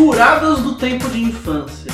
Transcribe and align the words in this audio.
Furadas 0.00 0.60
do 0.60 0.76
tempo 0.76 1.10
de 1.10 1.24
infância. 1.24 1.92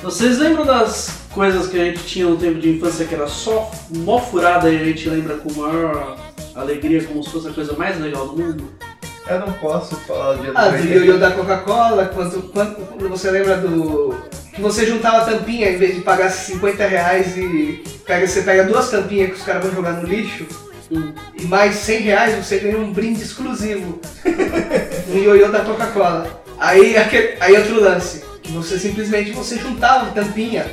Vocês 0.00 0.38
lembram 0.38 0.64
das 0.64 1.22
coisas 1.32 1.66
que 1.66 1.76
a 1.76 1.86
gente 1.86 2.04
tinha 2.04 2.24
no 2.24 2.36
tempo 2.36 2.60
de 2.60 2.70
infância 2.70 3.04
que 3.04 3.16
era 3.16 3.26
só 3.26 3.68
mó 3.90 4.20
furada 4.20 4.70
e 4.70 4.80
a 4.80 4.84
gente 4.84 5.08
lembra 5.08 5.36
com 5.38 5.52
maior 5.60 6.16
alegria, 6.54 7.02
como 7.02 7.20
se 7.24 7.30
fosse 7.30 7.48
a 7.48 7.52
coisa 7.52 7.72
mais 7.72 8.00
legal 8.00 8.28
do 8.28 8.40
mundo? 8.40 8.70
Eu 9.26 9.40
não 9.40 9.52
posso 9.54 9.96
falar 9.96 10.36
de 10.36 10.52
Ah, 10.54 10.68
do 10.68 10.84
ioiô 10.86 11.18
da 11.18 11.32
Coca-Cola, 11.32 12.06
quando, 12.14 12.42
quando, 12.52 12.76
quando 12.76 13.08
você 13.08 13.28
lembra 13.32 13.56
do. 13.56 14.14
Que 14.54 14.60
você 14.62 14.86
juntava 14.86 15.22
a 15.22 15.24
tampinha 15.24 15.68
em 15.68 15.78
vez 15.78 15.96
de 15.96 16.02
pagar 16.02 16.30
50 16.30 16.86
reais 16.86 17.36
e 17.36 17.82
pega, 18.06 18.24
você 18.24 18.42
pega 18.42 18.62
duas 18.62 18.88
tampinhas 18.88 19.30
que 19.30 19.38
os 19.38 19.42
caras 19.42 19.64
vão 19.64 19.74
jogar 19.74 19.94
no 19.94 20.06
lixo 20.06 20.46
Hum. 20.92 21.12
e 21.40 21.46
mais 21.46 21.76
100 21.76 22.00
reais 22.02 22.44
você 22.44 22.58
ganha 22.58 22.76
um 22.76 22.92
brinde 22.92 23.22
exclusivo. 23.22 23.98
um 25.10 25.18
ioiô 25.18 25.48
da 25.48 25.60
Coca-Cola. 25.60 26.41
Aí, 26.58 26.96
aquele, 26.96 27.36
aí 27.40 27.56
outro 27.56 27.80
lance, 27.80 28.24
que 28.42 28.52
você 28.52 28.78
simplesmente 28.78 29.32
você 29.32 29.58
juntava 29.58 30.08
a 30.08 30.10
tampinha. 30.10 30.66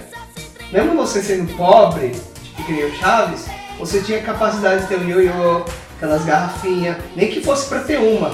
Mesmo 0.72 0.96
você 0.96 1.22
sendo 1.22 1.52
pobre, 1.56 2.12
tipo 2.44 2.64
que 2.64 2.72
nem 2.74 2.86
o 2.86 2.96
Chaves, 2.98 3.46
você 3.80 4.02
tinha 4.02 4.22
capacidade 4.22 4.84
de 4.84 4.88
ter 4.88 5.00
um 5.00 5.10
ioiô, 5.10 5.64
aquelas 5.96 6.26
garrafinhas, 6.26 6.98
nem 7.16 7.30
que 7.30 7.42
fosse 7.42 7.68
pra 7.68 7.80
ter 7.80 7.98
uma. 7.98 8.32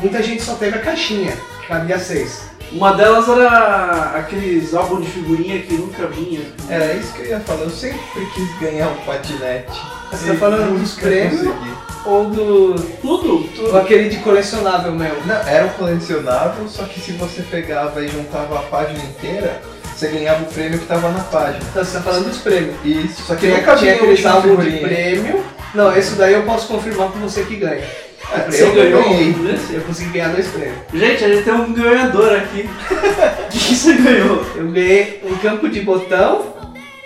Muita 0.00 0.22
gente 0.22 0.42
só 0.42 0.54
teve 0.54 0.76
a 0.76 0.80
caixinha, 0.82 1.32
que 1.60 1.66
cabia 1.66 1.98
seis. 1.98 2.42
Uma 2.70 2.92
delas 2.92 3.26
era 3.28 4.18
aqueles 4.18 4.74
álbuns 4.74 5.06
de 5.06 5.10
figurinha 5.12 5.62
que 5.62 5.74
nunca 5.74 6.06
vinha. 6.08 6.42
Era 6.68 6.92
isso 6.92 7.14
que 7.14 7.22
eu 7.22 7.26
ia 7.26 7.40
falar, 7.40 7.62
eu 7.62 7.70
sempre 7.70 8.26
quis 8.34 8.58
ganhar 8.60 8.88
um 8.88 8.96
patinete. 9.06 9.80
Você 10.10 10.32
tá 10.32 10.34
falando 10.34 10.78
dos 10.78 10.94
prêmios? 10.94 11.42
consegui. 11.42 11.87
Ou 12.04 12.24
do. 12.26 12.74
Tudo? 13.02 13.48
ou 13.70 13.76
aquele 13.78 14.08
de 14.08 14.16
colecionável 14.18 14.92
mesmo. 14.92 15.26
Não, 15.26 15.34
era 15.34 15.66
um 15.66 15.70
colecionável, 15.70 16.68
só 16.68 16.84
que 16.84 17.00
se 17.00 17.12
você 17.12 17.42
pegava 17.42 18.02
e 18.02 18.08
juntava 18.08 18.58
a 18.58 18.62
página 18.62 18.98
inteira, 19.04 19.60
você 19.94 20.08
ganhava 20.08 20.42
o 20.42 20.46
prêmio 20.46 20.78
que 20.78 20.86
tava 20.86 21.10
na 21.10 21.20
página. 21.24 21.58
Então 21.70 21.84
você 21.84 21.98
tá 21.98 22.02
falando 22.02 22.28
dos 22.28 22.38
prêmios. 22.38 22.76
Isso, 22.84 23.22
só 23.22 23.34
que 23.34 23.46
Tinha, 23.46 23.58
nunca 23.58 23.76
tinha 23.76 23.78
vinha 23.78 23.92
a 23.92 23.96
aqueles 23.96 24.24
última 24.24 24.32
álbuns 24.32 24.64
de 24.72 24.78
prêmio. 24.78 25.44
Não, 25.74 25.96
esse 25.96 26.14
daí 26.14 26.32
eu 26.32 26.42
posso 26.44 26.68
confirmar 26.68 27.08
com 27.08 27.18
você 27.18 27.42
que 27.42 27.56
ganha. 27.56 27.84
É, 28.30 28.50
Você 28.50 28.62
eu 28.62 28.74
ganhou 28.74 29.02
ganhei. 29.02 29.30
um 29.30 29.44
desse? 29.44 29.74
Eu 29.74 29.80
consegui 29.82 30.10
ganhar 30.10 30.28
dois 30.28 30.46
prêmios. 30.48 30.78
Gente, 30.92 31.24
a 31.24 31.28
gente 31.28 31.44
tem 31.44 31.52
um 31.54 31.72
ganhador 31.72 32.32
aqui. 32.34 32.68
O 33.48 33.50
que 33.50 33.58
que 33.58 33.74
você 33.74 33.94
ganhou? 33.94 34.44
Eu 34.54 34.66
ganhei 34.70 35.20
um 35.24 35.34
campo 35.36 35.68
de 35.70 35.80
botão 35.80 36.54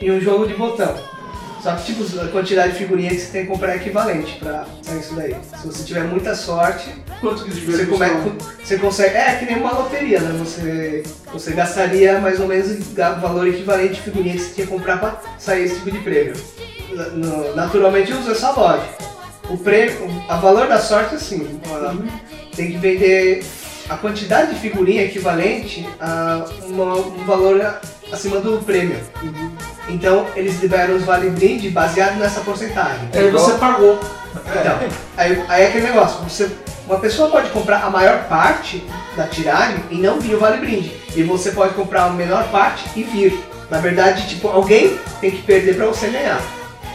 e 0.00 0.10
um 0.10 0.20
jogo 0.20 0.46
de 0.48 0.54
botão. 0.54 0.92
Só 1.62 1.76
que 1.76 1.84
tipo, 1.94 2.20
a 2.20 2.26
quantidade 2.28 2.72
de 2.72 2.78
figurinha 2.78 3.10
que 3.10 3.18
você 3.20 3.30
tem 3.30 3.42
que 3.42 3.52
comprar 3.52 3.72
é 3.74 3.76
equivalente 3.76 4.36
pra 4.40 4.66
sair 4.82 4.98
isso 4.98 5.14
daí. 5.14 5.36
Se 5.60 5.66
você 5.66 5.84
tiver 5.84 6.04
muita 6.04 6.34
sorte, 6.34 6.90
Quanto 7.20 7.44
que 7.44 7.52
você, 7.52 7.86
come- 7.86 8.32
você 8.64 8.78
consegue. 8.78 9.14
É 9.16 9.36
que 9.36 9.44
nem 9.44 9.58
uma 9.58 9.70
loteria, 9.70 10.18
né? 10.18 10.36
Você, 10.40 11.04
você 11.32 11.52
gastaria 11.52 12.18
mais 12.18 12.40
ou 12.40 12.48
menos 12.48 12.68
o 12.68 13.20
valor 13.20 13.46
equivalente 13.46 13.94
de 13.94 14.00
figurinha 14.00 14.34
que 14.34 14.40
você 14.42 14.54
tinha 14.54 14.66
que 14.66 14.72
comprar 14.72 14.98
pra 14.98 15.20
sair 15.38 15.62
esse 15.66 15.76
tipo 15.76 15.92
de 15.92 15.98
prêmio. 15.98 16.34
Naturalmente 17.54 18.12
usa 18.12 18.32
essa 18.32 18.50
lógica. 18.50 19.02
O 19.48 19.56
prêmio, 19.56 20.10
a 20.28 20.36
valor 20.36 20.66
da 20.66 20.80
sorte 20.80 21.14
assim, 21.14 21.60
ela 21.70 21.96
tem 22.56 22.72
que 22.72 22.78
vender 22.78 23.44
a 23.88 23.96
quantidade 23.96 24.54
de 24.54 24.60
figurinha 24.60 25.02
equivalente 25.02 25.88
a 26.00 26.44
uma- 26.66 26.96
um 26.96 27.24
valor 27.24 27.80
acima 28.12 28.40
do 28.40 28.58
prêmio. 28.64 28.98
Então 29.88 30.26
eles 30.36 30.60
liberam 30.60 30.94
os 30.96 31.04
vale 31.04 31.30
brinde 31.30 31.68
baseado 31.70 32.16
nessa 32.18 32.40
porcentagem. 32.40 33.08
Aí 33.14 33.30
você 33.30 33.52
pagou. 33.54 33.98
Então, 34.46 34.78
aí, 35.16 35.44
aí 35.48 35.62
é 35.64 35.68
aquele 35.68 35.86
negócio, 35.88 36.22
você, 36.24 36.50
uma 36.86 36.98
pessoa 36.98 37.30
pode 37.30 37.50
comprar 37.50 37.84
a 37.84 37.90
maior 37.90 38.24
parte 38.24 38.82
da 39.16 39.26
tiragem 39.26 39.82
e 39.90 39.96
não 39.96 40.18
vir 40.18 40.34
o 40.34 40.38
vale 40.38 40.56
brinde. 40.58 40.92
E 41.14 41.22
você 41.22 41.50
pode 41.52 41.74
comprar 41.74 42.04
a 42.04 42.10
menor 42.10 42.44
parte 42.48 42.84
e 42.96 43.02
vir. 43.02 43.38
Na 43.70 43.78
verdade, 43.78 44.28
tipo, 44.28 44.48
alguém 44.48 44.98
tem 45.20 45.30
que 45.30 45.42
perder 45.42 45.76
pra 45.76 45.86
você 45.86 46.08
ganhar. 46.08 46.40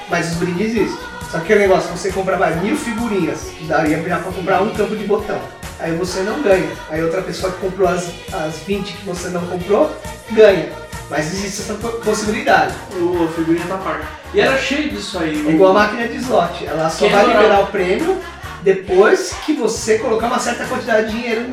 Mas 0.09 0.29
os 0.31 0.35
brindes 0.35 0.75
existem. 0.75 1.07
Só 1.31 1.37
que 1.39 1.43
aquele 1.45 1.59
negócio, 1.61 1.89
você 1.91 2.11
compra 2.11 2.37
vai, 2.37 2.55
mil 2.55 2.77
figurinhas, 2.77 3.49
que 3.57 3.65
daria 3.65 3.97
pra 3.97 4.19
comprar 4.19 4.61
um 4.61 4.69
campo 4.69 4.95
de 4.95 5.03
botão. 5.03 5.39
Aí 5.79 5.95
você 5.95 6.21
não 6.21 6.41
ganha. 6.41 6.69
Aí 6.89 7.03
outra 7.03 7.21
pessoa 7.21 7.51
que 7.51 7.59
comprou 7.59 7.87
as, 7.87 8.09
as 8.33 8.57
20 8.65 8.93
que 8.93 9.05
você 9.05 9.29
não 9.29 9.41
comprou, 9.45 9.95
ganha. 10.31 10.69
Mas 11.09 11.27
existe 11.33 11.61
essa 11.61 11.73
po- 11.75 11.99
possibilidade. 11.99 12.73
O, 12.99 13.27
figurinha 13.35 13.65
tá 13.67 13.77
paga. 13.77 14.03
E 14.33 14.41
era 14.41 14.57
cheio 14.57 14.89
disso 14.89 15.17
aí. 15.19 15.47
É 15.47 15.51
igual 15.51 15.71
a 15.71 15.73
máquina 15.75 16.07
de 16.07 16.17
slot. 16.17 16.65
Ela 16.65 16.89
só 16.89 17.05
Quem 17.05 17.11
vai 17.11 17.21
adorava. 17.21 17.43
liberar 17.43 17.63
o 17.63 17.67
prêmio 17.67 18.17
depois 18.63 19.33
que 19.45 19.53
você 19.53 19.99
colocar 19.99 20.27
uma 20.27 20.39
certa 20.39 20.65
quantidade 20.65 21.07
de 21.11 21.13
dinheiro. 21.21 21.45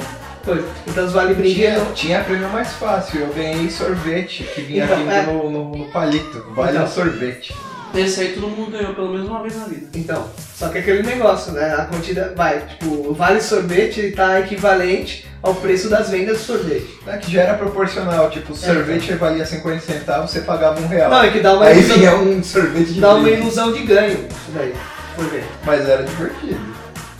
Coisa. 0.44 0.66
Então 0.86 1.06
os 1.06 1.12
vale 1.12 1.34
Tinha, 1.54 1.80
tinha 1.94 2.22
prêmio 2.24 2.48
mais 2.50 2.72
fácil, 2.74 3.20
eu 3.20 3.28
ganhei 3.28 3.70
sorvete, 3.70 4.42
que 4.54 4.60
vinha 4.60 4.84
Então, 4.84 4.96
vindo 4.98 5.10
é. 5.10 5.22
no, 5.22 5.50
no- 5.50 5.70
no 5.76 5.84
palito, 5.86 6.44
vale 6.50 6.72
Então. 6.72 6.84
um 6.84 6.88
sorvete. 6.90 7.54
Esse 7.94 8.20
aí 8.20 8.32
todo 8.32 8.48
mundo 8.48 8.70
ganhou 8.70 8.94
pelo 8.94 9.10
menos 9.10 9.28
uma 9.28 9.42
vez 9.42 9.56
na 9.56 9.66
vida. 9.66 9.86
Então, 9.94 10.28
só 10.56 10.68
que 10.68 10.78
aquele 10.78 11.02
negócio, 11.02 11.52
né? 11.52 11.74
A 11.74 11.84
quantidade. 11.84 12.34
Vai, 12.34 12.60
tipo, 12.66 12.86
o 12.86 13.14
vale 13.14 13.40
sorvete 13.40 14.00
ele 14.00 14.12
tá 14.12 14.40
equivalente 14.40 15.26
ao 15.42 15.54
preço 15.54 15.88
das 15.88 16.10
vendas 16.10 16.38
do 16.38 16.42
sorvete. 16.44 16.98
É 17.06 17.16
que 17.16 17.30
já 17.30 17.42
era 17.42 17.54
proporcional, 17.54 18.30
tipo, 18.30 18.52
o 18.52 18.56
sorvete 18.56 19.12
valia 19.14 19.46
50 19.46 19.80
centavos, 19.80 20.30
você 20.30 20.40
pagava 20.40 20.80
um 20.80 20.86
real. 20.88 21.10
Não, 21.10 21.22
é 21.22 21.30
que 21.30 21.40
dá 21.40 21.54
uma 21.54 21.66
Aí 21.66 21.78
ilusão, 21.78 21.96
vinha 21.98 22.16
um 22.16 22.42
sorvete 22.42 22.92
de 22.94 23.00
dá 23.00 23.14
uma 23.14 23.22
brinde. 23.22 23.40
ilusão 23.42 23.72
de 23.72 23.82
ganho. 23.82 24.26
Isso 24.28 24.50
daí. 24.54 24.74
Por 25.14 25.26
ver. 25.26 25.44
Mas 25.64 25.88
era 25.88 26.02
divertido. 26.02 26.60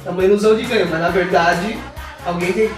É 0.05 0.11
uma 0.11 0.25
ilusão 0.25 0.57
de 0.57 0.63
ganho, 0.65 0.89
mas 0.91 1.01
na 1.01 1.09
verdade, 1.11 1.79
alguém 2.27 2.53
tem. 2.53 2.67
O 2.67 2.71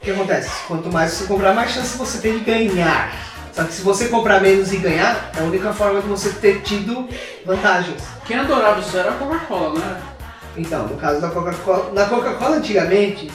que 0.00 0.10
acontece? 0.10 0.50
Quanto 0.68 0.92
mais 0.92 1.10
você 1.12 1.24
comprar, 1.24 1.54
mais 1.54 1.70
chance 1.70 1.96
você 1.98 2.18
tem 2.18 2.38
de 2.38 2.44
ganhar. 2.44 3.10
Só 3.58 3.64
que 3.64 3.72
se 3.72 3.82
você 3.82 4.06
comprar 4.06 4.40
menos 4.40 4.72
e 4.72 4.76
ganhar, 4.76 5.32
é 5.36 5.40
a 5.40 5.42
única 5.42 5.72
forma 5.72 6.00
de 6.00 6.06
você 6.06 6.30
ter 6.30 6.62
tido 6.62 7.08
vantagens. 7.44 8.00
Quem 8.24 8.38
adorava 8.38 8.78
isso 8.78 8.96
era 8.96 9.10
a 9.10 9.14
Coca-Cola, 9.14 9.80
né? 9.80 10.00
Então, 10.56 10.86
no 10.86 10.96
caso 10.96 11.20
da 11.20 11.28
Coca-Cola. 11.28 11.90
Na 11.92 12.04
Coca-Cola 12.06 12.54
antigamente. 12.58 13.28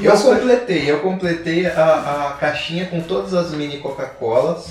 Eu 0.00 0.12
coisas- 0.12 0.22
completei, 0.40 0.90
eu 0.90 1.00
completei 1.00 1.66
a, 1.66 2.28
a 2.30 2.36
caixinha 2.40 2.86
com 2.86 3.02
todas 3.02 3.34
as 3.34 3.50
mini 3.50 3.76
Coca-Colas, 3.76 4.68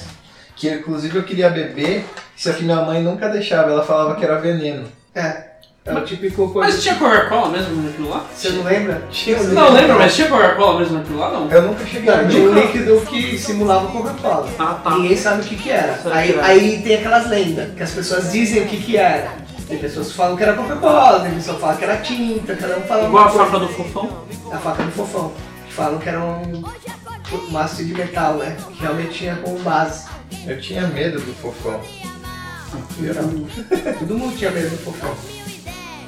que 0.55 0.67
inclusive 0.73 1.19
eu 1.19 1.23
queria 1.23 1.51
beber, 1.51 2.03
só 2.35 2.51
que 2.51 2.63
minha 2.63 2.81
mãe 2.81 2.99
nunca 3.03 3.29
deixava, 3.29 3.69
ela 3.69 3.83
falava 3.85 4.15
que 4.15 4.25
era 4.25 4.39
veneno. 4.39 4.87
É. 5.13 5.44
É 5.87 5.93
o 5.93 6.01
típico 6.03 6.49
coisa. 6.51 6.71
Mas 6.73 6.81
tinha 6.81 6.95
Coca-Cola 6.95 7.49
mesmo 7.49 7.83
naquilo 7.83 8.09
lá? 8.09 8.25
Você 8.33 8.49
não 8.49 8.63
lembra? 8.63 9.03
Tinha 9.11 9.37
Não, 9.43 9.71
lembra, 9.71 9.95
mas 9.95 10.15
tinha 10.15 10.27
Coca-Cola 10.27 10.79
mesmo 10.79 10.97
naquilo 10.97 11.19
lá? 11.19 11.29
Não. 11.31 11.51
Eu 11.51 11.61
nunca 11.61 11.85
cheguei 11.85 12.09
a 12.11 12.23
ver. 12.23 12.39
um 12.39 12.53
líquido 12.55 13.01
que 13.01 13.37
simulava 13.37 13.87
Coca-Cola. 13.91 14.49
Ah, 14.57 14.79
tá. 14.83 14.89
Ninguém 14.95 15.15
sabe 15.15 15.41
o 15.41 15.45
que 15.45 15.55
que 15.55 15.69
era. 15.69 15.99
Aí, 16.11 16.39
aí 16.39 16.81
tem 16.81 16.95
aquelas 16.95 17.29
lendas, 17.29 17.71
que 17.75 17.83
as 17.83 17.91
pessoas 17.91 18.31
dizem 18.31 18.63
o 18.63 18.67
que 18.67 18.77
que 18.77 18.97
era. 18.97 19.31
Tem 19.67 19.77
pessoas 19.77 20.07
que 20.07 20.13
falam 20.15 20.35
que 20.35 20.41
era 20.41 20.53
Coca-Cola, 20.53 21.19
tem 21.19 21.33
pessoas 21.35 21.57
que 21.57 21.61
falam 21.61 21.77
que 21.77 21.83
era 21.83 21.97
tinta, 21.97 22.55
cada 22.55 22.77
um 22.77 22.81
fala 22.81 23.03
Igual 23.03 23.25
a 23.25 23.29
coisa. 23.29 23.45
faca 23.45 23.59
do 23.59 23.67
fofão. 23.67 24.23
A 24.51 24.57
faca 24.57 24.83
do 24.83 24.91
fofão. 24.91 25.33
Que 25.67 25.73
falam 25.73 25.99
que 25.99 26.09
era 26.09 26.19
um, 26.19 27.57
haste 27.57 27.85
de 27.85 27.93
metal, 27.93 28.33
né? 28.37 28.57
Que 28.71 28.81
realmente 28.81 29.09
tinha 29.11 29.35
como 29.35 29.59
base. 29.59 30.07
Eu 30.47 30.59
tinha 30.59 30.87
medo 30.87 31.19
do 31.19 31.33
fofão. 31.35 31.79
Todo 33.99 34.17
mundo 34.17 34.35
tinha 34.35 34.49
medo 34.49 34.69
do 34.71 34.77
fofão. 34.77 35.13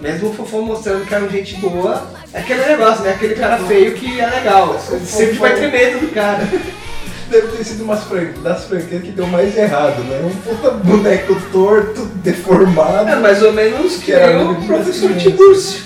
Mesmo 0.02 0.30
o 0.30 0.34
fofão 0.34 0.62
mostrando 0.62 1.06
que 1.06 1.14
era 1.14 1.24
um 1.26 1.30
gente 1.30 1.56
boa, 1.56 2.06
é 2.34 2.40
aquele 2.40 2.66
negócio, 2.66 3.04
né? 3.04 3.12
Aquele 3.12 3.36
cara 3.36 3.58
feio 3.58 3.94
que 3.94 4.20
é 4.20 4.26
legal. 4.30 4.74
Você 4.74 5.00
sempre 5.00 5.38
vai 5.38 5.56
ter 5.56 5.72
medo 5.72 6.00
do 6.06 6.14
cara. 6.14 6.48
Deve 7.30 7.48
ter 7.58 7.64
sido 7.66 7.84
umas 7.84 8.04
fran- 8.06 8.32
das 8.42 8.64
franquias 8.66 9.02
que 9.04 9.12
deu 9.12 9.28
mais 9.28 9.58
errado, 9.58 10.02
né? 10.06 10.22
Um 10.24 10.36
puta 10.50 10.72
boneco 10.72 11.36
torto, 11.52 12.06
deformado. 12.24 13.10
É 13.10 13.16
mais 13.18 13.44
ou 13.44 13.52
menos 13.52 13.96
que 13.98 14.06
Que 14.06 14.12
era 14.14 14.42
o 14.42 14.56
professor. 14.66 15.14
Tiburcio. 15.18 15.82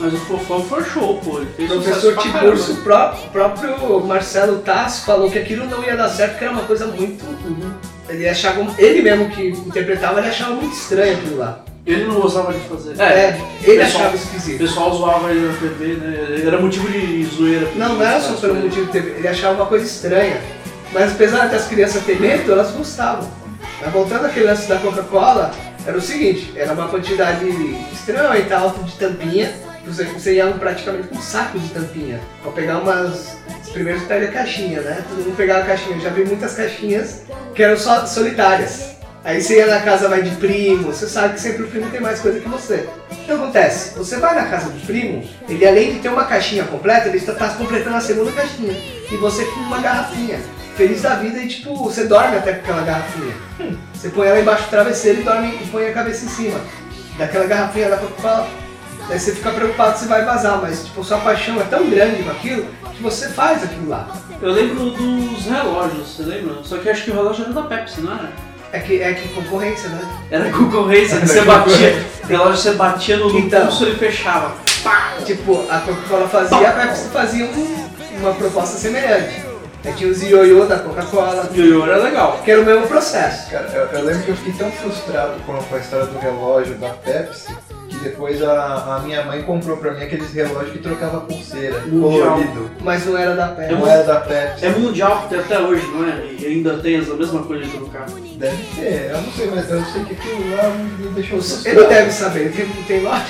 Mas 0.00 0.14
o 0.14 0.16
fofão 0.18 0.62
foi 0.64 0.82
show, 0.84 1.18
pô. 1.22 1.40
Ele 1.40 1.46
O 1.74 1.82
fez 1.82 1.96
professor 1.98 2.16
Tiburcio, 2.18 2.74
o 2.74 2.76
pró- 2.78 3.14
próprio 3.32 4.00
Marcelo 4.06 4.60
Tasso 4.60 5.04
falou 5.04 5.28
que 5.30 5.38
aquilo 5.38 5.66
não 5.66 5.82
ia 5.84 5.96
dar 5.96 6.08
certo, 6.08 6.30
porque 6.32 6.44
era 6.44 6.52
uma 6.54 6.62
coisa 6.62 6.86
muito. 6.86 7.22
Ele 8.08 8.26
achava. 8.28 8.64
Ele 8.78 9.02
mesmo 9.02 9.28
que 9.28 9.48
interpretava, 9.48 10.20
ele 10.20 10.28
achava 10.28 10.52
muito 10.54 10.72
estranho 10.74 11.18
aquilo 11.18 11.36
lá. 11.38 11.64
Ele 11.88 12.04
não 12.04 12.20
gostava 12.20 12.52
de 12.52 12.60
fazer. 12.68 13.00
É, 13.00 13.40
ele 13.62 13.78
pessoal- 13.82 14.02
achava 14.04 14.12
O 14.16 14.18
esquisito. 14.20 14.58
pessoal 14.58 14.94
zoava 14.94 15.30
ele 15.30 15.46
na 15.46 15.52
TV, 15.54 15.86
né? 15.94 16.42
Era 16.46 16.60
motivo 16.60 16.88
de 16.88 17.24
zoeira. 17.24 17.68
Não, 17.76 17.94
não 17.94 18.02
era 18.06 18.20
só 18.20 18.34
pelo 18.34 18.54
motivo 18.56 18.86
de 18.86 18.92
ter. 18.92 19.04
Ele 19.16 19.26
achava 19.26 19.54
uma 19.54 19.66
coisa 19.66 19.86
estranha. 19.86 20.38
Mas 20.92 21.12
apesar 21.12 21.46
das 21.48 21.66
crianças 21.66 22.02
terem 22.04 22.20
medo, 22.20 22.52
elas 22.52 22.70
gostavam. 22.72 23.28
Mas 23.80 23.92
voltando 23.92 24.26
àquele 24.26 24.46
lance 24.46 24.68
da 24.68 24.76
Coca-Cola, 24.76 25.50
era 25.86 25.96
o 25.96 26.00
seguinte, 26.00 26.52
era 26.56 26.72
uma 26.72 26.88
quantidade 26.88 27.46
extremamente 27.92 28.52
alta 28.52 28.82
de 28.82 28.92
tampinha. 28.92 29.52
Você, 29.86 30.04
você 30.04 30.34
ia 30.34 30.46
praticamente 30.48 31.08
com 31.08 31.16
um 31.16 31.22
saco 31.22 31.58
de 31.58 31.68
tampinha. 31.70 32.20
Pra 32.42 32.52
pegar 32.52 32.78
umas. 32.78 33.38
Os 33.62 33.70
primeiros 33.70 34.02
pega 34.04 34.26
a 34.28 34.32
caixinha, 34.32 34.80
né? 34.82 35.02
Todo 35.08 35.24
mundo 35.24 35.36
pegava 35.36 35.60
a 35.60 35.64
caixinha. 35.66 35.96
Eu 35.96 36.00
já 36.00 36.10
vi 36.10 36.24
muitas 36.24 36.52
caixinhas 36.54 37.22
que 37.54 37.62
eram 37.62 37.78
só 37.78 38.04
solitárias. 38.04 38.97
Aí 39.24 39.42
você 39.42 39.56
ia 39.56 39.66
na 39.66 39.80
casa 39.80 40.08
vai 40.08 40.22
de 40.22 40.34
primo, 40.36 40.84
você 40.84 41.06
sabe 41.06 41.34
que 41.34 41.40
sempre 41.40 41.64
o 41.64 41.68
primo 41.68 41.90
tem 41.90 42.00
mais 42.00 42.20
coisa 42.20 42.40
que 42.40 42.48
você. 42.48 42.88
O 43.10 43.16
que 43.16 43.32
acontece? 43.32 43.98
Você 43.98 44.16
vai 44.18 44.34
na 44.34 44.46
casa 44.46 44.70
do 44.70 44.86
primo, 44.86 45.22
ele 45.48 45.66
além 45.66 45.94
de 45.94 45.98
ter 46.00 46.08
uma 46.08 46.24
caixinha 46.24 46.64
completa, 46.64 47.08
ele 47.08 47.18
está 47.18 47.34
tá 47.34 47.48
completando 47.50 47.96
a 47.96 48.00
segunda 48.00 48.32
caixinha. 48.32 48.72
E 49.10 49.16
você 49.16 49.44
com 49.44 49.60
uma 49.60 49.78
garrafinha. 49.78 50.38
feliz 50.76 51.02
da 51.02 51.16
vida 51.16 51.40
e 51.40 51.48
tipo, 51.48 51.74
você 51.76 52.04
dorme 52.04 52.36
até 52.36 52.52
com 52.52 52.60
aquela 52.60 52.82
garrafinha. 52.82 53.34
Você 53.92 54.10
põe 54.10 54.28
ela 54.28 54.40
embaixo 54.40 54.62
do 54.62 54.70
travesseiro 54.70 55.20
e 55.20 55.24
dorme 55.24 55.48
e 55.60 55.66
põe 55.66 55.88
a 55.88 55.92
cabeça 55.92 56.24
em 56.24 56.28
cima. 56.28 56.60
Daquela 57.18 57.46
garrafinha 57.46 57.88
da 57.88 57.96
Coca-Cola. 57.96 58.48
Daí 59.08 59.18
você 59.18 59.34
fica 59.34 59.50
preocupado 59.50 59.98
se 59.98 60.06
vai 60.06 60.24
vazar, 60.24 60.60
mas 60.62 60.84
tipo, 60.84 61.02
sua 61.02 61.18
paixão 61.18 61.60
é 61.60 61.64
tão 61.64 61.90
grande 61.90 62.22
com 62.22 62.30
aquilo 62.30 62.66
que 62.94 63.02
você 63.02 63.28
faz 63.30 63.64
aquilo 63.64 63.88
lá. 63.88 64.08
Eu 64.40 64.52
lembro 64.52 64.90
dos 64.90 65.46
relógios, 65.46 66.14
você 66.14 66.22
lembra? 66.22 66.62
Só 66.62 66.76
que 66.78 66.88
acho 66.88 67.04
que 67.04 67.10
o 67.10 67.14
relógio 67.14 67.44
era 67.44 67.54
da 67.54 67.62
Pepsi, 67.62 68.00
não 68.02 68.12
era? 68.12 68.30
É 68.72 68.78
que 68.80 69.00
é 69.00 69.14
que 69.14 69.28
concorrência, 69.28 69.88
né? 69.88 70.00
Era 70.30 70.50
concorrência, 70.50 71.16
Era 71.16 71.26
você 71.26 71.40
batia. 71.42 71.72
concorrência. 71.72 72.06
O 72.22 72.26
relógio 72.26 72.56
você 72.56 72.72
batia 72.72 73.16
no, 73.16 73.38
Então. 73.38 73.62
pulso 73.66 73.84
e 73.84 73.86
ele 73.88 73.96
fechava. 73.98 74.52
Pá! 74.84 75.12
Tipo, 75.24 75.64
a 75.70 75.78
Coca-Cola 75.80 76.28
fazia, 76.28 76.68
a 76.68 76.72
Pepsi 76.72 77.08
fazia 77.08 77.46
um- 77.46 77.88
uma 78.20 78.34
proposta 78.34 78.76
semelhante. 78.78 79.42
Aí 79.84 79.92
tinha 79.94 80.10
os 80.10 80.22
ioiô 80.22 80.64
da 80.66 80.76
Coca-Cola, 80.80 81.48
Ioiô 81.54 81.84
era 81.86 81.98
legal. 81.98 82.40
que 82.44 82.50
era 82.50 82.60
o 82.60 82.64
mesmo 82.64 82.86
processo. 82.86 83.50
Cara, 83.50 83.68
eu, 83.72 83.86
eu 83.98 84.04
lembro 84.04 84.22
que 84.24 84.28
eu 84.30 84.36
fiquei 84.36 84.52
tão 84.52 84.70
frustrado 84.72 85.34
com 85.46 85.52
a 85.74 85.78
história 85.78 86.06
do 86.06 86.18
relógio 86.18 86.74
da 86.74 86.90
Pepsi 86.90 87.46
que 87.88 87.96
depois 87.98 88.42
a, 88.42 88.96
a 88.96 88.98
minha 89.00 89.22
mãe 89.24 89.42
comprou 89.42 89.76
pra 89.78 89.92
mim 89.92 90.02
aqueles 90.02 90.32
relógios 90.32 90.72
que 90.72 90.78
trocava 90.78 91.20
pulseira, 91.22 91.80
Mundial. 91.86 92.34
colorido. 92.34 92.70
Mas 92.80 93.06
não 93.06 93.16
era 93.16 93.34
da 93.34 93.48
Pepsi. 93.48 93.72
Não 93.72 93.86
era 93.86 94.02
da 94.02 94.20
Pepsi. 94.20 94.66
É 94.66 94.70
mundial, 94.70 95.26
tem 95.28 95.38
até 95.38 95.58
hoje, 95.58 95.86
não 95.86 96.04
é? 96.08 96.26
E 96.38 96.46
ainda 96.46 96.76
tem 96.78 96.96
essa 96.96 97.14
mesma 97.14 97.42
coisa 97.42 97.64
de 97.64 97.70
trocar. 97.70 98.06
Deve 98.36 98.56
ter, 98.76 99.10
eu 99.10 99.22
não 99.22 99.32
sei, 99.32 99.50
mas 99.54 99.70
eu 99.70 99.84
sei 99.84 100.04
que 100.04 100.12
aquilo 100.14 100.56
lá 100.56 100.68
me 100.70 101.08
deixou 101.14 101.40
frustrado. 101.42 101.78
Ele 101.80 101.88
deve 101.88 102.10
saber, 102.12 102.40
ele 102.40 102.50
tem, 102.50 102.66
tem 102.86 103.02
loja. 103.02 103.24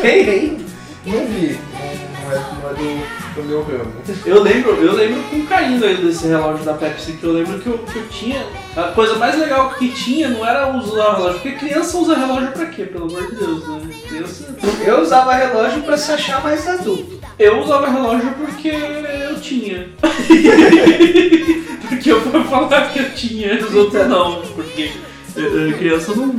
tem 0.00 0.28
ainda. 0.30 0.64
Não 1.06 1.26
vi, 1.26 1.58
não, 1.72 2.30
não 2.30 2.32
é, 2.32 2.44
não 2.62 2.70
é 2.70 2.74
do, 2.74 3.27
do 3.38 3.48
meu 3.48 3.62
ramo. 3.62 3.92
Eu 4.26 4.42
lembro, 4.42 4.72
eu 4.72 4.92
lembro 4.92 5.22
com 5.24 5.46
carinho 5.46 5.84
ainda 5.84 6.02
desse 6.02 6.26
relógio 6.26 6.64
da 6.64 6.74
Pepsi, 6.74 7.12
que 7.12 7.24
eu 7.24 7.32
lembro 7.32 7.58
que 7.58 7.66
eu, 7.66 7.78
que 7.78 7.96
eu 7.96 8.08
tinha. 8.08 8.44
A 8.76 8.88
coisa 8.88 9.16
mais 9.16 9.38
legal 9.38 9.70
que 9.70 9.88
tinha 9.88 10.28
não 10.28 10.46
era 10.46 10.76
usar 10.76 11.16
relógio, 11.16 11.40
porque 11.40 11.52
criança 11.52 11.96
usa 11.96 12.16
relógio 12.16 12.52
pra 12.52 12.66
quê? 12.66 12.84
Pelo 12.84 13.04
amor 13.04 13.26
de 13.28 13.36
Deus, 13.36 13.66
né? 13.68 13.80
Criança. 14.08 14.56
Eu 14.84 15.00
usava 15.00 15.34
relógio 15.34 15.82
pra 15.82 15.96
se 15.96 16.12
achar 16.12 16.42
mais 16.42 16.66
adulto. 16.68 17.18
Eu 17.38 17.60
usava 17.60 17.88
relógio 17.90 18.32
porque 18.32 18.68
eu 18.68 19.40
tinha. 19.40 19.88
porque 21.88 22.10
eu 22.10 22.20
vou 22.20 22.44
falar 22.44 22.90
que 22.92 22.98
eu 22.98 23.14
tinha, 23.14 23.54
os 23.54 23.74
outros 23.74 24.06
não. 24.08 24.42
Porque 24.42 24.90
eh, 25.36 25.40
eh, 25.40 25.72
criança 25.78 26.14
não 26.14 26.34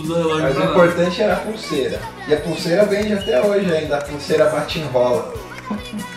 usa 0.00 0.18
relógio 0.18 0.42
Mas 0.42 0.56
o 0.58 0.62
importante 0.64 1.22
era 1.22 1.32
a 1.34 1.36
pulseira. 1.36 2.00
E 2.28 2.34
a 2.34 2.36
pulseira 2.40 2.84
vende 2.84 3.12
até 3.14 3.40
hoje 3.42 3.72
ainda, 3.72 3.96
a 3.96 4.02
pulseira 4.02 4.46
bate-enrola. 4.46 5.32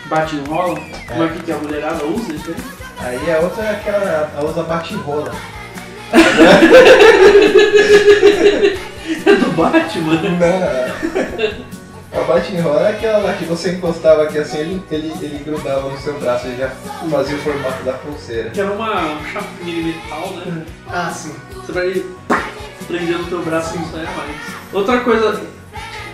Bate 0.08 0.36
e 0.36 0.40
enrola. 0.40 0.80
Como 1.08 1.24
é 1.24 1.28
que 1.30 1.44
que 1.44 1.52
a 1.52 1.58
mulherada 1.58 2.06
usa 2.06 2.34
isso 2.34 2.52
aí? 2.52 2.78
Aí 3.00 3.32
a 3.32 3.40
outra 3.40 3.64
é 3.64 3.72
aquela, 3.72 4.32
a 4.36 4.44
usa 4.44 4.64
bate-enrola. 4.64 5.32
É 9.26 9.36
do 9.36 9.52
Batmano. 9.52 10.30
Não. 10.32 12.20
A 12.20 12.24
bate-enrola 12.24 12.88
é 12.88 12.92
aquela 12.92 13.20
lá 13.20 13.34
que 13.34 13.46
você 13.46 13.74
encostava 13.74 14.24
aqui 14.24 14.40
assim, 14.40 14.58
ele, 14.58 14.84
ele, 14.90 15.14
ele 15.22 15.44
grudava 15.46 15.90
no 15.90 15.98
seu 16.00 16.20
braço, 16.20 16.48
ele 16.48 16.58
já 16.58 16.70
fazia 17.12 17.36
o 17.36 17.40
formato 17.40 17.84
da 17.84 17.94
pulseira. 17.94 18.50
Que 18.50 18.62
era 18.62 18.72
uma 18.72 19.20
chapinha 19.32 19.76
de 19.76 19.84
metal, 19.84 20.32
né? 20.32 20.66
Ah, 20.90 21.12
sim. 21.12 21.36
Você 21.54 21.72
vai 21.72 22.04
prender 22.88 23.18
no 23.18 23.26
teu 23.26 23.44
braço 23.44 23.76
e 23.76 23.80
não 23.80 23.92
saia 23.92 24.10
mais. 24.12 24.36
Outra 24.74 25.02
coisa, 25.02 25.42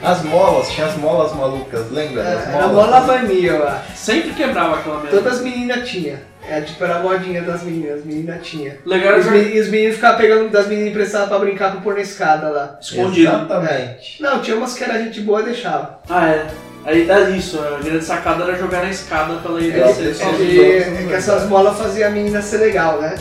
As 0.04 0.22
molas, 0.24 0.70
tinha 0.70 0.88
as 0.88 0.98
molas 0.98 1.34
malucas, 1.34 1.90
lembra 1.92 2.24
das 2.24 2.48
Era 2.48 2.68
molas? 2.68 2.72
mola 2.72 3.00
vanilla, 3.02 3.56
eu 3.58 3.68
acho. 3.68 3.96
sempre 3.96 4.32
quebrava 4.34 4.76
aquela 4.80 4.98
merda. 5.00 5.18
Todas 5.18 5.34
as 5.38 5.42
meninas 5.42 5.88
tinham. 5.90 6.18
É, 6.50 6.60
tipo, 6.60 6.84
era 6.84 6.98
a 6.98 7.00
modinha 7.00 7.42
das 7.42 7.64
meninas, 7.64 8.00
as 8.00 8.06
meninas 8.06 8.46
tinham. 8.46 8.76
Legal 8.86 9.16
E 9.16 9.20
os, 9.22 9.26
e 9.28 9.60
os 9.62 9.68
meninos 9.70 9.96
ficavam 9.96 10.18
pegando 10.18 10.50
das 10.50 10.68
meninas 10.68 10.90
emprestadas 10.92 11.30
pra 11.30 11.40
brincar 11.40 11.72
com 11.72 11.80
pôr 11.82 11.94
na 11.96 12.02
escada 12.02 12.50
lá. 12.50 12.78
escondido. 12.82 13.30
Exatamente. 13.30 14.22
Não, 14.22 14.42
tinha 14.42 14.58
umas 14.58 14.74
que 14.74 14.84
era 14.84 15.00
gente 15.02 15.22
boa 15.22 15.40
e 15.42 15.46
deixava. 15.46 16.00
Ah, 16.10 16.28
é. 16.30 16.48
Aí 16.86 17.10
é 17.10 17.30
isso, 17.30 17.58
a 17.62 17.80
grande 17.82 18.04
sacada 18.04 18.44
era 18.44 18.58
jogar 18.58 18.84
na 18.84 18.90
escada 18.90 19.36
pra 19.36 19.52
ela 19.52 19.62
ir 19.62 19.74
É, 19.74 19.84
descer 19.88 20.10
é, 20.22 20.36
que, 20.36 20.60
é 20.60 21.06
que 21.08 21.14
essas 21.14 21.48
molas 21.48 21.78
faziam 21.78 22.10
a 22.10 22.12
menina 22.12 22.42
ser 22.42 22.58
legal, 22.58 23.00
né? 23.00 23.16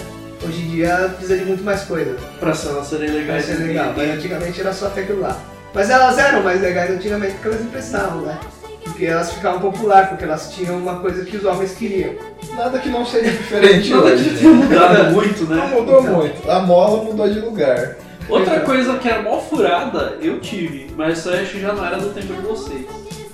Hoje 0.45 0.61
em 0.63 0.69
dia 0.71 1.13
precisa 1.17 1.39
de 1.39 1.45
muito 1.45 1.63
mais 1.63 1.83
coisa 1.83 2.17
Pra 2.41 2.49
elas 2.49 2.87
serem 2.89 3.09
pra 3.11 3.19
legais. 3.21 3.45
ser 3.45 3.61
e- 3.61 3.65
legal. 3.69 3.93
Mas 3.97 4.11
antigamente 4.11 4.61
era 4.61 4.73
só 4.73 4.87
até 4.87 5.03
aquilo 5.03 5.21
lá. 5.21 5.39
Mas 5.75 5.91
elas 5.91 6.19
eram 6.19 6.43
mais 6.43 6.61
legais 6.61 6.91
antigamente 6.91 7.33
porque 7.35 7.49
elas 7.49 7.61
emprestavam, 7.63 8.21
né? 8.23 8.39
Porque 8.85 9.07
elas 9.07 9.33
ficavam 9.33 9.61
populares, 9.61 10.09
porque 10.11 10.25
elas 10.25 10.53
tinham 10.53 10.77
uma 10.77 10.97
coisa 10.99 11.25
que 11.25 11.37
os 11.37 11.45
homens 11.45 11.73
queriam. 11.75 12.15
Nada 12.55 12.79
que 12.79 12.89
não 12.91 13.07
seja 13.07 13.31
diferente 13.31 13.91
Nada 13.91 14.05
hoje. 14.07 14.25
que 14.31 14.39
tenha 14.39 14.53
mudado 14.53 15.13
muito, 15.13 15.45
Não 15.45 15.57
né? 15.57 15.75
mudou 15.75 16.01
Então. 16.01 16.15
muito. 16.15 16.51
A 16.51 16.61
mola 16.61 17.05
mudou 17.05 17.29
de 17.29 17.41
lugar. 17.41 17.97
Outra 18.29 18.57
Então. 18.57 18.67
coisa 18.67 18.99
que 18.99 19.09
era 19.09 19.23
mó 19.23 19.39
furada, 19.41 20.19
eu 20.21 20.41
tive, 20.41 20.93
mas 20.97 21.19
isso 21.19 21.31
aí 21.31 21.43
acho 21.43 21.53
que 21.53 21.61
já 21.61 21.73
não 21.73 21.85
era 21.85 21.97
do 21.97 22.11
tempo 22.11 22.33
de 22.35 22.41
vocês. 22.43 22.87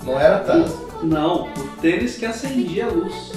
Não 0.03 0.19
era 0.19 0.39
Tazo. 0.39 0.87
Não, 1.03 1.43
o 1.45 1.67
tênis 1.81 2.15
que 2.17 2.25
acendia 2.25 2.85
a 2.85 2.89
luz. 2.89 3.31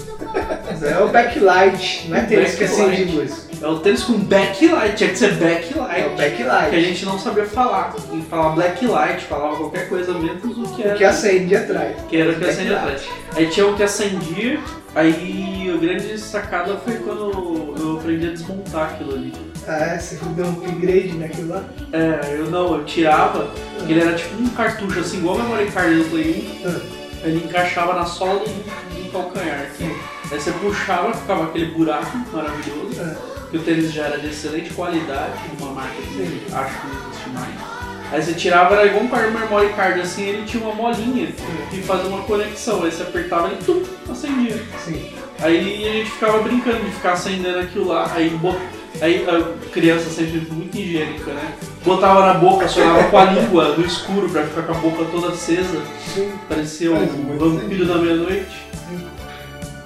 É 0.83 0.99
o 0.99 1.09
backlight, 1.09 2.09
não 2.09 2.17
é 2.17 2.23
tênis 2.23 2.55
que 2.57 2.65
acende 2.65 3.05
Backlight. 3.05 3.17
luz. 3.17 3.49
É 3.63 3.67
o 3.69 3.79
tênis 3.79 4.03
com 4.03 4.15
backlight, 4.19 4.97
tinha 4.97 5.11
que 5.11 5.17
ser 5.19 5.27
É 5.27 5.29
o 5.29 5.37
backlight. 5.39 6.37
Que 6.37 6.43
a 6.43 6.47
backlight. 6.47 6.85
gente 6.85 7.05
não 7.07 7.19
sabia 7.19 7.45
falar. 7.45 7.95
E 8.13 8.21
falava 8.23 8.55
blacklight, 8.57 9.25
falava 9.27 9.57
qualquer 9.57 9.89
coisa 9.89 10.13
menos 10.15 10.43
o 10.59 10.75
que 10.75 10.83
era. 10.83 10.95
O 10.95 10.99
que 10.99 11.05
acende 11.05 11.55
atrás. 11.55 11.97
que 12.09 12.17
era 12.17 12.31
o 12.31 12.35
que 12.35 12.41
Backlight. 12.41 12.73
atrás. 12.75 13.03
Aí 13.37 13.47
tinha 13.47 13.67
o 13.67 13.75
que 13.77 13.83
acendia, 13.83 14.59
aí 14.95 15.73
a 15.73 15.77
grande 15.79 16.19
sacada 16.19 16.77
foi 16.79 16.95
quando 16.95 17.75
eu 17.79 17.99
aprendi 17.99 18.27
a 18.27 18.31
desmontar 18.31 18.91
aquilo 18.95 19.15
ali. 19.15 19.33
Ah, 19.69 19.77
é? 19.95 19.99
Você 19.99 20.19
deu 20.35 20.45
um 20.47 20.51
upgrade 20.51 21.13
naquilo 21.19 21.51
lá? 21.51 21.63
É, 21.93 22.35
eu 22.37 22.51
não, 22.51 22.75
eu 22.79 22.85
tirava, 22.85 23.49
ele 23.89 24.01
era 24.01 24.13
tipo 24.15 24.43
um 24.43 24.49
cartucho 24.49 24.99
assim, 24.99 25.19
igual 25.19 25.39
a 25.39 25.43
memory 25.45 25.67
card 25.71 25.95
do 26.03 26.11
Play 26.11 26.61
1, 26.65 26.69
Ah. 26.69 27.02
Ele 27.23 27.45
encaixava 27.45 27.95
na 27.95 28.05
sola 28.05 28.41
do, 28.41 28.45
do 28.47 29.13
calcanhar. 29.13 29.67
Assim. 29.71 29.95
Aí 30.31 30.41
você 30.41 30.53
puxava, 30.53 31.13
ficava 31.15 31.45
aquele 31.45 31.67
buraco 31.67 32.17
maravilhoso, 32.33 33.01
Ah. 33.01 33.17
que 33.51 33.57
o 33.59 33.63
tênis 33.63 33.93
já 33.93 34.05
era 34.07 34.19
de 34.19 34.29
excelente 34.29 34.73
qualidade, 34.73 35.33
uma 35.61 35.73
marca 35.73 35.95
que 35.95 36.47
acho 36.53 36.81
que 36.81 36.87
não 36.87 37.09
existe 37.11 37.29
mais. 37.31 37.73
Aí 38.13 38.23
você 38.23 38.35
tirava, 38.35 38.75
era 38.75 38.87
igual 38.87 39.05
um 39.05 39.09
memory 39.33 39.73
card 39.75 40.01
assim, 40.01 40.23
ele 40.25 40.45
tinha 40.47 40.63
uma 40.63 40.75
molinha 40.75 41.29
que 41.71 41.81
fazia 41.83 42.09
uma 42.09 42.23
conexão, 42.25 42.83
aí 42.85 42.91
você 42.93 43.03
apertava 43.03 43.49
e 43.53 43.57
tum, 43.65 43.83
acendia. 44.11 44.63
Sim. 44.85 45.13
Aí 45.41 45.89
a 45.89 45.93
gente 45.93 46.11
ficava 46.11 46.39
brincando 46.43 46.85
de 46.85 46.91
ficar 46.91 47.13
acendendo 47.13 47.59
aquilo 47.61 47.89
lá, 47.89 48.11
aí, 48.15 48.29
bo- 48.31 48.59
aí 49.03 49.27
a 49.29 49.69
criança 49.71 50.09
sempre 50.11 50.47
muito 50.51 50.79
higiênica, 50.79 51.33
né? 51.33 51.55
Botava 51.85 52.27
na 52.27 52.35
boca, 52.35 52.69
sonhava 52.69 53.05
com 53.11 53.19
a 53.19 53.25
língua 53.25 53.77
no 53.77 53.85
escuro 53.85 54.29
pra 54.31 54.45
ficar 54.45 54.63
com 54.63 54.73
a 54.73 54.79
boca 54.79 55.05
toda 55.11 55.29
acesa, 55.33 55.83
Sim. 56.15 56.31
parecia 56.49 56.93
um 56.93 57.37
vampiro 57.37 57.85
da 57.85 57.97
meia-noite. 57.97 58.69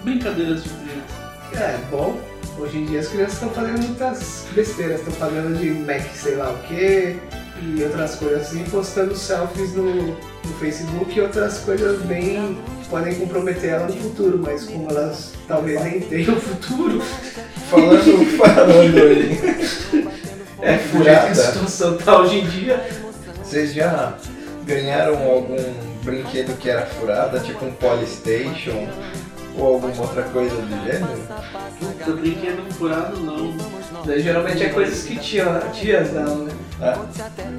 Brincadeiras 0.04 0.62
de 0.62 0.68
criança. 0.68 1.64
É, 1.64 1.78
bom. 1.90 2.20
Hoje 2.58 2.78
em 2.78 2.84
dia 2.86 3.00
as 3.00 3.08
crianças 3.08 3.34
estão 3.34 3.50
fazendo 3.50 3.82
muitas 3.82 4.46
besteiras, 4.52 5.00
estão 5.00 5.14
fazendo 5.14 5.58
de 5.58 5.70
Mac 5.70 6.02
sei 6.14 6.36
lá 6.36 6.50
o 6.50 6.58
que 6.66 7.16
e 7.62 7.82
outras 7.82 8.16
coisas 8.16 8.42
assim, 8.42 8.64
postando 8.64 9.14
selfies 9.14 9.74
no, 9.74 10.06
no 10.06 10.54
Facebook 10.60 11.16
e 11.16 11.20
outras 11.20 11.58
coisas 11.60 12.00
bem 12.02 12.56
podem 12.88 13.14
comprometer 13.16 13.70
ela 13.70 13.86
no 13.86 13.92
futuro, 13.94 14.38
mas 14.38 14.64
como 14.64 14.90
elas 14.90 15.32
talvez 15.48 15.82
nem 15.82 16.00
tenham 16.00 16.36
futuro, 16.36 17.02
Falando, 17.70 18.26
falando 18.38 18.98
aí. 19.02 20.06
é 20.62 20.78
furada. 20.78 21.10
jeito 21.10 21.24
que 21.24 21.30
a 21.30 21.34
situação 21.34 21.96
tá 21.98 22.20
hoje 22.20 22.38
em 22.40 22.46
dia. 22.46 22.84
Vocês 23.42 23.72
já 23.74 24.14
ganharam 24.64 25.14
algum 25.30 25.56
brinquedo 26.02 26.56
que 26.58 26.68
era 26.68 26.86
furada, 26.86 27.38
tipo 27.40 27.64
um 27.64 27.72
Polystation 27.72 28.88
ou 29.58 29.74
alguma 29.74 30.02
outra 30.02 30.22
coisa 30.24 30.54
do 30.56 30.84
gênero? 30.84 31.18
Puta, 31.78 32.12
brinquedo 32.12 32.72
furado 32.74 33.18
não. 33.20 33.54
Daí, 34.04 34.20
geralmente 34.20 34.62
é 34.62 34.68
coisas 34.68 35.02
que 35.04 35.16
tia, 35.16 35.44
tias 35.72 36.10
dão, 36.10 36.44
né? 36.44 36.52
Ah, 36.80 36.98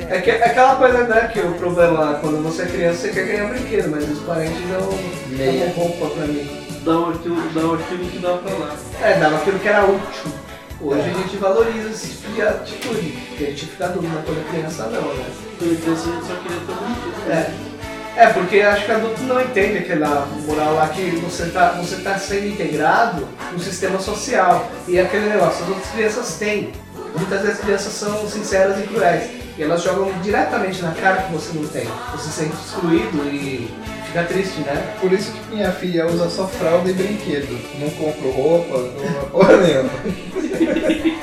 É, 0.10 0.22
que, 0.22 0.30
é 0.30 0.46
aquela 0.46 0.76
coisa, 0.76 1.04
né, 1.08 1.30
que 1.34 1.40
o 1.40 1.54
problema 1.56 2.20
quando 2.22 2.44
você 2.44 2.64
é 2.64 2.66
criança 2.68 3.00
você 3.00 3.10
quer 3.10 3.26
ganhar 3.26 3.50
brinquedo, 3.50 3.90
mas 3.90 4.10
os 4.10 4.20
parentes 4.20 4.62
não 4.70 5.38
Meia. 5.38 5.66
dão 5.66 5.74
roupa 5.76 6.08
pra 6.16 6.28
mim. 6.28 6.67
Dá 6.88 6.94
aquilo, 6.94 7.36
dá 7.53 7.84
aquilo 7.84 8.10
que 8.10 8.20
dá 8.20 8.38
pra 8.38 8.53
lá. 8.53 8.75
É, 9.01 9.20
dava 9.20 9.36
aquilo 9.36 9.60
que 9.60 9.67
era 9.67 9.84
útil. 9.84 10.32
Hoje 10.79 11.01
a 11.01 11.13
gente 11.13 11.36
valoriza 11.36 11.89
esse 11.89 12.12
tipo 12.12 12.32
de 12.32 12.41
atitude, 12.41 13.12
porque 13.27 13.44
a 13.44 13.48
gente 13.48 13.65
fica 13.65 13.88
mas 13.88 14.25
quando 14.25 14.39
é 14.39 14.50
criança 14.50 14.84
não, 14.84 15.13
né? 15.13 15.25
Quando 15.60 15.82
criança 15.82 16.10
a 16.10 16.13
gente 16.13 16.25
só 16.25 16.36
queria 16.36 16.60
ter 16.62 16.72
um 16.72 16.94
brinquedo. 16.94 17.29
É. 17.29 18.24
É, 18.24 18.27
porque 18.27 18.62
acho 18.62 18.86
que 18.86 18.91
adulto 18.94 19.22
não 19.24 19.41
entende 19.41 19.79
aquela 19.79 20.27
moral 20.48 20.75
lá 20.75 20.88
que 20.88 21.10
você 21.17 21.48
tá, 21.48 21.72
você 21.72 21.98
tá 21.98 22.17
sendo 22.17 22.48
integrado 22.48 23.27
no 23.51 23.60
sistema 23.60 24.00
social. 24.00 24.72
E 24.88 24.98
é 24.98 25.01
aquele 25.01 25.27
negócio, 25.27 25.65
as 25.65 25.70
outras 25.70 25.91
crianças 25.91 26.38
têm. 26.39 26.72
Muitas 27.17 27.41
vezes 27.41 27.58
as 27.58 27.65
crianças 27.65 27.91
são 27.91 28.25
sinceras 28.29 28.79
e 28.79 28.88
cruéis. 28.88 29.29
E 29.58 29.63
elas 29.63 29.84
jogam 29.84 30.10
diretamente 30.22 30.82
na 30.82 30.94
cara 30.94 31.24
que 31.24 31.34
você 31.34 31.51
não 31.53 31.67
tem. 31.67 31.86
Você 32.13 32.29
se 32.29 32.44
sente 32.44 32.56
excluído 32.56 33.17
e 33.25 33.70
fica 34.08 34.24
triste, 34.24 34.62
né? 34.62 34.96
Por 35.00 35.12
isso 35.12 35.32
que 35.32 35.56
minha 35.56 35.72
filha 35.72 36.06
usa 36.08 36.30
só 36.30 36.48
fralda 36.48 36.90
e 36.90 36.94
brinquedo. 36.94 37.58
Não 37.80 37.90
compro 37.92 38.30
roupa, 38.32 38.78
não 38.78 39.30
porra 39.30 39.58
nenhuma. 39.58 39.90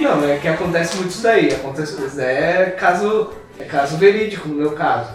Não, 0.00 0.28
é 0.28 0.38
que 0.38 0.48
acontece 0.48 0.96
muito 0.96 1.10
isso 1.10 1.22
daí. 1.22 1.52
Acontece, 1.52 1.96
é 2.20 2.74
caso, 2.78 3.30
é 3.58 3.64
caso 3.64 3.96
verídico 3.96 4.48
no 4.48 4.56
meu 4.56 4.72
caso. 4.72 5.10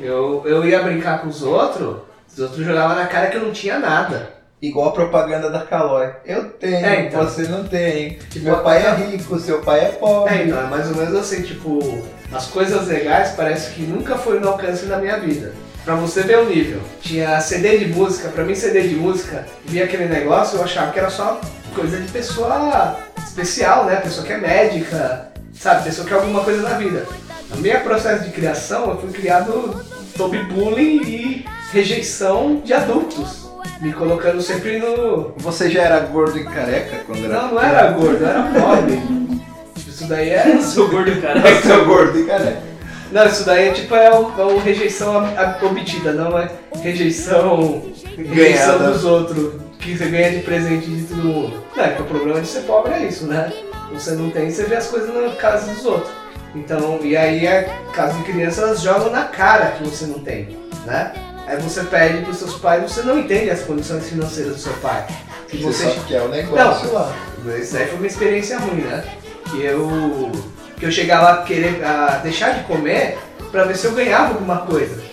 Eu, 0.00 0.42
eu 0.46 0.64
ia 0.66 0.82
brincar 0.82 1.20
com 1.20 1.28
os 1.28 1.42
outros, 1.42 1.96
os 2.32 2.38
outros 2.38 2.64
jogavam 2.64 2.96
na 2.96 3.06
cara 3.06 3.26
que 3.28 3.36
eu 3.36 3.42
não 3.42 3.52
tinha 3.52 3.78
nada. 3.78 4.34
Igual 4.62 4.88
a 4.88 4.92
propaganda 4.92 5.50
da 5.50 5.60
Calói. 5.60 6.12
Eu 6.24 6.44
tenho, 6.44 6.86
É, 6.86 7.00
então. 7.02 7.22
você 7.22 7.42
não 7.42 7.64
tem. 7.64 8.18
Meu 8.36 8.58
pai 8.60 8.86
é 8.86 8.94
rico, 8.94 9.38
seu 9.38 9.60
pai 9.60 9.80
é 9.80 9.88
pobre. 9.88 10.34
É, 10.34 10.44
então, 10.44 10.58
é 10.58 10.64
mais 10.64 10.88
ou 10.88 10.96
menos 10.96 11.14
assim, 11.14 11.42
tipo, 11.42 12.02
as 12.32 12.46
coisas 12.46 12.88
legais 12.88 13.32
parece 13.36 13.72
que 13.74 13.82
nunca 13.82 14.16
foi 14.16 14.40
no 14.40 14.48
alcance 14.48 14.86
da 14.86 14.96
minha 14.96 15.18
vida. 15.18 15.52
Pra 15.86 15.94
você 15.94 16.22
ver 16.22 16.40
o 16.40 16.46
nível. 16.46 16.80
Tinha 17.00 17.40
CD 17.40 17.78
de 17.78 17.86
música, 17.86 18.28
pra 18.30 18.42
mim 18.42 18.56
CD 18.56 18.88
de 18.88 18.96
música, 18.96 19.46
via 19.64 19.84
aquele 19.84 20.06
negócio, 20.06 20.58
eu 20.58 20.64
achava 20.64 20.90
que 20.90 20.98
era 20.98 21.08
só 21.08 21.40
coisa 21.76 22.00
de 22.00 22.10
pessoa 22.10 22.98
especial, 23.24 23.84
né? 23.84 23.94
Pessoa 23.94 24.26
que 24.26 24.32
é 24.32 24.36
médica, 24.36 25.30
sabe? 25.54 25.84
Pessoa 25.84 26.04
que 26.04 26.12
é 26.12 26.16
alguma 26.16 26.42
coisa 26.42 26.68
na 26.68 26.76
vida. 26.76 27.06
No 27.50 27.58
meu 27.58 27.78
processo 27.82 28.24
de 28.24 28.32
criação, 28.32 28.90
eu 28.90 28.98
fui 28.98 29.12
criado 29.12 29.80
sob 30.16 30.36
bullying 30.46 31.02
e 31.04 31.46
rejeição 31.72 32.60
de 32.64 32.72
adultos. 32.74 33.48
Me 33.80 33.92
colocando 33.92 34.42
sempre 34.42 34.80
no, 34.80 35.34
Você 35.36 35.70
já 35.70 35.82
era 35.82 36.00
gordo 36.00 36.36
e 36.36 36.42
careca 36.42 37.04
quando 37.06 37.26
era 37.26 37.42
não, 37.42 37.54
não 37.54 37.62
era 37.62 37.92
gordo, 37.92 38.24
era 38.24 38.42
pobre. 38.42 39.00
Isso 39.86 40.08
daí 40.08 40.30
é. 40.30 40.60
Seu 40.60 40.90
gordo 40.90 41.22
cara. 41.22 41.48
É 41.48 41.62
seu 41.62 41.84
gordo 41.86 42.18
e 42.18 42.24
careca. 42.24 42.75
Não, 43.12 43.26
isso 43.26 43.44
daí 43.44 43.68
é 43.68 43.72
tipo 43.72 43.94
é 43.94 44.10
uma, 44.10 44.40
é 44.40 44.44
uma 44.44 44.62
rejeição 44.62 45.18
a- 45.18 45.58
a- 45.60 45.64
obtida, 45.66 46.12
não 46.12 46.36
é 46.38 46.50
rejeição, 46.82 47.82
rejeição 48.16 48.78
Ganhada. 48.78 48.92
dos 48.92 49.04
outros, 49.04 49.54
que 49.78 49.96
você 49.96 50.06
ganha 50.06 50.30
de 50.32 50.40
presente 50.40 50.86
de 50.86 51.04
todo 51.04 51.22
mundo. 51.22 51.62
Não, 51.76 51.84
é 51.84 51.88
que 51.90 52.02
o 52.02 52.04
problema 52.06 52.40
de 52.40 52.48
ser 52.48 52.60
pobre 52.62 52.92
é 52.92 53.04
isso, 53.04 53.26
né? 53.26 53.52
Você 53.92 54.12
não 54.12 54.30
tem, 54.30 54.50
você 54.50 54.64
vê 54.64 54.76
as 54.76 54.88
coisas 54.88 55.14
na 55.14 55.30
casa 55.36 55.72
dos 55.72 55.84
outros. 55.84 56.10
Então, 56.54 56.98
e 57.02 57.16
aí 57.16 57.46
é 57.46 57.70
caso 57.92 58.16
de 58.18 58.24
criança, 58.24 58.62
elas 58.62 58.80
jogam 58.80 59.10
na 59.10 59.24
cara 59.24 59.72
que 59.72 59.84
você 59.84 60.06
não 60.06 60.18
tem, 60.20 60.56
né? 60.84 61.12
Aí 61.46 61.56
você 61.58 61.84
pede 61.84 62.24
pros 62.24 62.38
seus 62.38 62.54
pais, 62.56 62.82
você 62.90 63.02
não 63.02 63.18
entende 63.20 63.50
as 63.50 63.60
condições 63.60 64.08
financeiras 64.08 64.54
do 64.56 64.58
seu 64.60 64.72
pai. 64.74 65.06
Que 65.48 65.58
Você 65.58 65.84
você 65.84 65.94
só 65.94 66.00
quer 66.08 66.22
o 66.22 66.28
negócio 66.28 66.92
lá. 66.92 67.12
isso 67.60 67.76
aí 67.76 67.86
foi 67.86 67.98
uma 67.98 68.06
experiência 68.08 68.58
ruim, 68.58 68.80
né? 68.80 69.04
Que 69.48 69.62
eu, 69.62 70.32
que 70.78 70.84
eu 70.84 70.92
chegava 70.92 71.30
a 71.30 71.42
querer 71.42 71.84
a 71.84 72.20
deixar 72.22 72.50
de 72.50 72.64
comer 72.64 73.18
pra 73.50 73.64
ver 73.64 73.76
se 73.76 73.86
eu 73.86 73.92
ganhava 73.92 74.34
alguma 74.34 74.58
coisa. 74.58 75.04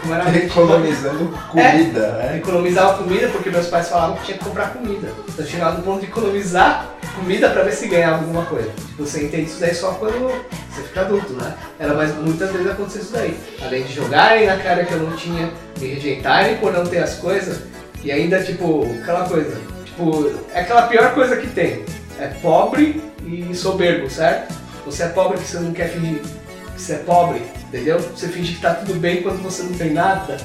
Como 0.00 0.14
era 0.14 0.36
Economizando 0.36 1.36
comida, 1.50 2.12
né? 2.12 2.36
Economizava 2.36 2.98
comida 3.02 3.28
porque 3.28 3.50
meus 3.50 3.66
pais 3.66 3.88
falavam 3.88 4.16
que 4.16 4.26
tinha 4.26 4.38
que 4.38 4.44
comprar 4.44 4.72
comida. 4.72 5.08
Então 5.28 5.44
eu 5.44 5.50
chegava 5.50 5.76
no 5.76 5.82
ponto 5.82 6.00
de 6.00 6.06
economizar 6.06 6.86
comida 7.16 7.50
pra 7.50 7.64
ver 7.64 7.72
se 7.72 7.88
ganhava 7.88 8.18
alguma 8.18 8.44
coisa. 8.44 8.70
Tipo, 8.70 9.04
você 9.04 9.24
entende 9.24 9.50
isso 9.50 9.58
daí 9.58 9.74
só 9.74 9.92
quando 9.94 10.30
você 10.70 10.82
fica 10.82 11.00
adulto, 11.00 11.32
né? 11.32 11.54
Era 11.80 11.94
mais 11.94 12.14
muitas 12.14 12.52
vezes 12.52 12.70
acontecia 12.70 13.00
isso 13.00 13.12
daí. 13.12 13.36
Além 13.60 13.82
de 13.82 13.92
jogarem 13.92 14.46
na 14.46 14.56
cara 14.56 14.84
que 14.84 14.92
eu 14.92 15.00
não 15.00 15.16
tinha, 15.16 15.50
me 15.80 15.86
rejeitarem 15.88 16.58
por 16.58 16.72
não 16.72 16.86
ter 16.86 16.98
as 16.98 17.14
coisas, 17.14 17.62
e 18.04 18.12
ainda 18.12 18.42
tipo, 18.42 18.88
aquela 19.02 19.28
coisa. 19.28 19.60
Tipo, 19.84 20.32
é 20.54 20.60
aquela 20.60 20.82
pior 20.82 21.12
coisa 21.12 21.36
que 21.36 21.48
tem. 21.48 21.84
É 22.20 22.28
pobre 22.40 23.02
e 23.26 23.54
soberbo, 23.54 24.08
certo? 24.08 24.54
Você 24.92 25.04
é 25.04 25.08
pobre 25.08 25.38
que 25.38 25.48
você 25.48 25.58
não 25.58 25.72
quer 25.72 25.88
fingir 25.88 26.20
que 26.20 26.82
você 26.82 26.92
é 26.92 26.98
pobre, 26.98 27.40
entendeu? 27.68 27.98
Você 27.98 28.28
finge 28.28 28.56
que 28.56 28.60
tá 28.60 28.74
tudo 28.74 29.00
bem 29.00 29.22
quando 29.22 29.42
você 29.42 29.62
não 29.62 29.72
tem 29.72 29.90
nada. 29.90 30.36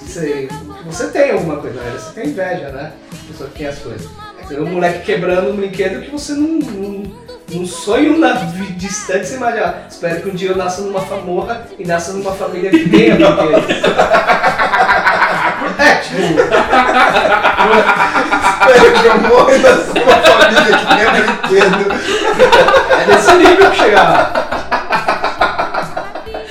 Você, 0.00 0.48
você 0.84 1.10
tem 1.10 1.30
alguma 1.30 1.58
coisa, 1.58 1.80
né? 1.80 1.96
Você 1.96 2.12
tem 2.12 2.30
inveja, 2.30 2.70
né? 2.70 2.90
A 3.12 3.16
pessoa 3.28 3.48
que 3.50 3.58
tem 3.58 3.68
as 3.68 3.78
coisas. 3.78 4.08
Você 4.42 4.56
vê 4.56 4.60
um 4.60 4.72
moleque 4.72 5.04
quebrando 5.04 5.50
um 5.50 5.56
brinquedo 5.56 6.02
que 6.02 6.10
você 6.10 6.32
não. 6.32 6.58
não 6.58 7.24
num 7.52 7.66
sonho 7.66 8.18
na 8.18 8.32
distante, 8.76 9.28
você 9.28 9.36
imagina, 9.36 9.66
ah, 9.66 9.86
espero 9.88 10.22
que 10.22 10.30
um 10.30 10.34
dia 10.34 10.50
eu 10.50 10.56
nasça 10.56 10.82
numa 10.82 11.02
famorra 11.02 11.64
e 11.78 11.86
nasça 11.86 12.12
numa 12.14 12.32
família 12.32 12.70
que 12.70 12.88
tenha 12.88 13.14
brinquedos. 13.20 13.70
é, 15.78 15.94
tipo, 15.96 16.20
eu 18.70 19.18
morra 19.28 19.58
da 19.58 19.76
sua 19.76 19.94
família 20.22 20.78
que 20.78 20.86
tem 20.86 21.06
brinquedo. 21.22 21.82
é 22.90 23.06
nesse 23.06 23.32
nível 23.34 23.70
que 23.70 23.76
chegava. 23.76 24.44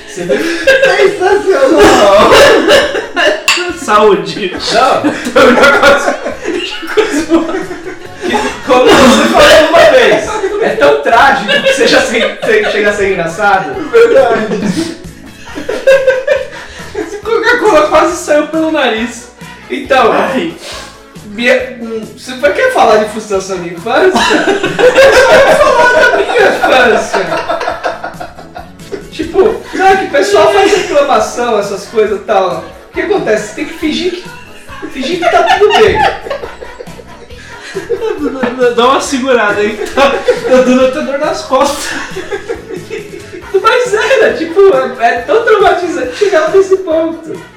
Você 0.06 0.22
vê 0.24 0.38
Sensacional! 0.84 2.30
Saúde. 3.76 4.56
Não, 4.72 4.94
é 4.94 5.44
um 5.44 5.50
negócio. 5.52 6.14
como 8.66 8.86
você 8.86 9.28
falou 9.28 9.68
uma 9.68 9.90
vez, 9.90 10.28
é 10.62 10.70
tão 10.76 11.02
trágico 11.02 11.62
que 11.62 11.72
você 11.74 11.86
já 11.86 12.00
se, 12.00 12.20
chega 12.72 12.90
a 12.90 12.92
ser 12.92 13.12
engraçado. 13.12 13.74
Verdade. 13.90 14.96
Coca-Cola 17.22 17.88
quase 17.88 18.16
saiu 18.16 18.46
pelo 18.48 18.70
nariz. 18.70 19.32
Então, 19.70 20.12
Ai, 20.12 20.54
você 22.16 22.34
vai 22.36 22.52
querer 22.52 22.70
falar 22.70 22.98
de 22.98 23.10
frustração 23.10 23.60
de 23.60 23.74
infância? 23.74 24.20
Eu 24.78 25.14
só 25.16 25.72
vou 25.72 25.86
falar 25.86 26.10
da 26.10 26.16
minha 26.16 26.46
infância. 26.48 27.20
Tipo, 29.10 29.42
não, 29.74 29.96
que 29.96 30.04
o 30.04 30.10
pessoal 30.10 30.52
faz 30.52 30.72
reclamação, 30.72 31.58
essas 31.58 31.86
coisas 31.86 32.20
e 32.20 32.24
tal. 32.24 32.64
O 32.88 32.92
que 32.92 33.00
acontece? 33.00 33.48
Você 33.48 33.54
tem 33.56 33.64
que 33.64 33.74
fingir 33.74 34.12
que, 34.12 34.86
fingir 34.88 35.18
que 35.18 35.28
tá 35.28 35.42
tudo 35.42 35.72
bem. 35.72 35.98
dá 38.76 38.86
uma 38.86 39.00
segurada 39.00 39.60
aí. 39.60 39.76
Tá 39.92 40.10
tá 40.10 40.62
dando 40.62 40.86
até 40.86 41.00
dor 41.00 41.18
nas 41.18 41.42
costas. 41.42 41.90
Mas 43.60 43.94
era, 43.94 44.34
tipo, 44.34 44.60
é, 45.00 45.06
é 45.06 45.20
tão 45.22 45.44
traumatizante 45.44 46.16
chegar 46.16 46.50
nesse 46.50 46.76
ponto. 46.78 47.53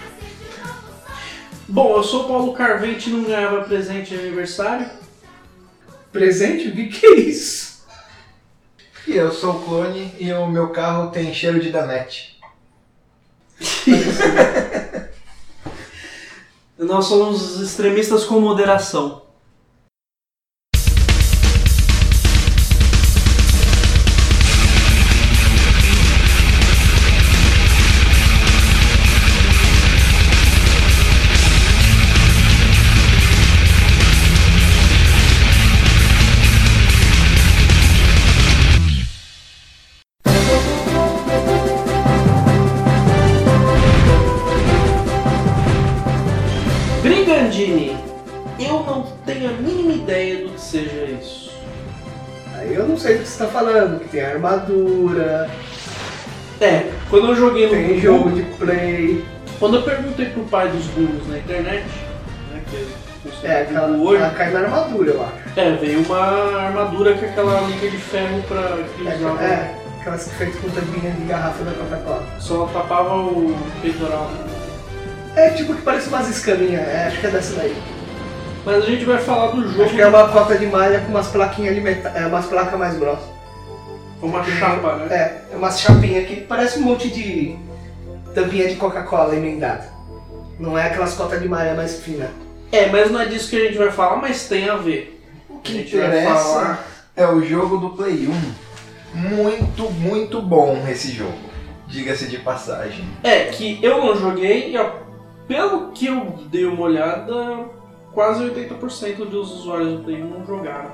Bom, 1.70 1.98
eu 1.98 2.04
sou 2.04 2.24
o 2.24 2.28
Paulo 2.30 2.54
Carvente 2.54 3.10
e 3.10 3.14
não 3.14 3.26
ganhava 3.26 3.66
presente 3.66 4.12
de 4.12 4.20
aniversário. 4.20 4.90
Presente? 6.14 6.70
O 6.70 6.72
que, 6.74 6.88
que 6.88 7.06
é 7.06 7.20
isso? 7.20 7.86
E 9.06 9.18
eu 9.18 9.32
sou 9.34 9.56
o 9.56 9.64
clone 9.64 10.16
e 10.18 10.32
o 10.32 10.48
meu 10.48 10.70
carro 10.70 11.12
tem 11.12 11.34
cheiro 11.34 11.60
de 11.60 11.70
danete. 11.70 12.40
Nós 16.80 17.06
somos 17.06 17.60
extremistas 17.60 18.24
com 18.24 18.40
moderação. 18.40 19.27
Armadura, 54.38 55.50
É, 56.60 56.90
quando 57.10 57.28
eu 57.30 57.36
joguei 57.36 57.66
no 57.68 57.72
tem 57.72 57.84
Google- 57.88 58.02
jogo 58.02 58.32
de 58.32 58.42
play, 58.58 59.26
Quando 59.60 59.78
eu 59.78 59.82
perguntei 59.84 60.26
pro 60.28 60.44
pai 60.44 60.68
dos 60.70 60.86
burros 60.88 61.28
na 61.28 61.38
internet, 61.40 61.84
né, 62.54 62.62
que 62.70 62.76
é, 63.44 63.50
é, 63.52 63.62
aquela, 63.64 63.88
hoje, 63.98 64.22
ela 64.22 64.30
cai 64.32 64.52
na 64.52 64.60
armadura, 64.60 65.12
eu 65.12 65.22
acho. 65.24 65.60
é, 65.60 65.72
veio 65.78 66.02
uma 66.04 66.62
armadura 66.68 67.14
com 67.16 67.26
aquela 67.26 67.62
liga 67.62 67.90
de 67.90 67.98
ferro 67.98 68.44
pra 68.48 68.78
que 68.96 69.08
É, 69.08 69.16
usava, 69.16 69.44
é, 69.44 69.76
aquelas 70.00 70.32
feitas 70.34 70.60
com 70.62 70.70
tampinha 70.70 71.12
de 71.12 71.24
garrafa 71.26 71.64
da 71.64 71.72
Coca-Cola. 71.72 72.24
só 72.40 72.66
tapava 72.68 73.16
o 73.16 73.56
peitoral. 73.82 74.30
É 75.36 75.50
tipo 75.52 75.74
que 75.76 75.82
parece 75.82 76.10
umas 76.10 76.30
escaminhas, 76.30 76.88
é, 76.88 77.06
acho 77.08 77.20
que 77.20 77.28
é 77.28 77.30
dessa 77.32 77.56
daí. 77.56 77.76
Mas 78.66 78.76
a 78.84 78.86
gente 78.86 79.06
vai 79.06 79.18
falar 79.18 79.52
do 79.52 79.68
jogo 79.68 79.84
Acho 79.86 79.96
que 79.96 80.02
é 80.02 80.08
uma 80.08 80.28
cota 80.30 80.56
de 80.58 80.66
malha 80.68 81.00
com 81.00 81.10
umas 81.10 81.28
plaquinhas 81.28 81.74
de 81.76 81.82
é, 81.88 82.26
umas 82.28 82.46
placas 82.46 82.78
mais 82.78 82.98
grossas. 82.98 83.26
Uma 84.22 84.44
chapa, 84.44 84.96
né? 84.96 85.08
É, 85.16 85.54
é 85.54 85.56
umas 85.56 85.80
chapinhas 85.80 86.28
que 86.28 86.38
parece 86.42 86.80
um 86.80 86.84
monte 86.84 87.10
de 87.10 87.56
tampinha 88.34 88.68
de 88.68 88.76
Coca-Cola 88.76 89.36
emendada. 89.36 89.90
Não 90.60 90.78
é 90.78 90.88
aquelas 90.88 91.14
cotas 91.14 91.42
de 91.42 91.48
malha 91.48 91.76
mais 91.76 92.02
fina. 92.02 92.30
É, 92.72 92.88
mas 92.90 93.12
não 93.12 93.20
é 93.22 93.26
disso 93.26 93.50
que 93.50 93.56
a 93.56 93.66
gente 93.66 93.78
vai 93.78 93.92
falar, 93.92 94.18
mas 94.18 94.48
tem 94.48 94.70
a 94.70 94.76
ver. 94.76 95.24
O 95.50 95.58
A 95.58 95.60
que 95.62 95.74
gente 95.74 95.96
vai 95.98 96.08
interessa 96.08 96.36
falar. 96.36 96.88
é 97.16 97.28
o 97.28 97.42
jogo 97.42 97.78
do 97.78 97.90
Play 97.92 98.28
1. 98.28 99.18
Muito, 99.18 99.90
muito 99.92 100.42
bom 100.42 100.84
esse 100.90 101.12
jogo. 101.12 101.38
Diga-se 101.88 102.28
de 102.28 102.38
passagem. 102.40 103.06
É, 103.24 103.46
que 103.46 103.80
eu 103.82 103.98
não 104.04 104.16
joguei 104.16 104.72
e 104.72 104.78
a 104.78 104.92
pelo 105.48 105.92
que 105.92 106.08
eu 106.08 106.38
dei 106.52 106.66
uma 106.66 106.82
olhada, 106.82 107.34
quase 108.14 108.44
80% 108.44 109.26
dos 109.30 109.50
usuários 109.60 109.94
do 109.98 110.04
Play 110.04 110.22
não 110.22 110.46
jogaram. 110.46 110.92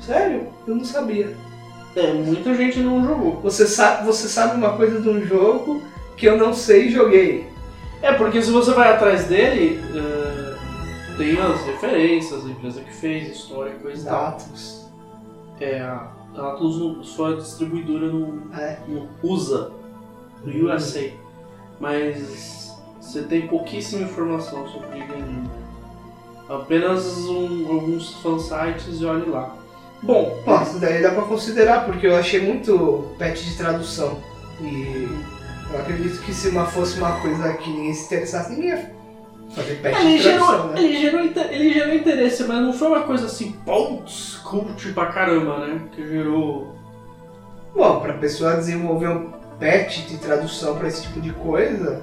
Sério? 0.00 0.48
Eu 0.66 0.74
não 0.74 0.84
sabia. 0.84 1.36
É, 1.94 2.12
muita 2.12 2.54
gente 2.54 2.80
não 2.80 3.04
jogou. 3.04 3.40
Você 3.42 3.66
sabe, 3.66 4.06
você 4.06 4.28
sabe 4.28 4.56
uma 4.56 4.76
coisa 4.76 5.00
de 5.00 5.08
um 5.08 5.20
jogo 5.26 5.82
que 6.16 6.26
eu 6.26 6.36
não 6.38 6.52
sei 6.54 6.86
e 6.86 6.90
joguei. 6.90 7.50
É, 8.00 8.12
porque 8.14 8.42
se 8.42 8.50
você 8.50 8.72
vai 8.72 8.92
atrás 8.94 9.24
dele, 9.26 9.80
é, 9.94 11.16
tem 11.18 11.38
as 11.38 11.60
referências, 11.66 12.44
a 12.46 12.48
empresa 12.48 12.80
que 12.80 12.92
fez, 12.92 13.28
história, 13.28 13.74
coisa 13.74 14.02
e 14.02 14.04
tal. 14.10 14.22
Dados. 14.30 14.86
É, 15.60 15.80
a 15.80 16.10
a 16.34 16.52
Atlus 16.52 16.78
não- 16.80 17.04
só 17.04 17.32
é 17.32 17.36
distribuidora 17.36 18.06
no, 18.06 18.50
É. 18.58 18.78
no 18.88 19.06
USA, 19.22 19.70
no 20.42 20.66
USA. 20.66 21.12
Mas 21.78 22.74
você 22.98 23.20
tem 23.24 23.46
pouquíssima 23.46 24.04
informação 24.04 24.66
sobre 24.66 24.98
Gigantino. 24.98 25.50
Apenas 26.48 27.18
um- 27.26 27.66
alguns 27.70 28.14
fansites 28.22 28.98
e 29.00 29.04
olhe 29.04 29.28
lá. 29.28 29.54
Bom, 30.02 30.42
isso 30.62 30.78
daí 30.80 31.00
dá 31.00 31.10
pra 31.12 31.22
considerar, 31.22 31.84
porque 31.84 32.06
eu 32.06 32.16
achei 32.16 32.40
muito 32.40 33.12
patch 33.18 33.42
de 33.44 33.56
tradução. 33.56 34.18
E 34.60 35.08
eu 35.72 35.78
acredito 35.80 36.20
que 36.22 36.34
se 36.34 36.48
uma 36.48 36.66
fosse 36.66 36.98
uma 36.98 37.12
coisa 37.20 37.52
que 37.54 37.70
ninguém 37.70 37.94
se 37.94 38.06
interessasse, 38.06 38.50
ninguém 38.52 38.70
ia 38.70 38.90
fazer 39.54 39.74
patch 39.76 40.00
ele 40.00 40.16
de 40.16 40.22
tradução, 40.22 40.50
gerou, 40.56 40.66
né? 40.72 40.82
ele, 40.82 40.96
gerou, 41.00 41.20
ele 41.50 41.72
gerou 41.72 41.94
interesse, 41.94 42.44
mas 42.44 42.60
não 42.62 42.72
foi 42.72 42.88
uma 42.88 43.02
coisa 43.02 43.26
assim, 43.26 43.52
putz, 43.64 44.40
cult 44.44 44.92
pra 44.92 45.06
caramba, 45.06 45.58
né? 45.66 45.80
Que 45.94 46.06
gerou. 46.08 46.74
Bom, 47.74 48.00
pra 48.00 48.14
pessoa 48.14 48.56
desenvolver 48.56 49.08
um 49.08 49.30
patch 49.60 50.06
de 50.08 50.16
tradução 50.18 50.76
pra 50.76 50.88
esse 50.88 51.02
tipo 51.02 51.20
de 51.20 51.30
coisa, 51.30 52.02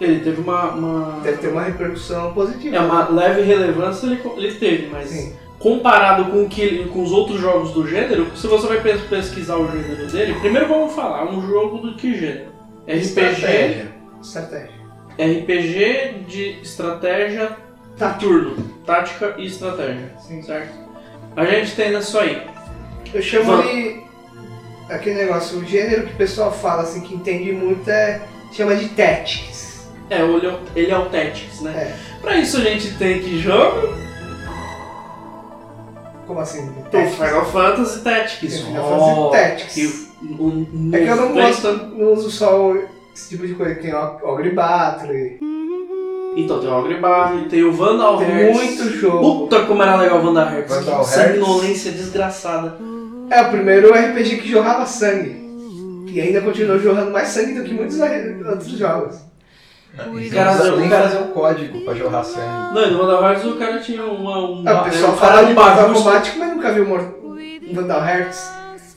Ele 0.00 0.20
teve 0.20 0.40
uma. 0.40 0.70
uma- 0.72 1.20
deve 1.20 1.38
ter 1.38 1.48
uma 1.48 1.62
repercussão 1.62 2.32
positiva. 2.34 2.76
É 2.76 2.80
uma 2.80 3.08
leve 3.08 3.42
relevância 3.42 4.06
ele, 4.06 4.20
ele 4.36 4.54
teve, 4.54 4.86
mas 4.92 5.08
Sim. 5.08 5.34
Comparado 5.58 6.26
com, 6.26 6.48
que 6.48 6.84
com 6.92 7.02
os 7.02 7.10
outros 7.12 7.40
jogos 7.40 7.72
do 7.72 7.86
gênero, 7.88 8.30
se 8.36 8.46
você 8.46 8.66
vai 8.66 8.80
pes- 8.80 9.00
pesquisar 9.02 9.56
o 9.56 9.70
gênero 9.70 10.06
dele, 10.06 10.34
primeiro 10.40 10.68
vamos 10.68 10.94
falar, 10.94 11.24
um 11.30 11.44
jogo 11.46 11.78
do 11.78 11.96
que 11.96 12.14
gênero? 12.18 12.52
RPG, 12.86 12.98
Estratégia. 13.00 13.92
Estratégia. 14.22 14.70
RPG 15.18 16.24
de 16.28 16.60
estratégia 16.62 17.56
Tá. 17.96 18.10
turno, 18.14 18.54
tática 18.86 19.34
e 19.38 19.46
estratégia, 19.46 20.12
Sim. 20.20 20.40
certo? 20.42 20.72
A 21.36 21.44
gente 21.44 21.74
tem 21.74 21.96
isso 21.98 22.16
aí. 22.18 22.40
Eu 23.12 23.20
chamo 23.22 23.60
de. 23.62 24.00
Aquele 24.88 25.16
negócio, 25.16 25.58
o 25.58 25.64
gênero 25.64 26.06
que 26.06 26.12
o 26.14 26.16
pessoal 26.16 26.50
fala 26.52 26.82
assim, 26.82 27.00
que 27.00 27.14
entende 27.14 27.52
muito 27.52 27.90
é. 27.90 28.22
chama 28.52 28.74
de 28.76 28.88
Tactics. 28.90 29.86
É, 30.08 30.22
ele 30.22 30.46
é 30.46 30.50
o- 30.50 30.60
ele 30.74 30.90
é 30.92 30.96
o 30.98 31.06
Tactics, 31.06 31.60
né? 31.60 31.72
É. 31.72 32.18
Pra 32.22 32.36
isso 32.38 32.56
a 32.56 32.60
gente 32.60 32.92
tem 32.96 33.18
que 33.20 33.38
jogo? 33.38 33.94
Como 36.28 36.38
assim? 36.40 36.68
O 36.68 36.82
Tactics? 36.90 37.14
Final 37.16 37.44
Fantasy 37.46 38.00
Tactics. 38.02 38.58
Final 38.60 38.88
Fantasy 38.88 39.48
Tactics. 39.48 39.74
que 39.74 39.86
o- 40.26 40.44
o- 40.44 40.94
É 40.94 40.98
que 41.00 41.08
eu 41.08 41.16
não 41.16 41.32
gosto, 41.32 41.72
não 41.96 42.12
uso 42.12 42.30
só 42.30 42.74
esse 43.14 43.30
tipo 43.30 43.44
de 43.46 43.54
coisa. 43.54 43.74
Tem 43.76 43.92
o 43.92 44.18
Ogre 44.22 44.50
Battle, 44.50 45.38
Então 46.36 46.60
tem 46.60 46.68
o 46.68 46.72
Ogre 46.72 46.94
Bar, 47.00 47.46
tem 47.50 47.64
o 47.64 47.72
Vandal 47.72 48.22
Hearts. 48.22 48.56
muito 48.56 48.90
jogo. 48.90 49.40
Puta 49.48 49.62
como 49.66 49.82
era 49.82 49.96
legal 49.96 50.18
o 50.18 50.22
Vandal 50.22 50.52
Hearts. 50.52 50.72
Vandal 50.76 51.00
que 51.00 51.10
sanguinolência 51.10 51.90
desgraçada. 51.92 52.76
É 53.30 53.42
o 53.42 53.50
primeiro 53.50 53.92
RPG 53.92 54.36
que 54.36 54.48
jorrava 54.48 54.86
sangue. 54.86 55.48
E 56.06 56.20
ainda 56.20 56.40
continuou 56.40 56.78
jorrando 56.78 57.10
mais 57.10 57.28
sangue 57.28 57.54
do 57.54 57.64
que 57.64 57.74
muitos 57.74 57.98
outros 57.98 58.68
jogos. 58.78 59.16
Não 59.96 60.04
Cara, 60.30 60.50
precisa 60.52 60.74
o 60.74 60.80
nem 60.80 60.88
cara- 60.88 61.02
fazer 61.08 61.18
o 61.18 61.28
código 61.28 61.80
pra 61.80 61.94
jorrar 61.94 62.24
sangue. 62.24 62.74
Não, 62.74 62.90
no 62.92 62.98
Vandal 62.98 63.22
Hearts 63.24 63.44
o 63.44 63.56
cara 63.56 63.78
tinha 63.80 64.04
uma. 64.04 64.38
uma 64.38 64.70
Ah, 64.70 64.82
o 64.82 64.84
pessoal 64.84 65.12
um 65.12 65.16
fala 65.16 65.42
de 65.44 65.52
um 65.52 65.54
bagunço. 65.54 66.04
Kombat, 66.04 66.38
mas 66.38 66.48
nunca 66.54 66.72
viu 66.72 66.84
um 66.84 67.74
Vandal 67.74 68.04
Hearts. 68.06 68.50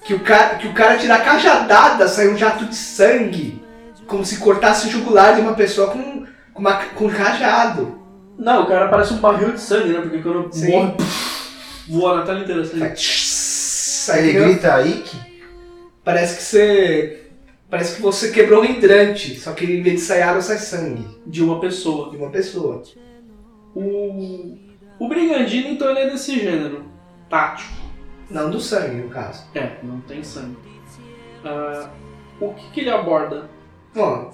Que 0.03 0.13
o, 0.15 0.19
cara, 0.19 0.55
que 0.55 0.67
o 0.67 0.73
cara 0.73 0.97
tira 0.97 1.15
a 1.15 1.19
cajadada, 1.21 2.07
sai 2.07 2.27
um 2.27 2.37
jato 2.37 2.65
de 2.65 2.75
sangue. 2.75 3.61
Como 4.07 4.25
se 4.25 4.37
cortasse 4.37 4.87
o 4.87 4.91
jugular 4.91 5.35
de 5.35 5.41
uma 5.41 5.53
pessoa 5.53 5.89
com, 5.91 6.25
com, 6.53 6.59
uma, 6.59 6.73
com 6.73 7.05
um 7.05 7.09
cajado. 7.09 7.99
Não, 8.37 8.63
o 8.63 8.65
cara 8.65 8.87
parece 8.87 9.13
um 9.13 9.17
barril 9.17 9.51
de 9.53 9.61
sangue, 9.61 9.89
né? 9.93 10.01
Porque 10.01 10.17
quando 10.19 10.51
Sim. 10.51 10.71
morre, 10.71 10.93
voa 11.87 12.17
na 12.17 12.21
tela 12.23 12.39
inteira. 12.41 12.61
Assim. 12.61 12.79
Sai, 12.95 14.19
Ele 14.19 14.33
grita 14.33 14.81
Ike, 14.81 15.17
Parece 16.03 16.35
que 16.37 16.43
você. 16.43 17.20
Parece 17.71 17.95
que 17.95 18.01
você 18.01 18.31
quebrou 18.31 18.61
um 18.61 18.65
hidrante, 18.65 19.39
só 19.39 19.53
que 19.53 19.65
em 19.65 19.81
vez 19.81 20.01
de 20.01 20.05
sair 20.05 20.21
água, 20.23 20.41
sai 20.41 20.57
sangue 20.57 21.07
De 21.25 21.41
uma 21.43 21.59
pessoa. 21.59 22.11
de 22.11 22.17
uma 22.17 22.29
pessoa. 22.29 22.83
O. 23.73 24.57
O 24.99 25.07
Brigandino, 25.07 25.69
então, 25.69 25.89
ele 25.89 25.99
é 26.01 26.09
desse 26.11 26.37
gênero. 26.39 26.83
Tático. 27.29 27.71
Não 28.29 28.49
do 28.51 28.59
sangue, 28.59 28.95
no 29.01 29.09
caso. 29.09 29.45
É, 29.55 29.77
não 29.81 29.99
tem 30.01 30.21
sangue. 30.23 30.57
Ah, 31.43 31.89
o 32.39 32.53
que, 32.53 32.69
que 32.71 32.79
ele 32.81 32.89
aborda? 32.91 33.49
Bom, 33.95 34.31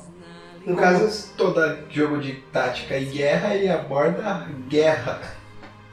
no 0.65 0.76
Como 0.76 0.78
caso. 0.78 1.34
todo 1.38 1.62
jogo 1.89 2.17
de 2.19 2.34
tática 2.52 2.97
e 2.97 3.06
guerra, 3.06 3.56
ele 3.56 3.69
aborda 3.69 4.26
a 4.28 4.47
guerra. 4.67 5.21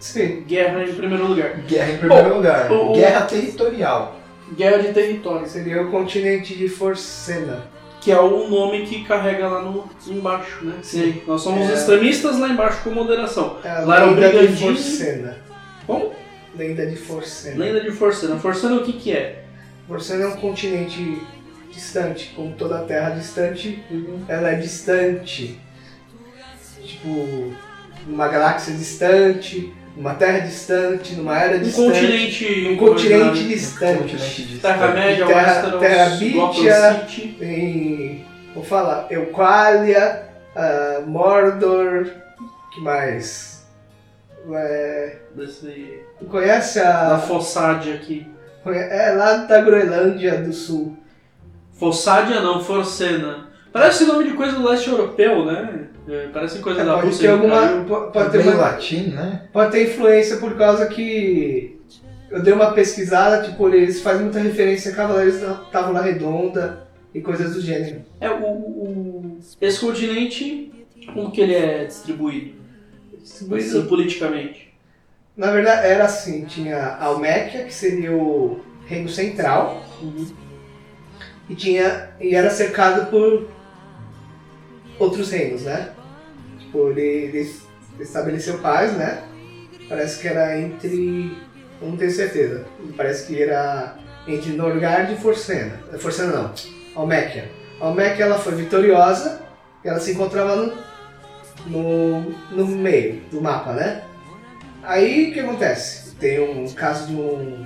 Sim. 0.00 0.40
Guerra 0.42 0.82
em 0.84 0.94
primeiro 0.94 1.26
lugar. 1.28 1.56
Guerra 1.60 1.92
em 1.92 1.98
primeiro 1.98 2.34
lugar. 2.36 2.70
o- 2.72 2.90
o- 2.90 2.94
Guerra 2.94 3.22
territorial. 3.26 4.16
Guerra 4.56 4.78
de 4.78 4.92
territórios. 4.92 5.50
Seria 5.50 5.82
o 5.82 5.90
continente 5.90 6.54
de 6.54 6.68
Forcena. 6.68 7.66
Que 8.00 8.12
é 8.12 8.20
o 8.20 8.48
nome 8.48 8.84
que 8.86 9.02
carrega 9.04 9.48
lá 9.48 9.62
no, 9.62 9.88
embaixo, 10.06 10.62
né? 10.64 10.74
Sim. 10.82 11.22
Nós 11.26 11.40
somos 11.40 11.68
É. 11.70 11.72
extremistas 11.72 12.38
lá 12.38 12.48
embaixo 12.48 12.82
com 12.84 12.90
moderação. 12.90 13.58
É 13.64 13.70
a 13.70 13.80
Lá 13.80 13.96
era 13.96 14.06
o 14.08 14.14
lenda 14.14 14.46
de. 14.46 14.56
Forcena. 14.62 15.38
Como? 15.86 16.12
Lenda 16.54 16.86
de 16.86 16.96
Forcena. 16.96 17.64
Lenda 17.64 17.80
de 17.80 17.90
Forcena. 17.90 18.36
Forcena 18.38 18.76
o 18.76 18.82
que 18.84 18.92
que 18.92 19.10
é? 19.12 19.44
Forcena 19.88 20.24
é 20.24 20.26
um 20.28 20.36
continente 20.36 21.22
distante, 21.72 22.32
como 22.36 22.52
toda 22.54 22.78
a 22.78 22.82
Terra 22.84 23.10
distante, 23.10 23.82
ela 24.28 24.50
é 24.50 24.54
distante. 24.54 25.58
Tipo, 26.84 27.52
numa 28.06 28.28
galáxia 28.28 28.74
distante, 28.74 29.72
numa 29.96 30.14
Terra 30.14 30.40
distante, 30.40 31.14
numa 31.14 31.38
era 31.38 31.56
Um 31.56 31.60
distante. 31.62 32.00
continente... 32.00 32.68
Um 32.68 32.76
continente 32.76 33.14
imaginário. 33.14 33.48
distante. 33.48 33.98
Continente 33.98 34.42
de 34.42 34.58
Terra-média, 34.58 35.26
Terra-. 35.26 36.18
Gotham 36.32 37.06
City. 37.06 37.36
Tem, 37.38 38.26
vou 38.54 38.64
falar, 38.64 39.06
Euqualia, 39.10 40.22
ah, 40.56 41.02
Mordor, 41.06 42.06
que 42.72 42.80
mais? 42.80 43.66
É, 44.52 45.16
Desse, 45.34 46.00
conhece 46.28 46.78
da 46.78 47.14
a... 47.14 47.18
Fossade 47.18 47.92
aqui. 47.92 48.26
É 48.66 49.12
lá 49.12 49.34
da 49.38 49.60
Groenlândia 49.60 50.40
do 50.40 50.52
Sul. 50.52 50.96
Fossádia 51.72 52.40
não, 52.40 52.62
Forcena. 52.62 53.48
Parece 53.72 54.04
nome 54.04 54.24
de 54.24 54.34
coisa 54.34 54.52
do 54.56 54.68
leste 54.68 54.88
europeu, 54.88 55.44
né? 55.44 55.88
É, 56.08 56.28
parece 56.28 56.58
coisa 56.58 56.82
É, 56.82 56.84
da 56.84 56.94
pode 56.94 57.06
Rússia. 57.06 57.22
ter 57.28 57.32
alguma... 57.32 57.84
po- 57.86 58.10
Pode 58.10 58.30
ter 58.30 58.38
uma 58.40 58.54
latim, 58.54 59.08
né? 59.08 59.42
Pode 59.52 59.72
ter 59.72 59.84
influência 59.90 60.36
por 60.36 60.54
causa 60.56 60.86
que 60.86 61.78
eu 62.30 62.42
dei 62.42 62.52
uma 62.52 62.72
pesquisada, 62.72 63.42
tipo, 63.48 63.68
eles 63.68 64.00
fazem 64.02 64.24
muita 64.24 64.38
referência 64.40 64.92
a 64.92 64.94
Cavaleiros 64.94 65.40
da 65.40 65.54
Távola 65.54 66.02
Redonda 66.02 66.86
e 67.14 67.20
coisas 67.20 67.54
do 67.54 67.60
gênero. 67.60 68.02
É, 68.20 68.28
o, 68.30 68.44
o- 68.44 69.38
esse 69.60 69.80
continente, 69.80 70.72
como 71.14 71.30
que 71.30 71.40
ele 71.40 71.54
é 71.54 71.84
distribuído? 71.84 72.54
Assim, 73.22 73.86
politicamente. 73.86 74.74
Na 75.36 75.50
verdade, 75.50 75.86
era 75.86 76.04
assim, 76.04 76.44
tinha 76.44 76.76
a 76.76 77.04
Alméquia, 77.06 77.64
que 77.64 77.72
seria 77.74 78.12
o 78.12 78.60
reino 78.86 79.08
central, 79.08 79.82
Uhum. 80.02 80.26
e 81.48 81.54
tinha 81.54 82.10
e 82.20 82.34
era 82.34 82.50
cercado 82.50 83.10
por 83.10 83.48
outros 84.98 85.30
reinos, 85.30 85.62
né? 85.62 85.90
Tipo, 86.58 86.90
ele, 86.90 87.00
ele 87.00 87.50
estabeleceu 88.00 88.58
paz, 88.58 88.96
né? 88.96 89.22
Parece 89.88 90.20
que 90.20 90.28
era 90.28 90.58
entre. 90.58 91.36
não 91.80 91.96
tenho 91.96 92.10
certeza. 92.10 92.64
Parece 92.96 93.26
que 93.26 93.42
era 93.42 93.96
entre 94.26 94.52
Norgard 94.52 95.12
e 95.12 95.16
Forcena. 95.16 95.78
Forcena 95.98 96.32
não, 96.32 96.54
Alméquia. 96.94 97.50
A 97.80 97.86
Alméquia 97.86 98.24
ela 98.24 98.38
foi 98.38 98.54
vitoriosa 98.54 99.42
e 99.84 99.88
ela 99.88 100.00
se 100.00 100.12
encontrava 100.12 100.56
no, 100.56 100.72
no, 101.66 102.20
no 102.50 102.66
meio 102.66 103.20
do 103.30 103.40
mapa, 103.40 103.72
né? 103.72 104.02
Aí 104.82 105.30
o 105.30 105.34
que 105.34 105.40
acontece? 105.40 106.14
Tem 106.16 106.40
um 106.40 106.70
caso 106.72 107.08
de 107.08 107.14
um. 107.14 107.64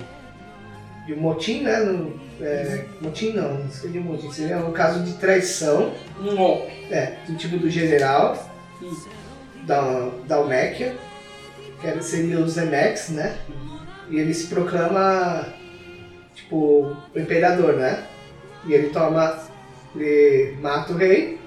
De 1.05 1.13
um 1.13 1.17
motim, 1.19 1.61
né? 1.61 1.79
No, 1.79 2.19
é, 2.41 2.85
motim 3.01 3.33
não, 3.33 3.55
não 3.55 3.69
seria 3.69 4.01
motim, 4.01 4.31
seria 4.31 4.57
um 4.57 4.71
caso 4.71 5.03
de 5.03 5.13
traição, 5.13 5.93
Um 6.21 6.35
golpe. 6.35 6.71
é, 6.91 7.17
do 7.27 7.35
tipo 7.35 7.57
do 7.57 7.69
general 7.69 8.49
da, 9.65 10.09
da 10.27 10.35
Alméquia, 10.37 10.95
que 11.81 11.87
era, 11.87 12.01
seria 12.01 12.39
o 12.39 12.47
Zemex, 12.47 13.09
né? 13.09 13.37
E 14.09 14.17
ele 14.17 14.33
se 14.33 14.47
proclama 14.47 15.45
tipo 16.33 16.95
o 17.15 17.19
imperador, 17.19 17.73
né? 17.73 18.05
E 18.65 18.73
ele 18.73 18.89
toma. 18.89 19.37
ele 19.95 20.57
mata 20.61 20.93
o 20.93 20.97
rei 20.97 21.39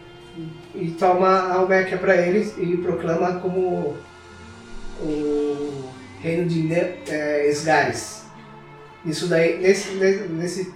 e 0.74 0.90
toma 0.92 1.28
a 1.28 1.54
Almequia 1.56 1.98
para 1.98 2.16
eles 2.16 2.54
e 2.56 2.76
proclama 2.78 3.40
como 3.40 3.96
o 5.00 5.84
reino 6.20 6.48
de 6.48 6.62
ne 6.62 6.94
é, 7.08 7.48
Esgares. 7.48 8.21
Isso 9.04 9.26
daí, 9.26 9.58
nesse, 9.58 9.94
nesse, 9.94 10.72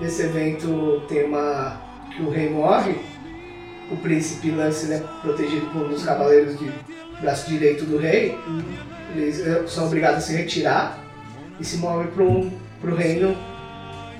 nesse 0.00 0.22
evento 0.22 1.02
tem 1.08 1.24
uma. 1.24 1.80
que 2.14 2.22
o 2.22 2.30
rei 2.30 2.50
morre, 2.50 2.96
o 3.90 3.96
príncipe 3.96 4.50
Lance 4.50 4.92
é 4.92 5.02
protegido 5.22 5.66
por 5.66 5.82
um 5.82 5.88
dos 5.88 6.04
cavaleiros 6.04 6.58
de 6.58 6.70
braço 7.20 7.48
direito 7.48 7.84
do 7.84 7.98
rei, 7.98 8.38
eles 9.14 9.44
eh, 9.44 9.64
são 9.66 9.86
obrigados 9.86 10.18
a 10.18 10.20
se 10.20 10.36
retirar 10.36 10.98
e 11.58 11.64
se 11.64 11.78
movem 11.78 12.06
para 12.08 12.22
um, 12.22 12.50
o 12.82 12.94
reino 12.94 13.36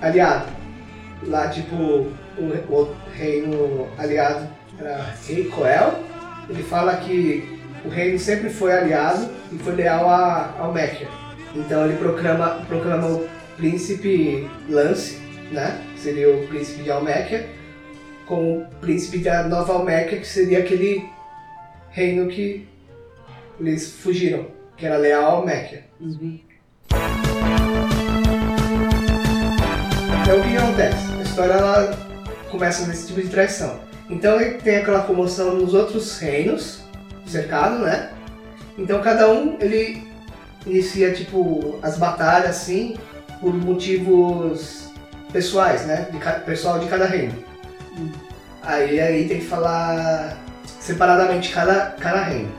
aliado. 0.00 0.50
Lá, 1.24 1.48
tipo, 1.48 1.74
o, 1.76 2.12
o 2.68 2.96
reino 3.14 3.88
aliado 3.96 4.48
era 4.78 5.14
Rei 5.26 5.44
Coel, 5.44 6.02
ele 6.48 6.62
fala 6.62 6.96
que 6.96 7.58
o 7.84 7.88
reino 7.88 8.18
sempre 8.18 8.50
foi 8.50 8.72
aliado 8.72 9.28
e 9.52 9.58
foi 9.58 9.74
leal 9.74 10.08
a, 10.08 10.54
ao 10.58 10.72
Mekia. 10.72 11.08
Então 11.58 11.84
ele 11.84 11.96
proclama, 11.96 12.64
proclama 12.68 13.08
o 13.08 13.28
príncipe 13.56 14.48
Lance, 14.68 15.18
né? 15.50 15.82
Seria 15.96 16.30
o 16.32 16.46
príncipe 16.46 16.84
de 16.84 16.90
Almekia, 16.90 17.48
com 18.26 18.58
o 18.58 18.66
príncipe 18.80 19.18
da 19.18 19.42
Nova 19.42 19.72
Almekia, 19.72 20.20
que 20.20 20.26
seria 20.26 20.60
aquele 20.60 21.04
reino 21.90 22.28
que 22.28 22.68
eles 23.58 23.92
fugiram, 23.92 24.46
que 24.76 24.86
era 24.86 24.96
leal 24.96 25.24
ao 25.24 25.46
Mekia. 25.46 25.84
Uhum. 26.00 26.38
Então 30.22 30.38
o 30.38 30.42
que 30.42 30.56
acontece? 30.56 31.12
A 31.18 31.22
história 31.22 31.52
ela 31.54 31.98
começa 32.50 32.86
nesse 32.86 33.08
tipo 33.08 33.20
de 33.20 33.28
traição. 33.28 33.80
Então 34.08 34.40
ele 34.40 34.58
tem 34.58 34.76
aquela 34.76 35.02
comoção 35.02 35.56
nos 35.56 35.74
outros 35.74 36.18
reinos, 36.18 36.84
cercado, 37.26 37.80
né? 37.80 38.12
Então 38.78 39.02
cada 39.02 39.28
um 39.32 39.56
ele 39.60 40.07
inicia 40.66 41.12
tipo 41.12 41.78
as 41.82 41.96
batalhas 41.96 42.50
assim 42.50 42.96
por 43.40 43.54
motivos 43.54 44.90
pessoais, 45.32 45.86
né? 45.86 46.08
De 46.10 46.18
pessoal 46.44 46.78
de 46.78 46.86
cada 46.86 47.06
reino. 47.06 47.34
Aí 48.62 49.00
aí 49.00 49.28
tem 49.28 49.40
que 49.40 49.46
falar 49.46 50.36
separadamente 50.64 51.52
cada, 51.52 51.92
cada 51.98 52.22
reino. 52.22 52.52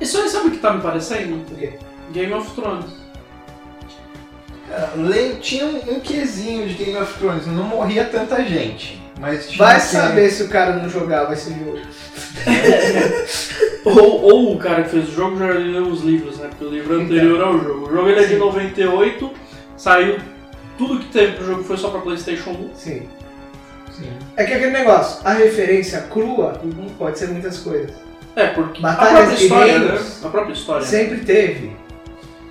Isso 0.00 0.18
aí 0.18 0.28
sabe 0.28 0.48
o 0.48 0.50
que 0.52 0.58
tá 0.58 0.72
me 0.72 0.80
parecendo? 0.80 1.36
O 1.36 1.44
quê? 1.44 1.74
Game 2.12 2.32
of 2.32 2.50
Thrones. 2.52 2.90
tinha 5.40 5.66
um, 5.66 5.96
um 5.96 6.00
quesinho 6.00 6.68
de 6.68 6.74
Game 6.74 6.96
of 6.96 7.18
Thrones, 7.18 7.46
não 7.46 7.64
morria 7.64 8.04
tanta 8.04 8.42
gente. 8.44 9.00
Mas 9.18 9.54
Vai 9.56 9.76
que... 9.76 9.82
saber 9.82 10.30
se 10.30 10.44
o 10.44 10.48
cara 10.48 10.76
não 10.76 10.88
jogava 10.88 11.34
esse 11.34 11.50
jogo. 11.50 11.80
ou, 13.84 14.22
ou 14.22 14.54
o 14.54 14.58
cara 14.58 14.82
que 14.82 14.90
fez 14.90 15.08
o 15.08 15.12
jogo 15.12 15.38
já 15.38 15.46
leu 15.46 15.84
os 15.84 16.02
livros, 16.02 16.38
né? 16.38 16.48
Porque 16.48 16.64
o 16.64 16.70
livro 16.70 16.98
é 16.98 17.02
anterior 17.02 17.36
então, 17.36 17.48
ao 17.48 17.58
jogo. 17.60 17.88
O 17.88 17.90
jogo 17.90 18.08
ele 18.08 18.20
é 18.20 18.26
de 18.26 18.36
98, 18.36 19.30
saiu. 19.76 20.18
Tudo 20.76 20.98
que 20.98 21.06
teve 21.06 21.32
pro 21.32 21.46
jogo 21.46 21.62
foi 21.62 21.76
só 21.76 21.90
pra 21.90 22.00
Playstation 22.00 22.50
1. 22.50 22.70
Sim. 22.74 23.02
Sim. 23.92 24.12
É 24.36 24.44
que 24.44 24.54
aquele 24.54 24.72
negócio, 24.72 25.26
a 25.26 25.32
referência 25.32 26.00
crua 26.02 26.60
uhum. 26.62 26.88
pode 26.98 27.18
ser 27.18 27.28
muitas 27.28 27.58
coisas. 27.58 27.92
É, 28.36 28.46
porque 28.48 28.80
Batalhas 28.80 29.12
a 29.12 29.18
própria 29.18 29.44
história, 29.44 29.78
né? 29.78 29.98
A 30.22 30.28
própria 30.28 30.52
história. 30.52 30.86
Sempre 30.86 31.20
teve. 31.20 31.72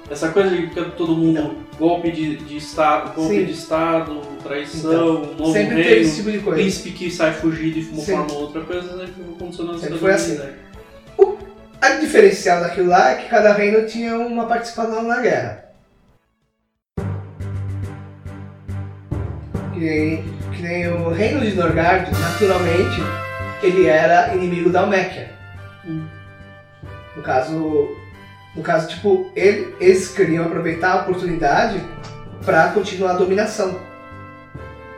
Essa 0.10 0.30
coisa 0.30 0.50
de 0.50 0.68
que 0.68 0.82
todo 0.92 1.16
mundo. 1.16 1.40
Então, 1.40 1.56
golpe 1.78 2.12
de, 2.12 2.38
de 2.38 2.58
Estado, 2.58 3.14
golpe 3.16 3.36
Sim. 3.36 3.46
de 3.46 3.52
Estado, 3.52 4.22
traição, 4.44 4.92
então, 4.92 5.36
novo 5.38 5.54
sempre 5.54 5.76
reino, 5.76 5.90
teve 5.90 6.02
esse 6.02 6.16
tipo 6.18 6.32
de 6.32 6.40
coisa. 6.40 6.60
príncipe 6.60 6.92
que 6.92 7.12
sai 7.12 7.34
fugido 7.34 7.80
e 7.80 7.84
forma 7.84 8.34
outra 8.34 8.62
coisa, 8.62 8.96
né? 8.96 9.08
Funcionando 9.38 9.80
sempre 9.80 9.98
foi 9.98 10.12
assim. 10.12 10.36
O 10.36 10.69
a 11.82 11.90
diferencial 11.96 12.62
daquilo 12.62 12.90
lá 12.90 13.12
é 13.12 13.16
que 13.16 13.30
cada 13.30 13.54
reino 13.54 13.86
tinha 13.86 14.18
uma 14.18 14.46
participação 14.46 15.04
na 15.04 15.22
guerra. 15.22 15.66
Que 19.74 19.80
nem, 19.80 20.24
que 20.54 20.62
nem 20.62 20.88
o 20.90 21.10
reino 21.10 21.42
de 21.42 21.56
Norgard, 21.56 22.12
naturalmente, 22.12 23.02
ele 23.64 23.88
era 23.88 24.34
inimigo 24.34 24.70
da 24.70 24.82
Almequia. 24.82 25.32
No 27.16 27.24
caso, 27.24 27.96
no 28.56 28.62
caso, 28.62 28.88
tipo, 28.90 29.32
ele, 29.36 29.74
eles 29.80 30.10
queriam 30.10 30.46
aproveitar 30.46 30.92
a 30.92 31.02
oportunidade 31.02 31.82
para 32.46 32.70
continuar 32.70 33.12
a 33.12 33.18
dominação. 33.18 33.80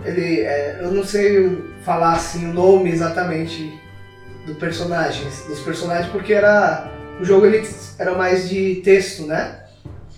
Ele, 0.04 0.42
é, 0.42 0.80
eu 0.82 0.92
não 0.92 1.04
sei 1.04 1.64
falar 1.84 2.14
assim 2.14 2.50
o 2.50 2.54
nome 2.54 2.90
exatamente 2.90 3.81
do 4.46 4.56
personagem, 4.56 5.26
dos 5.48 5.60
personagens, 5.60 6.12
porque 6.12 6.34
era 6.34 6.90
o 7.20 7.26
jogo 7.26 7.46
ele 7.46 7.68
era 8.00 8.16
mais 8.16 8.50
de 8.50 8.82
texto, 8.84 9.28
né? 9.28 9.60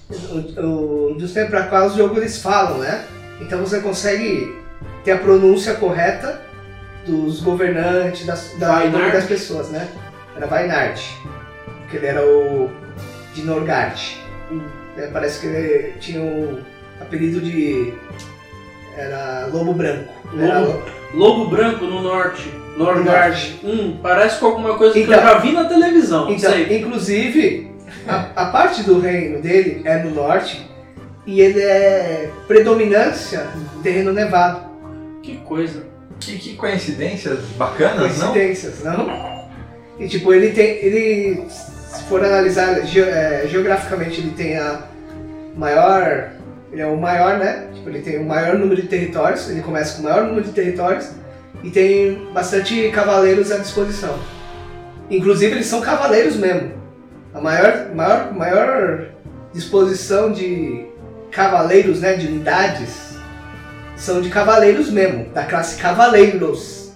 O, 0.10 0.62
o, 0.62 1.16
dos 1.16 1.34
tempos 1.34 1.50
para 1.50 1.68
cá 1.68 1.86
os 1.86 1.96
jogos 1.96 2.18
eles 2.18 2.42
falam, 2.42 2.80
né? 2.80 3.06
Então 3.42 3.60
você 3.60 3.80
consegue 3.82 4.56
ter 5.04 5.12
a 5.12 5.18
pronúncia 5.18 5.74
correta 5.76 6.42
dos 7.06 7.42
governantes, 7.42 8.26
das, 8.26 8.54
da, 8.58 8.86
das 8.86 9.26
pessoas, 9.26 9.70
né? 9.70 9.90
Era 10.36 10.48
Vainard, 10.48 11.02
que 11.90 11.98
ele 11.98 12.06
era 12.06 12.26
o 12.26 12.70
de 13.34 13.44
Norgard. 13.44 14.18
Hum. 14.52 14.62
É, 14.98 15.08
parece 15.08 15.40
que 15.40 15.48
ele 15.48 15.94
tinha 16.00 16.22
o 16.22 16.62
apelido 17.02 17.42
de. 17.42 17.94
Era 18.98 19.48
Lobo 19.52 19.74
Branco. 19.74 20.14
Lobo, 20.32 20.44
era... 20.44 20.80
Lobo 21.14 21.48
Branco 21.48 21.86
no 21.86 22.02
norte. 22.02 22.64
Norgard. 22.78 23.60
Hum, 23.64 24.00
parece 24.02 24.40
com 24.40 24.48
alguma 24.48 24.76
coisa 24.78 24.98
então, 24.98 25.14
que 25.14 25.14
eu 25.14 25.24
então, 25.24 25.34
já 25.34 25.40
vi 25.40 25.52
na 25.52 25.66
televisão. 25.66 26.32
Então, 26.32 26.52
sei. 26.52 26.78
inclusive, 26.80 27.72
a, 28.08 28.30
a 28.36 28.46
parte 28.48 28.84
do 28.84 29.00
reino 29.00 29.42
dele 29.42 29.82
é 29.86 30.02
no 30.02 30.12
norte 30.12 30.68
e 31.26 31.40
ele 31.40 31.62
é 31.62 32.32
predominância 32.48 33.48
terreno 33.82 34.12
nevado. 34.12 34.66
Que 35.22 35.38
coisa. 35.38 35.86
Que, 36.20 36.38
que 36.38 36.56
coincidências 36.56 37.40
bacanas, 37.58 38.18
coincidências, 38.18 38.84
não? 38.84 39.06
não? 39.06 39.50
E 40.00 40.08
tipo, 40.08 40.34
ele 40.34 40.52
tem. 40.52 40.66
Ele 40.84 41.46
se 41.50 42.04
for 42.06 42.24
analisar 42.24 42.82
ge 42.86 43.02
é, 43.02 43.46
geograficamente, 43.48 44.20
ele 44.20 44.32
tem 44.32 44.58
a 44.58 44.84
maior. 45.56 46.32
Ele 46.74 46.82
é 46.82 46.88
o 46.88 46.98
maior, 46.98 47.38
né? 47.38 47.68
Tipo, 47.72 47.90
ele 47.90 48.02
tem 48.02 48.18
o 48.18 48.26
maior 48.26 48.58
número 48.58 48.82
de 48.82 48.88
territórios, 48.88 49.48
ele 49.48 49.62
começa 49.62 49.96
com 49.96 50.02
o 50.02 50.04
maior 50.10 50.26
número 50.26 50.44
de 50.44 50.52
territórios 50.52 51.12
e 51.64 51.70
tem 51.70 52.28
bastante 52.34 52.90
cavaleiros 52.90 53.52
à 53.52 53.60
disposição. 53.60 54.18
Inclusive, 55.08 55.54
eles 55.54 55.68
são 55.68 55.82
cavaleiros 55.82 56.36
mesmo. 56.36 56.72
A 57.32 57.40
maior, 57.40 57.94
maior, 57.94 58.34
maior 58.34 59.06
disposição 59.54 60.32
de 60.32 60.88
cavaleiros, 61.30 62.02
né? 62.02 62.16
De 62.16 62.26
unidades 62.26 63.18
são 63.96 64.20
de 64.20 64.30
cavaleiros 64.30 64.90
mesmo, 64.90 65.30
da 65.30 65.46
classe 65.46 65.80
cavaleiros. 65.80 66.92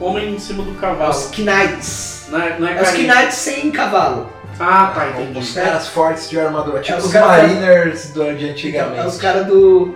Homem 0.00 0.34
em 0.34 0.38
cima 0.40 0.64
do 0.64 0.74
cavalo. 0.74 1.10
Os 1.10 1.30
knights. 1.30 2.26
Não 2.28 2.42
é, 2.42 2.58
não 2.58 2.66
é, 2.66 2.78
é 2.78 2.82
os 2.82 2.92
Knights 2.92 3.34
sem 3.34 3.70
cavalo. 3.70 4.28
Ah, 4.58 4.92
tá, 4.94 5.10
entendi. 5.10 5.38
Os 5.38 5.52
caras 5.52 5.88
fortes 5.88 6.30
de 6.30 6.40
armadura, 6.40 6.80
tipo 6.80 6.94
é 6.94 6.98
os, 6.98 7.06
os 7.06 7.12
Mariners 7.12 8.10
do, 8.10 8.34
de 8.36 8.50
antigamente. 8.50 8.92
Então, 8.92 9.04
é 9.04 9.06
os 9.06 9.18
caras 9.18 9.46
do. 9.46 9.94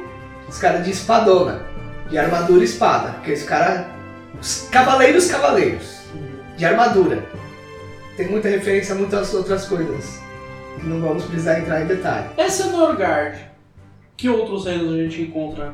Os 0.49 0.59
caras 0.59 0.85
de 0.85 0.91
espadona. 0.91 1.63
De 2.09 2.19
armadura 2.19 2.61
e 2.61 2.65
espada. 2.65 3.11
Aqueles 3.11 3.45
caras. 3.45 3.87
Os 4.41 4.69
cavaleiros 4.71 5.31
cavaleiros. 5.31 6.01
De 6.57 6.65
armadura. 6.65 7.25
Tem 8.17 8.29
muita 8.29 8.49
referência 8.49 8.95
a 8.95 8.99
muitas 8.99 9.33
outras 9.33 9.65
coisas. 9.67 10.21
Que 10.79 10.87
não 10.87 11.01
vamos 11.01 11.25
precisar 11.25 11.61
entrar 11.61 11.83
em 11.83 11.87
detalhe. 11.87 12.29
Essa 12.37 12.65
é 12.65 12.67
Norgard. 12.67 13.39
Que 14.17 14.29
outros 14.29 14.67
reinos 14.67 14.93
a 14.93 14.97
gente 14.97 15.23
encontra? 15.23 15.73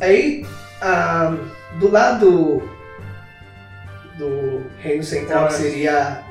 Aí, 0.00 0.44
ah, 0.80 1.36
do 1.78 1.90
lado 1.90 2.62
do 4.16 4.62
Reino 4.80 5.02
Central, 5.02 5.46
que 5.48 5.54
seria, 5.54 6.22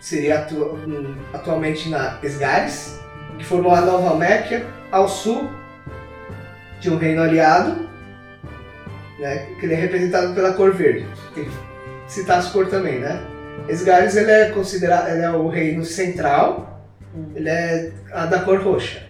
seria 0.00 0.40
atu, 0.40 0.56
um, 0.56 1.16
atualmente 1.32 1.88
na 1.88 2.18
Esgares, 2.22 2.98
que 3.38 3.44
formou 3.44 3.74
a 3.74 3.80
Nova 3.80 4.16
Méquia, 4.16 4.66
ao 4.90 5.08
sul 5.08 5.48
de 6.80 6.90
um 6.90 6.96
reino 6.96 7.22
aliado, 7.22 7.88
né, 9.18 9.46
que 9.58 9.66
ele 9.66 9.74
é 9.74 9.76
representado 9.76 10.34
pela 10.34 10.54
cor 10.54 10.72
verde. 10.72 11.06
Tem 11.34 11.44
que 11.44 11.50
citar 12.08 12.38
as 12.38 12.48
cores 12.48 12.70
também, 12.70 12.98
né? 12.98 13.22
Esgares 13.68 14.16
ele 14.16 14.30
é 14.30 14.50
considerado 14.50 15.10
ele 15.10 15.22
é 15.22 15.30
o 15.30 15.48
reino 15.48 15.84
central, 15.84 16.82
ele 17.34 17.48
é 17.48 17.92
a 18.12 18.26
da 18.26 18.40
cor 18.40 18.60
roxa. 18.62 19.02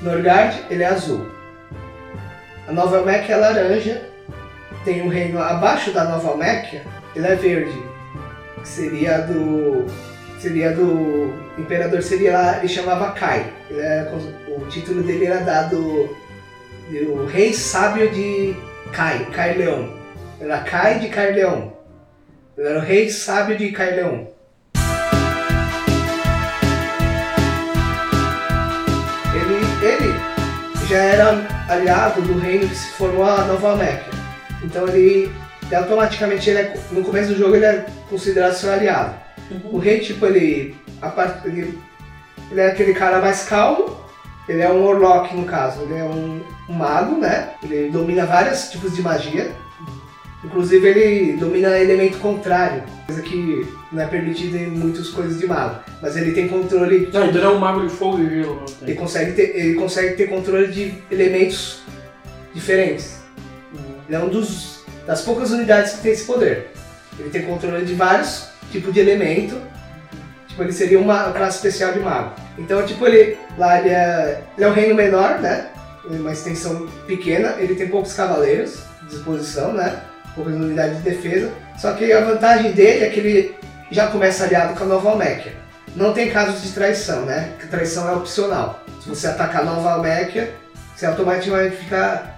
Norgard 0.00 0.60
ele 0.68 0.82
é 0.82 0.88
azul. 0.88 1.26
A 2.68 2.72
Nova 2.72 2.98
Alméquia 2.98 3.34
é 3.34 3.36
laranja. 3.36 4.02
Tem 4.84 5.02
um 5.02 5.08
reino 5.08 5.38
abaixo 5.38 5.92
da 5.92 6.04
Nova 6.04 6.30
Alméquia, 6.30 6.82
ele 7.14 7.26
é 7.26 7.34
verde. 7.36 7.82
Que 8.60 8.68
seria 8.68 9.18
do. 9.18 9.86
Seria 10.42 10.72
do. 10.72 11.32
Imperador 11.56 12.02
seria 12.02 12.58
ele 12.58 12.66
chamava 12.66 13.12
Kai. 13.12 13.46
Ele 13.70 13.80
é, 13.80 14.12
o 14.48 14.66
título 14.66 15.00
dele 15.04 15.26
era 15.26 15.38
dado. 15.38 16.10
O 16.90 17.26
rei 17.26 17.54
sábio 17.54 18.10
de 18.10 18.56
Kai, 18.92 19.24
Kai 19.26 19.54
Leão. 19.56 19.94
Era 20.40 20.58
Kai 20.58 20.98
de 20.98 21.08
Kai 21.10 21.30
Leão. 21.30 21.72
Ele 22.58 22.66
era 22.68 22.78
o 22.80 22.82
rei 22.82 23.08
sábio 23.08 23.56
de 23.56 23.70
Caileon. 23.70 24.24
Ele, 29.34 29.86
ele 29.86 30.14
já 30.88 30.98
era 30.98 31.46
aliado 31.68 32.20
do 32.20 32.36
reino 32.40 32.68
que 32.68 32.74
se 32.74 32.90
formou 32.94 33.24
a 33.24 33.44
Nova 33.44 33.70
Alméquia. 33.70 34.12
Então 34.64 34.88
ele 34.88 35.32
automaticamente, 35.72 36.50
ele 36.50 36.58
é- 36.58 36.74
no 36.90 37.02
começo 37.04 37.28
do 37.32 37.38
jogo, 37.38 37.54
ele 37.54 37.64
é 37.64 37.86
considerado 38.10 38.54
seu 38.54 38.72
aliado. 38.72 39.21
O 39.70 39.78
rei, 39.78 40.00
tipo, 40.00 40.26
ele, 40.26 40.74
ele, 41.44 41.78
ele 42.50 42.60
é 42.60 42.68
aquele 42.68 42.94
cara 42.94 43.20
mais 43.20 43.44
calmo, 43.44 43.96
ele 44.48 44.60
é 44.60 44.70
um 44.70 44.84
Orlock 44.84 45.34
no 45.34 45.44
caso, 45.44 45.82
ele 45.82 45.94
é 45.94 46.04
um, 46.04 46.42
um 46.68 46.72
mago, 46.72 47.16
né? 47.16 47.54
Ele 47.62 47.90
domina 47.90 48.26
vários 48.26 48.70
tipos 48.70 48.94
de 48.94 49.02
magia. 49.02 49.50
Inclusive 50.44 50.88
ele 50.88 51.36
domina 51.36 51.78
elemento 51.78 52.18
contrário, 52.18 52.82
coisa 53.06 53.22
que 53.22 53.64
não 53.92 54.02
é 54.02 54.06
permitida 54.06 54.58
em 54.58 54.70
muitas 54.70 55.08
coisas 55.08 55.38
de 55.38 55.46
mago. 55.46 55.80
Mas 56.02 56.16
ele 56.16 56.32
tem 56.32 56.48
controle 56.48 57.08
Não, 57.12 57.26
então 57.26 57.40
ele 57.40 57.44
é 57.44 57.48
um 57.48 57.58
mago 57.60 57.80
de 57.80 57.88
fogo 57.88 58.18
e 58.18 58.28
gelo 58.28 58.64
ele 58.82 58.94
consegue 58.96 59.32
ter, 59.32 59.56
ele 59.56 59.74
consegue 59.74 60.16
ter 60.16 60.28
controle 60.28 60.66
de 60.66 60.94
elementos 61.12 61.82
diferentes. 62.52 63.20
Ele 64.08 64.16
é 64.16 64.18
um 64.18 64.28
dos 64.28 64.82
das 65.06 65.22
poucas 65.22 65.50
unidades 65.52 65.94
que 65.94 66.02
tem 66.02 66.12
esse 66.12 66.24
poder. 66.24 66.70
Ele 67.18 67.30
tem 67.30 67.42
controle 67.42 67.84
de 67.84 67.94
vários 67.94 68.48
tipos 68.72 68.92
de 68.92 69.00
elemento. 69.00 69.60
Tipo, 70.48 70.62
ele 70.62 70.72
seria 70.72 70.98
uma 70.98 71.30
classe 71.32 71.56
especial 71.56 71.92
de 71.92 72.00
mago. 72.00 72.34
Então, 72.58 72.84
tipo, 72.84 73.06
ele 73.06 73.38
lá 73.56 73.78
ele 73.78 73.90
é, 73.90 74.42
ele 74.56 74.64
é 74.64 74.68
um 74.68 74.72
reino 74.72 74.94
menor, 74.94 75.38
né? 75.38 75.68
É 76.10 76.14
Uma 76.14 76.32
extensão 76.32 76.88
pequena. 77.06 77.54
Ele 77.58 77.74
tem 77.74 77.88
poucos 77.88 78.12
cavaleiros 78.14 78.80
de 79.02 79.08
disposição, 79.08 79.72
né? 79.72 80.00
Poucas 80.34 80.54
unidades 80.54 80.98
de 80.98 81.02
defesa. 81.02 81.50
Só 81.78 81.92
que 81.92 82.12
a 82.12 82.24
vantagem 82.24 82.72
dele 82.72 83.04
é 83.04 83.10
que 83.10 83.20
ele 83.20 83.54
já 83.90 84.08
começa 84.08 84.44
aliado 84.44 84.74
com 84.74 84.84
a 84.84 84.86
Nova 84.86 85.10
Alméquia. 85.10 85.52
Não 85.94 86.12
tem 86.12 86.30
casos 86.30 86.62
de 86.62 86.72
traição, 86.72 87.24
né? 87.26 87.52
Que 87.60 87.66
traição 87.66 88.08
é 88.08 88.12
opcional. 88.12 88.82
Se 89.02 89.08
você 89.08 89.26
atacar 89.26 89.62
a 89.62 89.64
Nova 89.64 89.92
Alméquia, 89.92 90.54
você 90.94 91.06
automaticamente 91.06 91.76
fica 91.76 92.30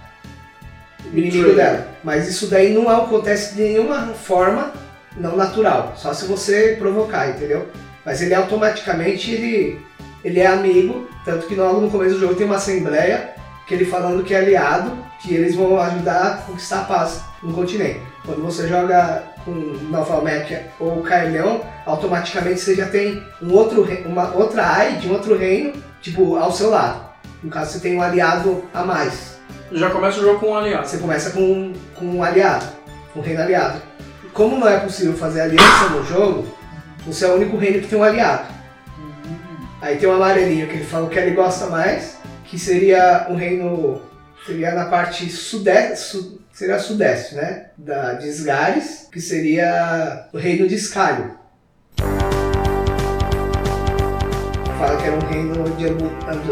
inimigo 1.12 1.54
dela. 1.54 1.86
Mas 2.02 2.28
isso 2.28 2.46
daí 2.48 2.72
não 2.72 2.88
acontece 2.88 3.54
de 3.54 3.62
nenhuma 3.62 4.08
forma 4.14 4.72
não 5.16 5.36
natural. 5.36 5.94
Só 5.96 6.12
se 6.12 6.26
você 6.26 6.76
provocar, 6.78 7.28
entendeu? 7.28 7.68
Mas 8.04 8.20
ele 8.20 8.34
automaticamente 8.34 9.30
ele, 9.30 9.80
ele 10.24 10.40
é 10.40 10.46
amigo, 10.46 11.08
tanto 11.24 11.46
que 11.46 11.54
logo 11.54 11.80
no 11.80 11.90
começo 11.90 12.14
do 12.14 12.20
jogo 12.20 12.34
tem 12.34 12.46
uma 12.46 12.56
assembleia 12.56 13.34
que 13.66 13.74
ele 13.74 13.84
falando 13.84 14.22
que 14.22 14.34
é 14.34 14.38
aliado, 14.38 14.92
que 15.20 15.34
eles 15.34 15.56
vão 15.56 15.80
ajudar 15.80 16.22
a 16.22 16.36
conquistar 16.38 16.80
a 16.80 16.84
paz 16.84 17.22
no 17.42 17.52
continente. 17.52 18.00
Quando 18.24 18.42
você 18.42 18.68
joga 18.68 19.22
com 19.44 19.50
Nova 19.50 20.14
Alméquia 20.14 20.66
ou 20.78 21.02
Caerleon, 21.02 21.60
automaticamente 21.86 22.60
você 22.60 22.74
já 22.74 22.86
tem 22.86 23.22
um 23.40 23.52
outro, 23.52 23.86
uma 24.06 24.34
outra 24.34 24.66
AI 24.66 24.96
de 24.96 25.08
um 25.08 25.12
outro 25.12 25.36
reino, 25.36 25.72
tipo, 26.00 26.36
ao 26.36 26.52
seu 26.52 26.70
lado. 26.70 27.04
No 27.42 27.50
caso, 27.50 27.72
você 27.72 27.80
tem 27.80 27.96
um 27.96 28.02
aliado 28.02 28.64
a 28.72 28.82
mais. 28.82 29.38
Já 29.70 29.90
começa 29.90 30.18
o 30.18 30.22
jogo 30.22 30.40
com 30.40 30.50
um 30.50 30.56
aliado. 30.56 30.86
Você 30.86 30.98
começa 30.98 31.30
com, 31.30 31.72
com 31.94 32.04
um 32.06 32.22
aliado, 32.22 32.66
um 33.14 33.20
reino 33.20 33.42
aliado. 33.42 33.82
Como 34.34 34.58
não 34.58 34.68
é 34.68 34.78
possível 34.80 35.14
fazer 35.14 35.42
aliança 35.42 35.88
no 35.90 36.04
jogo, 36.04 36.44
você 37.06 37.24
é 37.24 37.28
o 37.28 37.34
único 37.36 37.56
reino 37.56 37.80
que 37.80 37.86
tem 37.88 37.98
um 37.98 38.02
aliado. 38.02 38.52
Aí 39.80 39.96
tem 39.96 40.08
um 40.08 40.12
amarelinho 40.14 40.66
que 40.66 40.74
ele 40.74 40.84
falou 40.84 41.08
que 41.08 41.18
ele 41.18 41.34
gosta 41.36 41.66
mais, 41.66 42.18
que 42.44 42.58
seria 42.58 43.26
um 43.30 43.36
reino. 43.36 44.02
Seria 44.44 44.72
na 44.74 44.86
parte 44.86 45.30
sudeste. 45.30 45.98
su- 46.04 46.40
seria 46.52 46.78
sudeste, 46.78 47.34
né? 47.36 47.66
Da, 47.78 48.14
de 48.14 48.28
Sgares, 48.28 49.08
que 49.10 49.20
seria 49.20 50.28
o 50.32 50.38
reino 50.38 50.66
de 50.68 50.74
Escalho. 50.74 51.36
Fala 54.78 54.96
que 55.00 55.06
era 55.06 55.16
um 55.16 55.28
reino 55.28 55.64
de 55.76 55.86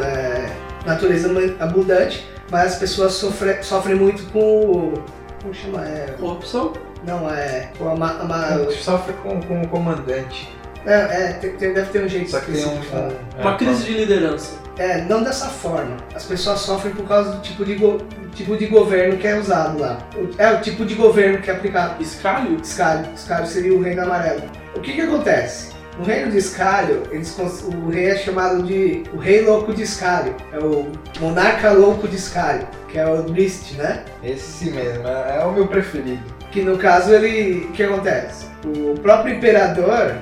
é, 0.00 0.50
natureza 0.86 1.28
abundante, 1.60 2.26
mas 2.50 2.72
as 2.74 2.78
pessoas 2.78 3.12
sofre, 3.14 3.62
sofrem 3.62 3.96
muito 3.96 4.22
com. 4.32 4.38
o- 4.40 5.04
Como 5.42 5.52
chama? 5.54 5.84
É, 5.86 6.06
Corrupção? 6.18 6.72
Não, 7.06 7.28
é. 7.30 7.68
Com 7.78 7.88
a, 7.90 7.96
ma- 7.96 8.18
a 8.20 8.24
ma- 8.24 8.70
Sofre 8.70 9.12
com, 9.22 9.40
com 9.42 9.62
o 9.62 9.68
comandante. 9.68 10.48
é, 10.86 10.94
é, 10.94 11.32
tem- 11.40 11.56
tem- 11.56 11.72
deve 11.72 11.90
ter 11.90 12.04
um 12.04 12.08
jeito 12.08 12.30
Só 12.30 12.40
que 12.40 12.52
tem 12.52 12.54
um. 12.54 12.58
específico 12.58 12.80
de 12.82 12.86
falar. 12.90 13.12
é, 13.38 13.40
Uma 13.42 13.56
crise 13.56 13.84
de 13.84 13.92
liderança. 13.94 14.62
É, 14.78 15.02
não 15.02 15.22
dessa 15.22 15.46
forma. 15.48 15.96
As 16.14 16.24
pessoas 16.24 16.60
sofrem 16.60 16.94
por 16.94 17.06
causa 17.06 17.32
do 17.32 17.40
tipo 17.42 17.64
de, 17.64 17.74
go- 17.74 17.98
tipo 18.34 18.56
de 18.56 18.66
governo 18.66 19.16
que 19.18 19.26
é 19.26 19.38
usado 19.38 19.78
lá. 19.78 19.98
O- 20.16 20.30
É 20.40 20.50
o 20.52 20.60
tipo 20.60 20.84
de 20.84 20.94
governo 20.94 21.38
que 21.42 21.50
é 21.50 21.54
aplicado. 21.54 22.02
Escalho? 22.02 22.56
Escalho. 22.60 23.06
Escalho 23.14 23.46
seria 23.46 23.74
o 23.74 23.82
reino 23.82 24.02
amarelo. 24.02 24.42
O 24.74 24.80
que 24.80 24.92
que 24.94 25.00
acontece? 25.02 25.70
No 25.98 26.06
reino 26.06 26.30
de 26.30 26.38
Escalho, 26.38 27.02
eles, 27.12 27.36
o 27.38 27.90
rei 27.90 28.06
é 28.06 28.16
chamado 28.16 28.62
de 28.62 29.02
o 29.12 29.18
rei 29.18 29.42
louco 29.42 29.74
de 29.74 29.82
Escalho. 29.82 30.34
É 30.50 30.58
o 30.58 30.90
monarca 31.20 31.70
louco 31.70 32.08
de 32.08 32.16
Escalho, 32.16 32.66
que 32.88 32.98
é 32.98 33.06
o 33.06 33.22
Drist, 33.24 33.74
né? 33.74 34.02
Esse 34.24 34.70
mesmo, 34.70 35.06
é, 35.06 35.38
é 35.42 35.44
o 35.44 35.52
meu 35.52 35.68
preferido. 35.68 36.22
Que 36.52 36.60
no 36.62 36.76
caso 36.78 37.12
ele. 37.14 37.66
O 37.70 37.72
que 37.72 37.82
acontece? 37.82 38.46
O 38.64 38.94
próprio 39.00 39.34
imperador 39.34 40.14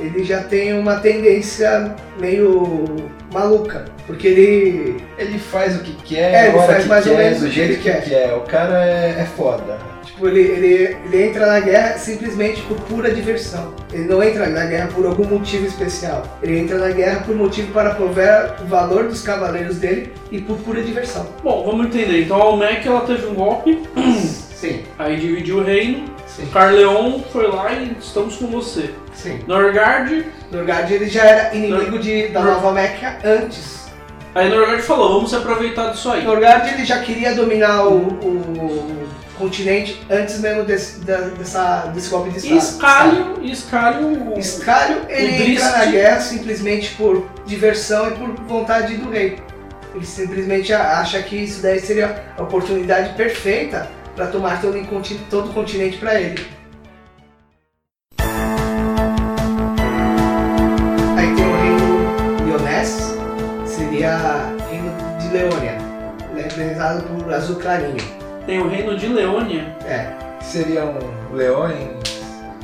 ele 0.00 0.24
já 0.24 0.42
tem 0.42 0.78
uma 0.78 0.96
tendência 0.96 1.94
meio 2.18 2.86
maluca. 3.32 3.84
Porque 4.06 4.26
ele. 4.28 4.96
Ele 5.18 5.38
faz 5.38 5.76
o 5.76 5.80
que 5.80 5.92
quer, 6.04 6.34
É, 6.34 6.48
ele 6.48 6.58
faz 6.58 6.82
que 6.82 6.88
mais 6.88 7.06
ou 7.06 7.16
quer, 7.16 7.24
menos 7.24 7.40
do 7.40 7.46
o 7.46 7.48
que 7.48 7.54
jeito 7.54 7.72
ele 7.72 7.76
que 7.78 7.90
quer. 7.90 8.04
quer. 8.04 8.34
O 8.34 8.40
cara 8.42 8.84
é, 8.84 9.20
é 9.20 9.26
foda. 9.36 9.78
Tipo, 10.04 10.28
ele, 10.28 10.40
ele, 10.40 10.96
ele 11.06 11.22
entra 11.24 11.46
na 11.46 11.60
guerra 11.60 11.96
simplesmente 11.98 12.60
por 12.62 12.78
pura 12.82 13.10
diversão. 13.10 13.74
Ele 13.92 14.04
não 14.04 14.22
entra 14.22 14.46
na 14.48 14.66
guerra 14.66 14.88
por 14.94 15.06
algum 15.06 15.24
motivo 15.24 15.66
especial. 15.66 16.22
Ele 16.42 16.58
entra 16.58 16.78
na 16.78 16.90
guerra 16.90 17.22
por 17.24 17.34
motivo 17.34 17.72
para 17.72 17.94
prover 17.94 18.54
o 18.62 18.66
valor 18.66 19.04
dos 19.04 19.22
cavaleiros 19.22 19.78
dele 19.78 20.12
e 20.30 20.40
por 20.40 20.58
pura 20.58 20.82
diversão. 20.82 21.26
Bom, 21.42 21.64
vamos 21.64 21.86
entender. 21.86 22.22
Então 22.24 22.36
a 22.36 22.44
Almec 22.44 22.86
ela 22.86 23.00
teve 23.00 23.26
um 23.26 23.34
golpe, 23.34 23.82
Sim, 24.64 24.82
aí 24.98 25.16
dividiu 25.18 25.58
o 25.58 25.62
reino. 25.62 26.06
sim, 26.26 26.46
Carleon 26.46 27.20
foi 27.32 27.46
lá 27.48 27.70
e 27.72 27.96
estamos 28.00 28.36
com 28.36 28.46
você. 28.46 28.90
sim. 29.12 29.40
Norgard, 29.46 30.24
Norgard 30.50 30.92
ele 30.94 31.06
já 31.08 31.22
era 31.22 31.54
inimigo 31.54 31.98
de, 31.98 32.28
da 32.28 32.40
Nor- 32.40 32.54
Nova 32.54 32.72
Meca 32.72 33.18
antes. 33.24 33.84
aí 34.34 34.48
Norgard 34.48 34.80
falou, 34.82 35.14
vamos 35.16 35.30
se 35.30 35.36
aproveitar 35.36 35.90
disso 35.90 36.10
aí. 36.10 36.24
Norgard 36.24 36.68
ele 36.72 36.84
já 36.84 37.00
queria 37.00 37.34
dominar 37.34 37.84
o, 37.86 37.98
o 37.98 39.08
continente 39.38 40.00
antes 40.08 40.40
mesmo 40.40 40.64
desse, 40.64 41.00
da- 41.00 41.18
dessa, 41.36 41.90
desse 41.94 42.08
golpe 42.08 42.30
de 42.30 42.38
estado. 42.38 42.56
Escalho, 42.56 43.38
e 43.42 43.50
Escalho, 43.52 44.38
Escalho, 44.38 44.96
ele 45.08 45.42
O 45.42 45.50
entra 45.58 45.70
na 45.78 45.84
guerra 45.86 46.20
simplesmente 46.20 46.94
por 46.94 47.28
diversão 47.44 48.08
e 48.08 48.12
por 48.12 48.28
vontade 48.46 48.96
do 48.96 49.10
rei. 49.10 49.38
Ele 49.94 50.06
simplesmente 50.06 50.72
acha 50.72 51.22
que 51.22 51.36
isso 51.36 51.60
daí 51.62 51.78
seria 51.80 52.24
a 52.38 52.42
oportunidade 52.42 53.12
perfeita 53.14 53.88
para 54.14 54.26
tomar 54.28 54.60
todo, 54.60 54.76
todo 55.30 55.50
o 55.50 55.52
continente 55.52 55.96
para 55.98 56.20
ele. 56.20 56.46
Aí 61.16 61.34
tem 61.34 61.44
o 61.44 61.56
reino 61.56 62.46
Lionés, 62.46 63.16
seria 63.66 64.16
reino 64.70 64.92
de 65.20 65.28
Leônia, 65.32 65.78
ele 66.30 66.40
é 66.40 66.42
representado 66.44 67.02
por 67.04 67.32
Azul 67.32 67.56
Clarinho. 67.56 67.96
tem 68.46 68.60
o 68.60 68.68
reino 68.68 68.96
de 68.96 69.08
Leônia. 69.08 69.76
É, 69.86 70.12
Seriam 70.42 70.94
leões, 71.32 71.88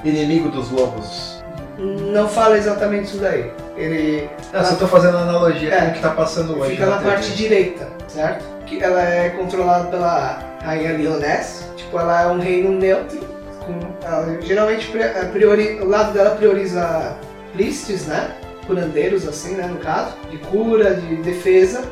inimigo 0.05 0.51
dos 0.51 0.71
lobos. 0.71 1.43
não 1.79 2.29
fala 2.29 2.59
exatamente 2.59 3.05
isso 3.05 3.19
daí. 3.19 3.51
Ele 3.77 4.29
Eu 4.53 4.65
só 4.65 4.75
tô 4.77 4.87
fazendo 4.87 5.17
analogia 5.17 5.73
É. 5.75 5.81
com 5.87 5.91
o 5.91 5.93
que 5.95 6.01
tá 6.01 6.11
passando 6.11 6.59
hoje. 6.61 6.73
Fica 6.73 6.85
na 6.87 6.99
TV. 6.99 7.11
parte 7.11 7.33
direita, 7.33 7.89
certo? 8.07 8.45
Que 8.67 8.83
ela 8.83 9.03
é 9.03 9.31
controlada 9.31 9.89
pela 9.89 10.39
rainha 10.63 10.93
Lioness. 10.93 11.65
Tipo, 11.77 11.99
ela 11.99 12.23
é 12.23 12.27
um 12.27 12.39
reino 12.39 12.71
neutro. 12.73 13.19
Com, 13.61 13.79
ela, 14.07 14.41
geralmente, 14.43 14.91
priori, 15.33 15.81
o 15.81 15.87
lado 15.87 16.13
dela 16.13 16.37
prioriza 16.37 17.17
plistes, 17.53 18.07
né? 18.07 18.35
Curandeiros, 18.67 19.27
assim, 19.27 19.55
né? 19.55 19.67
No 19.67 19.79
caso. 19.79 20.15
De 20.31 20.39
cura, 20.39 20.95
de 20.95 21.17
defesa. 21.17 21.83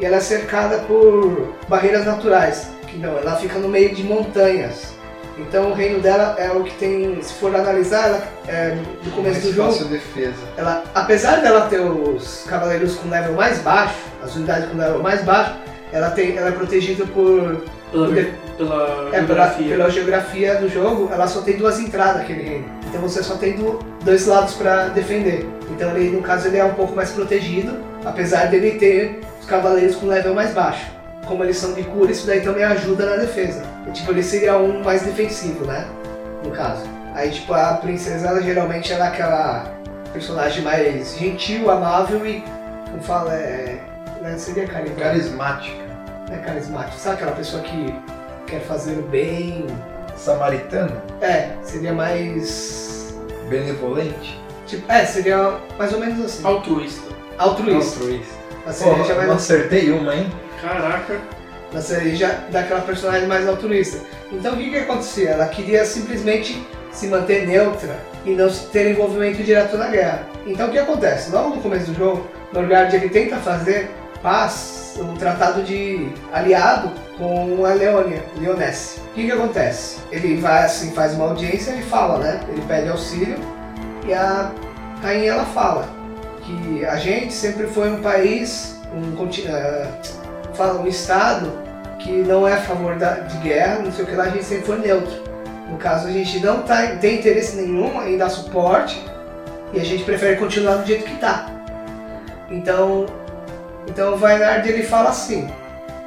E 0.00 0.04
ela 0.04 0.16
é 0.16 0.20
cercada 0.20 0.78
por 0.80 1.54
barreiras 1.68 2.04
naturais. 2.04 2.70
Que 2.86 2.96
não, 2.98 3.18
ela 3.18 3.36
fica 3.36 3.58
no 3.58 3.68
meio 3.68 3.94
de 3.94 4.02
montanhas. 4.02 4.98
Então 5.38 5.70
o 5.70 5.74
reino 5.74 6.00
dela 6.00 6.34
é 6.36 6.50
o 6.50 6.64
que 6.64 6.74
tem, 6.74 7.22
se 7.22 7.34
for 7.34 7.54
analisar, 7.54 8.08
ela, 8.08 8.28
é, 8.48 8.76
no 9.04 9.10
começo 9.12 9.40
do 9.42 9.52
jogo, 9.52 9.84
defesa. 9.84 10.34
ela, 10.56 10.82
apesar 10.94 11.40
dela 11.40 11.68
ter 11.68 11.80
os 11.80 12.44
cavaleiros 12.48 12.96
com 12.96 13.08
level 13.08 13.34
mais 13.34 13.58
baixo, 13.60 13.94
as 14.22 14.34
unidades 14.34 14.68
com 14.68 14.76
level 14.76 15.00
mais 15.00 15.22
baixo, 15.22 15.54
ela, 15.92 16.10
tem, 16.10 16.36
ela 16.36 16.48
é 16.48 16.52
protegida 16.52 17.06
por. 17.06 17.62
Pela, 17.90 18.06
por 18.06 18.14
de- 18.14 18.32
pela 18.56 19.08
é, 19.12 19.18
geografia. 19.18 19.68
pela 19.76 19.90
geografia 19.90 20.54
do 20.56 20.68
jogo, 20.68 21.08
ela 21.12 21.26
só 21.26 21.40
tem 21.40 21.56
duas 21.56 21.78
entradas 21.78 22.22
aquele 22.22 22.42
reino. 22.42 22.64
Então 22.86 23.00
você 23.00 23.22
só 23.22 23.34
tem 23.36 23.56
do- 23.56 23.78
dois 24.04 24.26
lados 24.26 24.54
para 24.54 24.88
defender. 24.88 25.48
Então 25.70 25.90
ele, 25.96 26.10
no 26.16 26.22
caso, 26.22 26.48
ele 26.48 26.56
é 26.58 26.64
um 26.64 26.74
pouco 26.74 26.94
mais 26.94 27.10
protegido, 27.10 27.78
apesar 28.04 28.46
dele 28.48 28.72
ter 28.72 29.20
os 29.40 29.46
cavaleiros 29.46 29.96
com 29.96 30.06
level 30.06 30.34
mais 30.34 30.52
baixo. 30.52 30.86
Como 31.26 31.44
eles 31.44 31.56
são 31.58 31.74
de 31.74 31.82
cura, 31.84 32.10
isso 32.10 32.26
daí 32.26 32.40
também 32.40 32.64
ajuda 32.64 33.04
na 33.04 33.16
defesa. 33.16 33.62
E, 33.86 33.90
tipo, 33.92 34.10
ele 34.12 34.22
seria 34.22 34.56
um 34.56 34.82
mais 34.82 35.02
defensivo, 35.02 35.64
né? 35.66 35.86
No 36.42 36.50
caso. 36.50 36.82
Aí, 37.14 37.30
tipo, 37.30 37.52
a 37.52 37.74
princesa, 37.74 38.28
ela 38.28 38.40
geralmente 38.42 38.92
ela 38.92 39.06
é 39.06 39.08
aquela 39.08 39.64
personagem 40.12 40.62
mais 40.62 41.16
gentil, 41.18 41.70
amável 41.70 42.24
e, 42.26 42.42
como 42.90 43.02
fala, 43.02 43.34
é... 43.34 43.78
Não 44.22 44.38
seria 44.38 44.66
carismática. 44.66 45.04
Carismática. 45.04 45.87
É 46.30 46.36
carismática. 46.36 46.98
Sabe 46.98 47.16
aquela 47.16 47.32
pessoa 47.32 47.62
que 47.62 47.94
quer 48.46 48.60
fazer 48.60 48.98
o 48.98 49.02
bem? 49.02 49.66
Samaritana. 50.16 51.02
É, 51.20 51.52
seria 51.62 51.92
mais... 51.92 53.16
Benevolente. 53.48 54.38
Tipo, 54.66 54.90
é, 54.92 55.04
seria 55.06 55.58
mais 55.78 55.92
ou 55.92 56.00
menos 56.00 56.22
assim. 56.24 56.44
Altruísta. 56.44 57.08
Altruísta. 57.38 57.98
Altruísta. 58.00 58.34
Eu 58.84 59.16
mais 59.16 59.28
não 59.28 59.36
acertei 59.36 59.90
uma, 59.90 60.14
hein? 60.14 60.30
Caraca. 60.60 61.18
na 61.72 61.80
cereja 61.80 62.44
daquela 62.50 62.80
personagem 62.82 63.26
mais 63.26 63.48
altruísta. 63.48 63.98
Então 64.30 64.54
o 64.54 64.56
que, 64.56 64.70
que 64.70 64.76
acontecia? 64.76 65.30
Ela 65.30 65.46
queria 65.46 65.84
simplesmente 65.84 66.62
se 66.90 67.06
manter 67.06 67.46
neutra 67.46 67.98
e 68.24 68.30
não 68.30 68.50
ter 68.50 68.90
envolvimento 68.90 69.42
direto 69.42 69.76
na 69.76 69.88
guerra. 69.88 70.26
Então 70.46 70.68
o 70.68 70.70
que 70.70 70.78
acontece? 70.78 71.30
Logo 71.30 71.56
no 71.56 71.62
começo 71.62 71.90
do 71.90 71.94
jogo, 71.94 72.26
Norgard 72.52 72.94
ele 72.94 73.08
tenta 73.08 73.36
fazer 73.36 73.90
paz, 74.22 74.87
um 75.00 75.14
tratado 75.14 75.62
de 75.62 76.10
aliado 76.32 76.90
com 77.16 77.64
a 77.64 77.74
Leônia, 77.74 78.22
Leonesse. 78.38 79.00
O 79.00 79.14
que, 79.14 79.26
que 79.26 79.32
acontece? 79.32 80.00
Ele 80.10 80.36
vai 80.36 80.64
assim, 80.64 80.92
faz 80.92 81.14
uma 81.14 81.26
audiência 81.26 81.72
e 81.72 81.82
fala, 81.82 82.18
né? 82.18 82.40
Ele 82.48 82.62
pede 82.62 82.88
auxílio 82.88 83.38
e 84.06 84.12
a 84.12 84.52
rainha 85.02 85.32
ela 85.32 85.44
fala 85.46 85.88
que 86.42 86.84
a 86.84 86.96
gente 86.96 87.32
sempre 87.32 87.66
foi 87.66 87.90
um 87.90 88.00
país, 88.00 88.78
um 88.94 89.14
continente, 89.16 90.14
fala 90.54 90.80
um 90.80 90.86
estado 90.86 91.52
que 91.98 92.10
não 92.10 92.46
é 92.46 92.54
a 92.54 92.60
favor 92.60 92.96
da, 92.96 93.14
de 93.14 93.36
guerra, 93.38 93.80
não 93.80 93.92
sei 93.92 94.04
o 94.04 94.08
que 94.08 94.14
lá, 94.14 94.24
a 94.24 94.30
gente 94.30 94.44
sempre 94.44 94.64
foi 94.64 94.78
neutro. 94.78 95.28
No 95.68 95.76
caso, 95.76 96.08
a 96.08 96.10
gente 96.10 96.40
não 96.40 96.62
tá, 96.62 96.96
tem 96.96 97.18
interesse 97.18 97.56
nenhum 97.56 98.02
em 98.06 98.16
dar 98.16 98.30
suporte 98.30 99.04
e 99.72 99.80
a 99.80 99.84
gente 99.84 100.04
prefere 100.04 100.36
continuar 100.36 100.76
do 100.76 100.86
jeito 100.86 101.04
que 101.04 101.14
está. 101.14 101.46
Então, 102.50 103.04
então 103.88 104.14
o 104.14 104.16
Vainard 104.16 104.68
ele 104.68 104.82
fala 104.84 105.08
assim: 105.10 105.48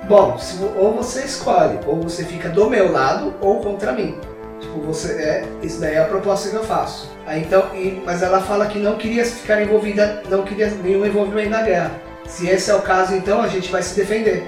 Bom, 0.08 0.38
se, 0.38 0.58
ou 0.78 0.94
você 0.94 1.24
escolhe, 1.26 1.80
ou 1.86 2.02
você 2.02 2.24
fica 2.24 2.50
do 2.50 2.70
meu 2.70 2.92
lado 2.92 3.34
ou 3.42 3.60
contra 3.62 3.92
mim. 3.92 4.18
Tipo, 4.60 4.80
você 4.82 5.14
é, 5.14 5.44
isso 5.64 5.82
daí 5.82 5.96
é 5.96 6.00
a 6.02 6.06
proposta 6.06 6.50
que 6.50 6.56
eu 6.56 6.64
faço. 6.64 7.10
Aí, 7.26 7.42
então, 7.42 7.66
e- 7.74 8.02
mas 8.06 8.22
ela 8.22 8.40
fala 8.42 8.68
que 8.68 8.78
não 8.78 8.96
queria 8.96 9.26
ficar 9.26 9.62
envolvida, 9.62 10.22
não 10.30 10.44
queria 10.44 10.68
nenhum 10.84 11.06
envolvimento 11.06 11.50
na 11.50 11.62
guerra. 11.64 11.92
Se 12.28 12.48
esse 12.48 12.70
é 12.70 12.76
o 12.76 12.82
caso, 12.82 13.16
então 13.16 13.42
a 13.42 13.48
gente 13.48 13.72
vai 13.72 13.82
se 13.82 13.96
defender. 13.96 14.44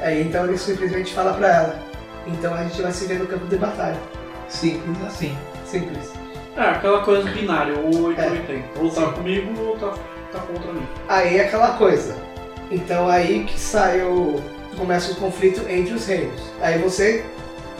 Aí 0.00 0.22
então 0.22 0.44
ele 0.44 0.56
simplesmente 0.58 1.12
fala 1.14 1.32
pra 1.32 1.48
ela. 1.48 1.76
Então 2.26 2.52
a 2.54 2.62
gente 2.62 2.80
vai 2.82 2.92
se 2.92 3.06
ver 3.06 3.18
no 3.18 3.26
campo 3.26 3.46
de 3.46 3.56
batalha. 3.56 3.96
Simples 4.48 4.96
assim. 5.06 5.36
Simples. 5.66 6.12
É, 6.56 6.60
aquela 6.60 7.00
coisa 7.02 7.28
binária, 7.30 7.74
ou 7.78 8.06
8 8.08 8.20
É. 8.20 8.26
ou 8.26 8.30
80. 8.32 8.64
Ou 8.80 8.90
tá 8.90 9.00
Sim. 9.06 9.12
comigo 9.12 9.60
ou 9.62 9.76
tá, 9.78 9.94
tá 10.32 10.38
contra 10.40 10.72
mim. 10.72 10.86
Aí 11.08 11.38
é 11.38 11.44
aquela 11.46 11.70
coisa. 11.78 12.14
Então 12.70 13.08
aí 13.08 13.44
que 13.44 13.58
sai 13.58 14.02
o. 14.02 14.40
começa 14.76 15.12
o 15.12 15.16
conflito 15.16 15.62
entre 15.68 15.94
os 15.94 16.06
reinos. 16.06 16.40
Aí 16.60 16.78
você. 16.78 17.24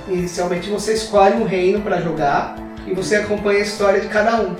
Inicialmente 0.08 0.70
você 0.70 0.94
escolhe 0.94 1.34
um 1.36 1.44
reino 1.44 1.82
pra 1.82 2.00
jogar 2.00 2.56
e 2.86 2.94
você 2.94 3.16
acompanha 3.16 3.58
a 3.58 3.62
história 3.62 4.00
de 4.00 4.08
cada 4.08 4.36
um. 4.40 4.56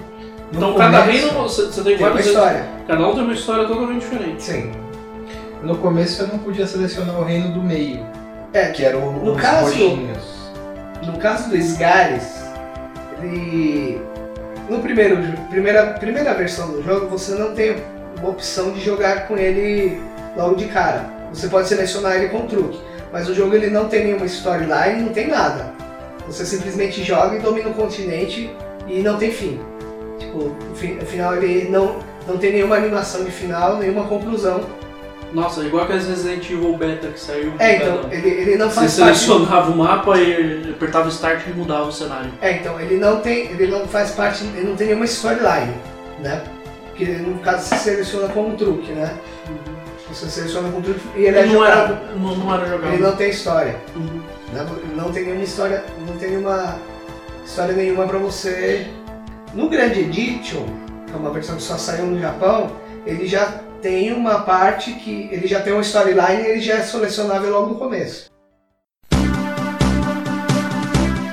No 0.53 0.59
então 0.59 0.75
cada 0.75 1.01
começo- 1.01 1.11
reino 1.27 1.43
você, 1.43 1.63
você 1.63 1.83
tem 1.83 1.97
Tem 1.97 2.07
uma 2.07 2.09
vários. 2.11 2.27
história. 2.27 2.65
Cada 2.87 3.09
um 3.09 3.15
tem 3.15 3.25
uma 3.25 3.33
história 3.33 3.67
totalmente 3.67 4.01
diferente. 4.01 4.43
Sim. 4.43 4.73
No 5.63 5.77
começo 5.79 6.23
eu 6.23 6.29
não 6.29 6.39
podia 6.39 6.67
selecionar 6.67 7.19
o 7.19 7.25
reino 7.25 7.53
do 7.53 7.63
meio, 7.63 8.05
É, 8.53 8.67
que 8.69 8.85
era 8.85 8.97
o, 8.99 9.13
No 9.25 9.33
os 9.33 9.41
caso- 9.41 9.65
roxinhos. 9.67 10.39
No 11.07 11.19
caso 11.19 11.49
do 11.49 11.57
Sgares, 11.57 12.43
ele. 13.23 14.01
No 14.69 14.81
primeiro, 14.81 15.17
primeira, 15.49 15.87
primeira 15.95 16.35
versão 16.35 16.71
do 16.71 16.83
jogo, 16.83 17.07
você 17.09 17.33
não 17.35 17.55
tem 17.55 17.77
uma 18.19 18.29
opção 18.29 18.71
de 18.73 18.81
jogar 18.81 19.27
com 19.27 19.37
ele 19.39 19.99
logo 20.39 20.55
de 20.55 20.67
cara. 20.67 21.05
Você 21.33 21.49
pode 21.49 21.69
selecionar 21.69 22.17
ele 22.17 22.29
com 22.29 22.47
truque, 22.47 22.79
mas 23.13 23.29
o 23.29 23.35
jogo 23.35 23.55
ele 23.55 23.69
não 23.69 23.87
tem 23.89 24.05
nenhuma 24.05 24.25
storyline, 24.25 25.03
não 25.03 25.13
tem 25.13 25.27
nada. 25.29 25.73
Você 26.27 26.47
simplesmente 26.47 27.03
joga 27.03 27.37
e 27.37 27.41
domina 27.41 27.69
o 27.69 27.75
continente 27.75 28.51
e 28.87 29.01
não 29.03 29.19
tem 29.19 29.31
fim. 29.31 29.61
Tipo, 30.19 30.39
o 30.39 30.75
fi- 30.75 30.99
o 31.01 31.05
final 31.05 31.35
ele 31.37 31.69
não, 31.69 31.97
não 32.27 32.39
tem 32.39 32.53
nenhuma 32.53 32.77
animação 32.77 33.25
de 33.25 33.31
final, 33.31 33.77
nenhuma 33.77 34.05
conclusão. 34.05 34.61
Nossa, 35.33 35.61
igual 35.63 35.85
aqueles 35.85 36.07
Resident 36.09 36.49
Evil 36.51 36.75
Beta 36.79 37.09
que 37.09 37.21
saiu. 37.21 37.53
É, 37.59 37.77
então, 37.77 38.01
ele, 38.11 38.29
ele 38.29 38.57
não 38.57 38.71
Você 38.71 38.77
faz 38.77 38.99
parte. 38.99 39.19
selecionava 39.19 39.71
o 39.71 39.77
mapa 39.77 40.17
e 40.19 40.71
apertava 40.71 41.09
start 41.11 41.47
e 41.47 41.51
mudava 41.51 41.85
o 41.85 41.93
cenário. 41.93 42.31
É, 42.41 42.53
então 42.53 42.81
ele 42.81 42.97
não 42.97 43.21
tem, 43.21 43.51
ele 43.51 43.67
não 43.67 43.87
faz 43.87 44.13
parte, 44.13 44.43
ele 44.57 44.67
não 44.69 44.75
tem 44.77 44.87
nenhuma 44.87 45.05
storyline, 45.05 45.75
né? 46.21 46.43
Porque 46.89 47.05
no 47.05 47.39
caso 47.41 47.67
você 47.69 47.77
seleciona 47.77 48.29
com 48.29 48.41
um 48.49 48.57
truque, 48.57 48.91
né? 48.93 49.13
Você 50.11 50.29
seleciona 50.29 50.71
com 50.71 50.79
um 50.79 50.83
truque 50.83 51.01
e 51.17 51.25
ele 51.27 51.39
é 51.39 51.45
não 51.47 51.53
jogado. 51.55 51.93
era, 51.93 52.15
não, 52.17 52.37
não 52.37 52.55
era 52.55 52.67
jogável. 52.67 52.93
Ele 52.95 53.03
não 53.03 53.17
tem 53.17 53.31
história, 53.31 53.77
Uhum. 53.95 54.23
né? 54.53 54.67
Não 54.97 55.13
tem 55.13 55.25
nenhuma 55.25 55.45
história, 55.45 55.85
não 56.07 56.17
tem 56.17 56.31
nenhuma 56.31 56.79
história 57.45 57.75
nenhuma 57.75 58.07
pra 58.07 58.19
você. 58.19 58.87
No 59.55 59.69
Grand 59.69 59.93
Edition, 59.93 60.65
que 61.07 61.13
é 61.13 61.17
uma 61.17 61.31
versão 61.31 61.57
que 61.57 61.63
só 61.63 61.77
saiu 61.77 62.07
no 62.07 62.19
Japão, 62.21 62.71
ele 63.07 63.27
já 63.27 63.61
tem 63.83 64.13
uma 64.13 64.41
parte 64.41 64.93
que 64.95 65.29
ele 65.31 65.47
já 65.47 65.61
tem 65.61 65.73
uma 65.73 65.83
storyline 65.83 66.43
e 66.43 66.47
ele 66.47 66.61
já 66.61 66.75
é 66.75 66.83
selecionável 66.83 67.51
logo 67.53 67.67
no 67.69 67.75
começo. 67.77 68.29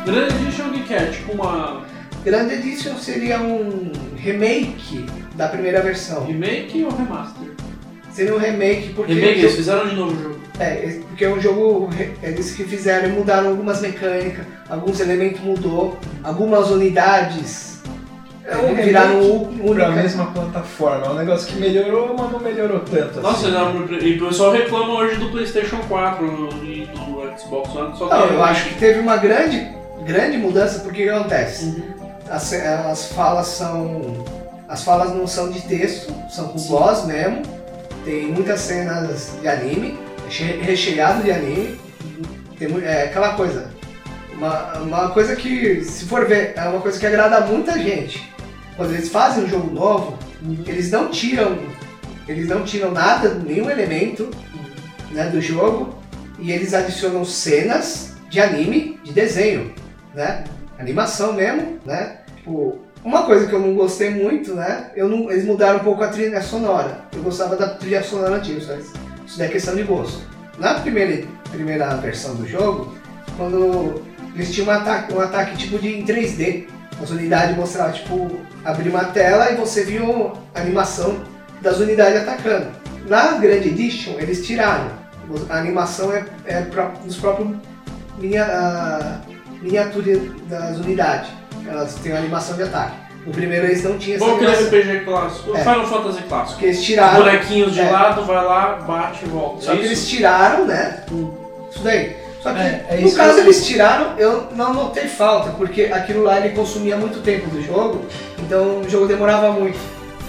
Grand 0.06 0.28
Edition 0.28 0.68
o 0.68 0.84
que 0.84 0.94
é? 0.94 1.06
Tipo 1.08 1.32
uma 1.34 1.82
Grand 2.24 2.50
Edition 2.52 2.96
seria 2.98 3.40
um 3.40 3.92
remake 4.18 5.06
da 5.36 5.48
primeira 5.48 5.82
versão. 5.82 6.26
remake 6.26 6.84
ou 6.84 6.92
remaster? 6.96 7.55
Seria 8.16 8.34
um 8.34 8.38
remake 8.38 8.94
porque 8.94 9.14
Remake, 9.14 9.40
eles 9.40 9.56
fizeram 9.56 9.90
de 9.90 9.96
novo 9.96 10.14
o 10.14 10.24
jogo. 10.24 10.40
é, 10.58 11.00
porque 11.10 11.28
o 11.28 11.42
jogo 11.42 11.90
eles 12.24 12.52
que 12.56 12.64
fizeram 12.64 13.10
mudaram 13.10 13.50
algumas 13.50 13.82
mecânicas, 13.82 14.46
alguns 14.70 15.02
elementos 15.02 15.42
mudou, 15.42 15.98
algumas 16.24 16.72
unidades 16.72 17.82
É 18.46 18.56
um 18.56 18.70
eh, 18.70 18.84
viraram 18.84 19.22
única. 19.22 19.90
mesma 19.90 20.28
plataforma. 20.28 21.08
É 21.08 21.10
um 21.10 21.16
negócio 21.16 21.48
que 21.48 21.60
melhorou, 21.60 22.16
mas 22.18 22.32
não 22.32 22.40
melhorou 22.40 22.80
tanto. 22.80 23.20
Nossa, 23.20 23.50
assim. 23.50 23.96
e 24.02 24.18
o 24.18 24.28
pessoal 24.30 24.54
reclama 24.54 24.94
hoje 24.94 25.20
do 25.20 25.30
PlayStation 25.32 25.78
4 25.90 26.50
e 26.64 26.86
do 26.86 27.38
Xbox 27.38 27.76
One, 27.76 27.98
só 27.98 28.08
que 28.08 28.14
Não, 28.14 28.26
eu 28.28 28.44
acho 28.46 28.70
que 28.70 28.76
teve 28.76 29.00
uma 29.00 29.18
grande 29.18 29.76
grande 30.06 30.38
mudança 30.38 30.80
porque 30.80 31.02
o 31.02 31.06
que 31.06 31.10
acontece? 31.10 31.66
Uhum. 31.66 31.84
As, 32.30 32.54
as 32.54 33.12
falas 33.12 33.48
são 33.48 34.24
as 34.70 34.84
falas 34.84 35.14
não 35.14 35.28
são 35.28 35.50
de 35.52 35.62
texto, 35.62 36.14
são 36.30 36.48
com 36.48 36.58
Sim. 36.58 36.70
voz 36.70 37.06
mesmo. 37.06 37.55
Tem 38.06 38.28
muitas 38.28 38.62
cenas 38.62 39.32
de 39.42 39.48
anime, 39.48 39.98
che- 40.30 40.60
recheado 40.62 41.24
de 41.24 41.32
anime. 41.32 41.80
Tem, 42.58 42.68
é 42.84 43.06
aquela 43.06 43.34
coisa. 43.34 43.74
Uma, 44.32 44.74
uma 44.80 45.10
coisa 45.10 45.36
que, 45.36 45.84
se 45.84 46.06
for 46.06 46.26
ver, 46.28 46.54
é 46.56 46.62
uma 46.70 46.80
coisa 46.82 47.00
que 47.00 47.06
agrada 47.06 47.42
muita 47.42 47.78
gente. 47.80 48.32
Quando 48.78 48.94
eles 48.94 49.10
fazem 49.10 49.46
um 49.46 49.48
jogo 49.50 49.74
novo, 49.74 50.20
eles 50.68 50.92
não 50.92 51.10
tiram. 51.10 51.58
Eles 52.28 52.48
não 52.48 52.64
tiram 52.64 52.92
nada, 52.92 53.34
nenhum 53.36 53.70
elemento 53.70 54.30
né, 55.12 55.26
do 55.28 55.42
jogo. 55.42 55.98
E 56.38 56.52
eles 56.52 56.74
adicionam 56.74 57.26
cenas 57.26 58.14
de 58.30 58.40
anime, 58.40 59.00
de 59.04 59.14
desenho, 59.14 59.74
né? 60.14 60.44
Animação 60.78 61.34
mesmo, 61.34 61.80
né? 61.86 62.18
Tipo, 62.36 62.80
uma 63.06 63.24
coisa 63.24 63.46
que 63.46 63.54
eu 63.54 63.60
não 63.60 63.76
gostei 63.76 64.10
muito, 64.10 64.56
né? 64.56 64.90
Eu 64.96 65.08
não, 65.08 65.32
eles 65.32 65.46
mudaram 65.46 65.78
um 65.78 65.84
pouco 65.84 66.04
a 66.04 66.08
trilha 66.08 66.42
sonora. 66.42 67.02
Eu 67.14 67.22
gostava 67.22 67.56
da 67.56 67.70
trilha 67.70 68.04
sonora 68.04 68.38
antiga, 68.38 68.60
só 68.60 68.74
isso 68.74 69.38
daí 69.38 69.48
é 69.48 69.52
questão 69.52 69.76
de 69.76 69.84
gosto. 69.84 70.22
Na 70.58 70.80
primeira, 70.80 71.28
primeira 71.52 71.96
versão 71.98 72.36
do 72.36 72.48
jogo, 72.48 72.94
quando 73.38 74.02
eles 74.34 74.52
tinham 74.52 74.68
um 74.68 74.72
ataque, 74.72 75.14
um 75.14 75.20
ataque 75.20 75.56
tipo 75.56 75.78
de 75.78 76.00
em 76.00 76.06
3D. 76.06 76.66
As 77.02 77.12
unidades 77.12 77.56
mostravam, 77.58 77.94
tipo, 77.94 78.40
abrir 78.64 78.90
uma 78.90 79.04
tela 79.06 79.52
e 79.52 79.56
você 79.56 79.84
viu 79.84 80.34
a 80.56 80.62
animação 80.62 81.20
das 81.62 81.80
unidades 81.80 82.22
atacando. 82.22 82.68
Na 83.08 83.34
Grand 83.34 83.58
Edition, 83.58 84.14
eles 84.18 84.46
tiraram. 84.46 84.90
A 85.50 85.58
animação 85.58 86.14
é, 86.14 86.26
é 86.46 86.62
dos 87.04 87.18
próprios 87.18 87.50
minia, 88.18 88.46
a 88.46 89.22
miniatura 89.62 90.20
das 90.48 90.78
unidades. 90.78 91.30
Elas 91.68 91.96
têm 91.96 92.12
uma 92.12 92.20
animação 92.20 92.56
de 92.56 92.64
ataque. 92.64 92.96
No 93.26 93.32
primeiro 93.32 93.66
eles 93.66 93.84
não 93.84 93.98
tinham 93.98 94.18
essa 94.18 94.26
Bom 94.26 94.36
aquele 94.36 94.52
animação. 94.52 94.80
RPG 94.80 95.06
clássico, 95.06 95.56
É. 95.58 95.60
Final 95.62 95.88
Fantasy 95.88 96.22
clássico. 96.24 96.52
Porque 96.54 96.66
eles 96.68 96.84
tiraram. 96.84 97.18
Bonequinhos 97.24 97.74
de 97.74 97.80
É. 97.80 97.90
lado, 97.90 98.24
vai 98.26 98.46
lá, 98.46 98.76
bate 98.88 99.26
e 99.26 99.28
volta. 99.28 99.62
Só 99.64 99.74
É 99.74 99.76
que 99.78 99.82
isso? 99.82 99.90
eles 99.92 100.08
tiraram, 100.10 100.66
né? 100.66 101.04
Hum. 101.12 101.32
Isso 101.72 101.84
daí. 101.84 102.16
Só 102.44 102.54
que 102.54 102.60
É, 102.60 102.86
é 102.90 102.98
no 103.02 103.12
caso 103.12 103.40
eles 103.40 103.66
tiraram, 103.66 104.14
eu 104.20 104.48
não 104.56 104.72
notei 104.72 105.08
falta, 105.08 105.50
porque 105.52 105.86
aquilo 105.86 106.22
lá 106.24 106.38
ele 106.40 106.50
consumia 106.56 106.96
muito 106.96 107.20
tempo 107.22 107.50
do 107.50 107.60
jogo, 107.64 108.06
então 108.38 108.82
o 108.82 108.88
jogo 108.90 109.08
demorava 109.08 109.52
muito. 109.52 109.80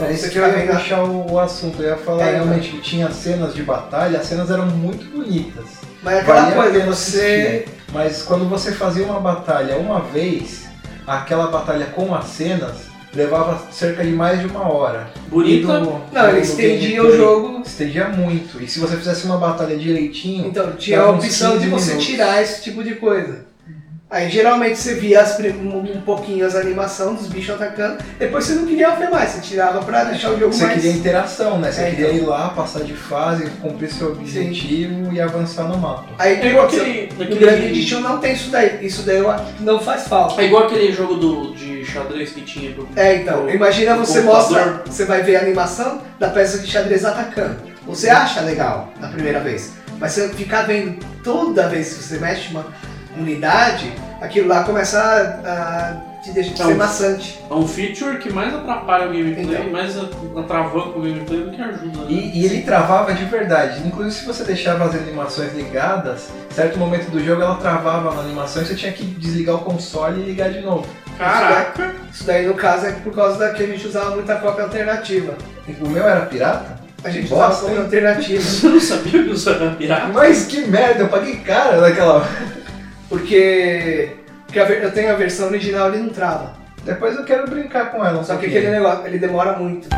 É 0.01 0.13
isso 0.13 0.31
que 0.31 0.39
eu 0.39 0.47
ia 0.47 0.75
puxar 0.75 1.05
o, 1.05 1.33
o 1.33 1.39
assunto. 1.39 1.83
Eu 1.83 1.91
ia 1.91 1.97
falar 1.97 2.23
É, 2.27 2.31
então. 2.37 2.45
realmente 2.47 2.71
que 2.71 2.81
tinha 2.81 3.11
cenas 3.11 3.55
de 3.55 3.63
batalha, 3.63 4.19
as 4.19 4.27
cenas 4.27 4.51
eram 4.51 4.67
muito 4.67 5.05
bonitas. 5.15 5.65
Mas 6.03 6.17
é 6.17 6.21
aquela 6.21 6.41
Valia 6.51 6.55
coisa, 6.55 6.87
você. 6.87 7.65
assistir. 7.65 7.77
Mas 7.93 8.23
quando 8.23 8.49
você 8.49 8.73
fazia 8.73 9.05
uma 9.05 9.21
batalha 9.21 9.77
uma 9.77 10.01
vez, 10.01 10.66
aquela 11.07 11.47
batalha 11.49 11.87
com 11.87 12.15
as 12.15 12.27
cenas 12.27 12.95
levava 13.15 13.59
cerca 13.73 14.05
de 14.05 14.11
mais 14.11 14.41
de 14.41 14.47
uma 14.47 14.71
hora. 14.71 15.09
Bonita. 15.29 15.81
No- 15.81 16.03
Não, 16.13 16.29
ele 16.29 16.41
estendia 16.41 17.03
o 17.03 17.17
jogo. 17.17 17.63
Estendia 17.65 18.09
muito. 18.09 18.63
E 18.63 18.69
se 18.69 18.79
você 18.79 18.97
fizesse 18.97 19.25
uma 19.25 19.39
batalha 19.39 19.77
direitinho, 19.77 20.47
Então, 20.49 20.73
tinha 20.73 21.01
a 21.01 21.11
opção 21.11 21.53
de 21.59 21.65
15 21.65 21.71
você 21.71 21.87
minutos. 21.93 22.07
tirar 22.07 22.43
esse 22.43 22.63
tipo 22.63 22.85
de 22.85 22.95
coisa. 22.97 23.47
Aí 24.09 24.31
geralmente 24.31 24.79
você 24.79 24.95
via 24.95 25.21
as 25.21 25.35
prim- 25.35 25.51
um, 25.51 26.01
pouquinho 26.03 26.47
as 26.47 26.55
animações 26.55 27.19
dos 27.19 27.27
bichos 27.27 27.57
atacando, 27.57 27.99
depois 28.21 28.45
você 28.45 28.55
não 28.55 28.65
queria 28.65 28.91
ver 28.93 29.11
mais, 29.11 29.31
você 29.31 29.41
tirava 29.41 29.83
pra 29.83 30.05
deixar 30.05 30.31
o 30.31 30.39
jogo 30.39 30.53
você 30.53 30.65
mais. 30.65 30.75
queria 30.81 30.97
interação, 30.97 31.59
né? 31.59 31.73
Você 31.73 31.81
É, 31.83 31.91
queria 31.91 32.07
então. 32.13 32.19
ir 32.19 32.21
lá, 32.25 32.51
passar 32.51 32.85
de 32.85 32.95
fase, 32.95 33.51
cumprir 33.61 33.91
seu 33.91 34.13
objetivo 34.13 35.13
e 35.13 35.21
avançar 35.21 35.65
no 35.65 35.77
mapa. 35.79 36.05
Aí 36.21 36.41
É 36.41 36.47
igual 36.51 36.67
aquele. 36.67 37.09
No 37.17 37.25
aquele- 37.25 37.41
Grand 37.41 37.57
Edition 37.59 37.99
não 37.99 38.19
tem 38.19 38.33
isso 38.35 38.49
daí. 38.51 38.79
Isso 38.87 39.03
daí 39.03 39.17
eu 39.19 39.29
acho 39.29 39.45
que 39.55 39.63
não 39.65 39.81
faz 39.81 40.07
falta. 40.07 40.41
É 40.41 40.45
igual 40.47 40.67
aquele 40.67 40.93
jogo 40.93 41.15
do, 41.17 41.53
de 41.53 41.85
xadrez 41.85 42.31
que 42.31 42.43
tinha 42.43 42.73
pro. 42.73 42.89
É, 42.95 43.17
então, 43.17 43.41
pro- 43.43 43.51
imagina 43.51 43.97
pro 43.97 44.07
você 44.07 44.23
computador. 44.23 44.67
mostra, 44.67 44.83
você 44.87 45.05
vai 45.05 45.23
ver 45.23 45.35
a 45.35 45.41
animação 45.41 46.01
da 46.21 46.29
peça 46.29 46.61
de 46.61 46.69
xadrez 46.71 47.05
atacando. 47.05 47.57
Você 47.85 48.09
acha 48.09 48.41
legal 48.41 48.93
na 49.01 49.09
primeira 49.09 49.41
vez, 49.41 49.73
mas 49.99 50.13
você 50.13 50.29
ficar 50.29 50.63
vendo 50.63 50.97
toda 51.25 51.69
vez 51.69 51.89
que 51.93 52.03
você 52.05 52.19
mexe 52.19 52.51
uma 52.53 52.67
unidade, 53.19 53.93
aquilo 54.21 54.49
lá 54.49 54.65
começa 54.65 54.99
a, 54.99 55.51
a 55.51 56.21
te 56.23 56.31
deixar 56.33 56.53
Então, 56.53 56.67
ser 56.67 56.75
maçante. 56.75 57.41
É 57.51 57.55
um 57.55 57.67
feature 57.67 58.19
que 58.19 58.33
mais 58.33 58.55
atrapalha 58.55 59.07
o 59.07 59.13
gameplay, 59.13 59.45
Então. 59.45 59.71
mais 59.71 59.97
atravanca 59.97 60.99
o 60.99 61.03
gameplay 61.03 61.41
do 61.43 61.51
que 61.51 61.63
ajuda. 61.63 61.99
né? 62.01 62.07
E, 62.09 62.41
e 62.41 62.45
ele 62.45 62.63
travava 62.63 63.13
de 63.15 63.25
verdade. 63.25 63.87
Inclusive, 63.87 64.15
se 64.15 64.27
você 64.27 64.45
deixava 64.45 64.85
as 64.85 64.95
animações 64.95 65.55
ligadas, 65.55 66.29
certo 66.51 66.79
momento 66.79 67.11
do 67.11 67.23
jogo 67.25 67.43
ela 67.43 67.57
travava 67.57 68.15
na 68.15 68.21
animação 68.23 68.63
e 68.63 68.67
você 68.67 68.75
tinha 68.75 68.93
que 68.93 69.05
desligar 69.05 69.57
o 69.57 69.61
console 69.61 70.21
e 70.23 70.25
ligar 70.25 70.51
de 70.51 70.61
novo. 70.61 70.87
Caraca! 71.19 71.95
Isso 72.13 72.25
daí 72.25 72.47
no 72.47 72.55
caso 72.55 72.87
é 72.87 72.93
por 72.93 73.15
causa 73.15 73.39
da 73.39 73.51
que 73.55 73.63
a 73.63 73.67
gente 73.67 73.87
usava 73.87 74.11
muita 74.11 74.35
cópia 74.37 74.65
alternativa. 74.65 75.35
O 75.81 75.89
meu 75.89 76.07
era 76.07 76.27
pirata? 76.27 76.77
A 77.05 77.09
gente 77.11 77.29
Bosta, 77.29 77.47
usava 77.47 77.61
cópia 77.67 77.81
alternativa. 77.85 78.43
Você 78.43 78.69
não 78.69 78.81
sabia 78.81 79.23
que 79.23 79.31
isso 79.31 79.49
era 79.49 79.71
pirata? 79.71 80.09
Mas 80.13 80.45
que 80.47 80.61
merda, 80.67 81.05
eu 81.05 81.09
paguei 81.09 81.37
cara 81.37 81.81
naquela. 81.81 82.27
Porque, 83.09 84.11
porque 84.47 84.59
eu 84.59 84.91
tenho 84.93 85.11
a 85.13 85.17
versão 85.17 85.49
original 85.49 85.89
ele 85.89 86.03
não 86.03 86.09
trava. 86.11 86.55
Depois 86.85 87.17
eu 87.17 87.25
quero 87.25 87.49
brincar 87.49 87.91
com 87.93 88.05
ela. 88.05 88.23
Só 88.25 88.37
que 88.37 88.47
aquele 88.47 88.71
negócio, 88.71 89.07
ele 89.07 89.19
demora 89.19 89.59
muito. 89.59 89.89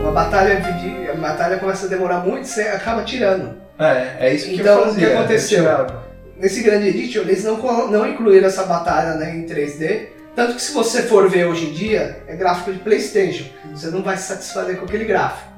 Uma 0.00 0.12
batalha, 0.12 0.56
de- 0.60 1.10
a 1.10 1.14
batalha 1.14 1.58
começa 1.58 1.86
a 1.86 1.88
demorar 1.88 2.18
muito, 2.20 2.46
você 2.46 2.62
acaba 2.62 3.02
tirando. 3.04 3.54
É, 3.78 4.16
é 4.28 4.34
isso 4.34 4.46
que 4.48 4.56
Então, 4.56 4.74
eu 4.74 4.80
o 4.80 4.84
que 4.84 4.90
fazia. 4.92 5.08
eu 5.08 5.18
aconteceu? 5.18 5.86
Nesse 6.36 6.62
grande 6.62 6.88
edition, 6.88 7.20
eles 7.22 7.44
não, 7.44 7.56
não 7.88 8.06
incluíram 8.06 8.46
essa 8.48 8.64
batalha 8.64 9.14
né, 9.14 9.34
em 9.36 9.46
3D. 9.46 10.08
Tanto 10.34 10.54
que 10.54 10.62
se 10.62 10.72
você 10.72 11.02
for 11.02 11.28
ver 11.28 11.46
hoje 11.46 11.66
em 11.66 11.72
dia, 11.72 12.18
é 12.26 12.34
gráfico 12.34 12.72
de 12.72 12.78
Playstation. 12.80 13.44
Você 13.72 13.88
não 13.90 14.02
vai 14.02 14.16
se 14.16 14.24
satisfazer 14.24 14.76
com 14.76 14.84
aquele 14.86 15.04
gráfico. 15.04 15.48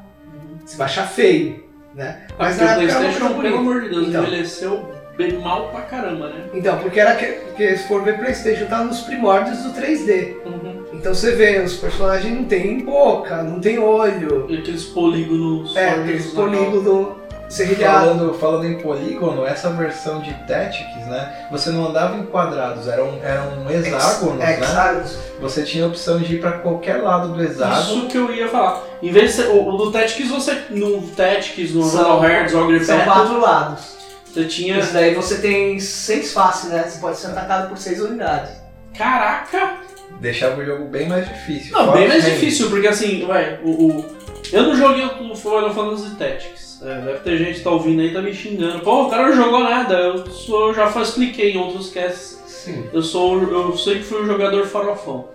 Você 0.64 0.76
vai 0.76 0.86
achar 0.86 1.07
feio, 1.09 1.63
né? 1.95 2.18
Mas 2.38 2.57
Porque 2.57 2.64
na 2.64 2.78
o 2.78 2.82
época 2.82 2.92
era 2.92 2.99
uma 2.99 3.09
Playstation, 3.11 3.40
pelo 3.42 3.57
amor 3.59 3.80
de 3.82 3.88
Deus, 3.88 4.09
Então. 4.09 4.22
envelheceu 4.22 4.92
bem 5.16 5.32
mal 5.38 5.68
pra 5.68 5.82
caramba, 5.82 6.28
né? 6.28 6.40
Então, 6.53 6.76
porque 6.78 6.99
era 6.99 7.14
que, 7.14 7.26
porque 7.26 7.76
se 7.76 7.86
for 7.88 8.03
ver 8.03 8.18
Playstation, 8.18 8.66
tá 8.66 8.82
nos 8.82 9.01
primórdios 9.03 9.59
do 9.62 9.70
3D. 9.72 10.34
Uhum. 10.45 10.84
Então 10.92 11.14
você 11.14 11.32
vê, 11.32 11.61
os 11.61 11.74
personagens 11.76 12.34
não 12.34 12.45
tem 12.45 12.84
boca, 12.84 13.42
não 13.42 13.61
tem 13.61 13.78
olho. 13.78 14.47
E 14.49 14.59
aqueles 14.59 14.84
polígonos. 14.86 15.76
É, 15.76 15.90
aqueles 15.90 16.32
na 16.34 16.40
polígono 16.42 17.16
serrilhado. 17.49 18.07
Falando, 18.09 18.34
falando 18.34 18.66
em 18.66 18.78
polígono, 18.78 19.45
essa 19.47 19.70
versão 19.70 20.20
de 20.20 20.32
Tactics, 20.47 21.07
né? 21.07 21.47
Você 21.51 21.70
não 21.70 21.86
andava 21.88 22.16
em 22.16 22.24
quadrados, 22.26 22.88
eram, 22.88 23.18
eram 23.22 23.70
hexágonos, 23.70 24.40
É, 24.42 24.47
né? 24.47 24.59
hexágonos. 24.61 25.18
Você 25.40 25.62
tinha 25.62 25.84
a 25.84 25.88
opção 25.88 26.18
de 26.18 26.36
ir 26.36 26.40
pra 26.40 26.53
qualquer 26.53 27.03
lado 27.03 27.28
do 27.28 27.42
hexágono. 27.42 27.80
Isso 27.99 28.07
que 28.09 28.16
eu 28.16 28.32
ia 28.34 28.49
falar. 28.49 28.82
Em 29.09 29.12
vez 29.12 29.30
de 29.30 29.42
ser, 29.42 29.48
o, 29.50 29.68
o 29.68 29.76
do 29.76 29.90
Tactics, 29.92 30.28
você. 30.30 30.62
No 30.70 31.02
Tactics, 31.09 31.72
no 31.74 31.82
São- 31.84 32.24
Hearts, 32.24 32.55
Ogre 32.55 32.84
São 32.84 33.00
quatro 33.00 33.40
lados. 33.40 33.96
você 34.26 34.44
tinha. 34.44 34.78
Isso 34.78 34.92
daí 34.92 35.14
você 35.14 35.38
tem 35.38 35.78
seis 35.78 36.32
faces, 36.32 36.70
né? 36.70 36.82
Você 36.86 36.98
pode 37.00 37.16
ser 37.18 37.28
atacado 37.28 37.68
por 37.68 37.78
seis 37.78 38.00
unidades. 38.00 38.50
Caraca! 38.96 39.74
Deixava 40.20 40.61
o 40.61 40.64
jogo 40.64 40.84
bem 40.86 41.09
mais 41.09 41.28
difícil. 41.28 41.72
Não, 41.72 41.86
Fora 41.86 41.98
bem 41.98 42.07
os 42.07 42.12
mais 42.12 42.24
difícil, 42.24 42.70
porque 42.70 42.86
assim, 42.86 43.26
vai, 43.26 43.59
o, 43.62 43.70
o- 43.88 44.05
eu 44.52 44.62
não 44.62 44.76
joguei 44.76 45.05
o 45.05 45.34
Final 45.34 45.74
Fantasy 45.74 46.14
Tactics. 46.16 46.80
É, 46.82 47.00
deve 47.00 47.18
ter 47.20 47.38
gente 47.38 47.59
que 47.59 47.64
tá 47.64 47.70
ouvindo 47.70 48.00
aí 48.00 48.09
e 48.09 48.12
tá 48.12 48.20
me 48.22 48.32
xingando. 48.34 48.80
Pô, 48.80 49.05
o 49.05 49.11
cara 49.11 49.28
não 49.28 49.36
jogou 49.36 49.61
nada. 49.61 49.94
Eu 49.94 50.26
sou, 50.30 50.68
eu 50.68 50.74
já 50.74 50.86
fa- 50.88 51.02
expliquei 51.02 51.52
em 51.52 51.59
outros 51.59 51.90
casts. 51.90 52.34
Sim. 52.64 52.84
Eu 52.92 53.02
sou, 53.02 53.42
eu 53.42 53.76
sempre 53.76 54.02
fui 54.02 54.22
um 54.22 54.26
jogador 54.26 54.64
farofão. 54.66 55.28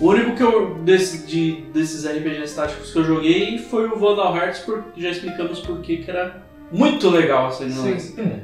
O 0.00 0.08
único 0.08 0.36
que 0.36 0.42
eu 0.42 0.74
desse, 0.82 1.26
de, 1.26 1.62
desses 1.72 2.04
RPGs 2.06 2.54
táticos 2.54 2.92
que 2.92 2.98
eu 2.98 3.04
joguei 3.04 3.58
foi 3.58 3.86
o 3.86 3.96
Vandal 3.96 4.36
Hearts, 4.36 4.60
porque 4.60 5.00
já 5.00 5.10
explicamos 5.10 5.60
por 5.60 5.78
que 5.80 6.04
era 6.06 6.42
muito 6.70 7.08
legal 7.08 7.48
essa 7.48 7.64
ignorância. 7.64 8.22
Hum. 8.22 8.40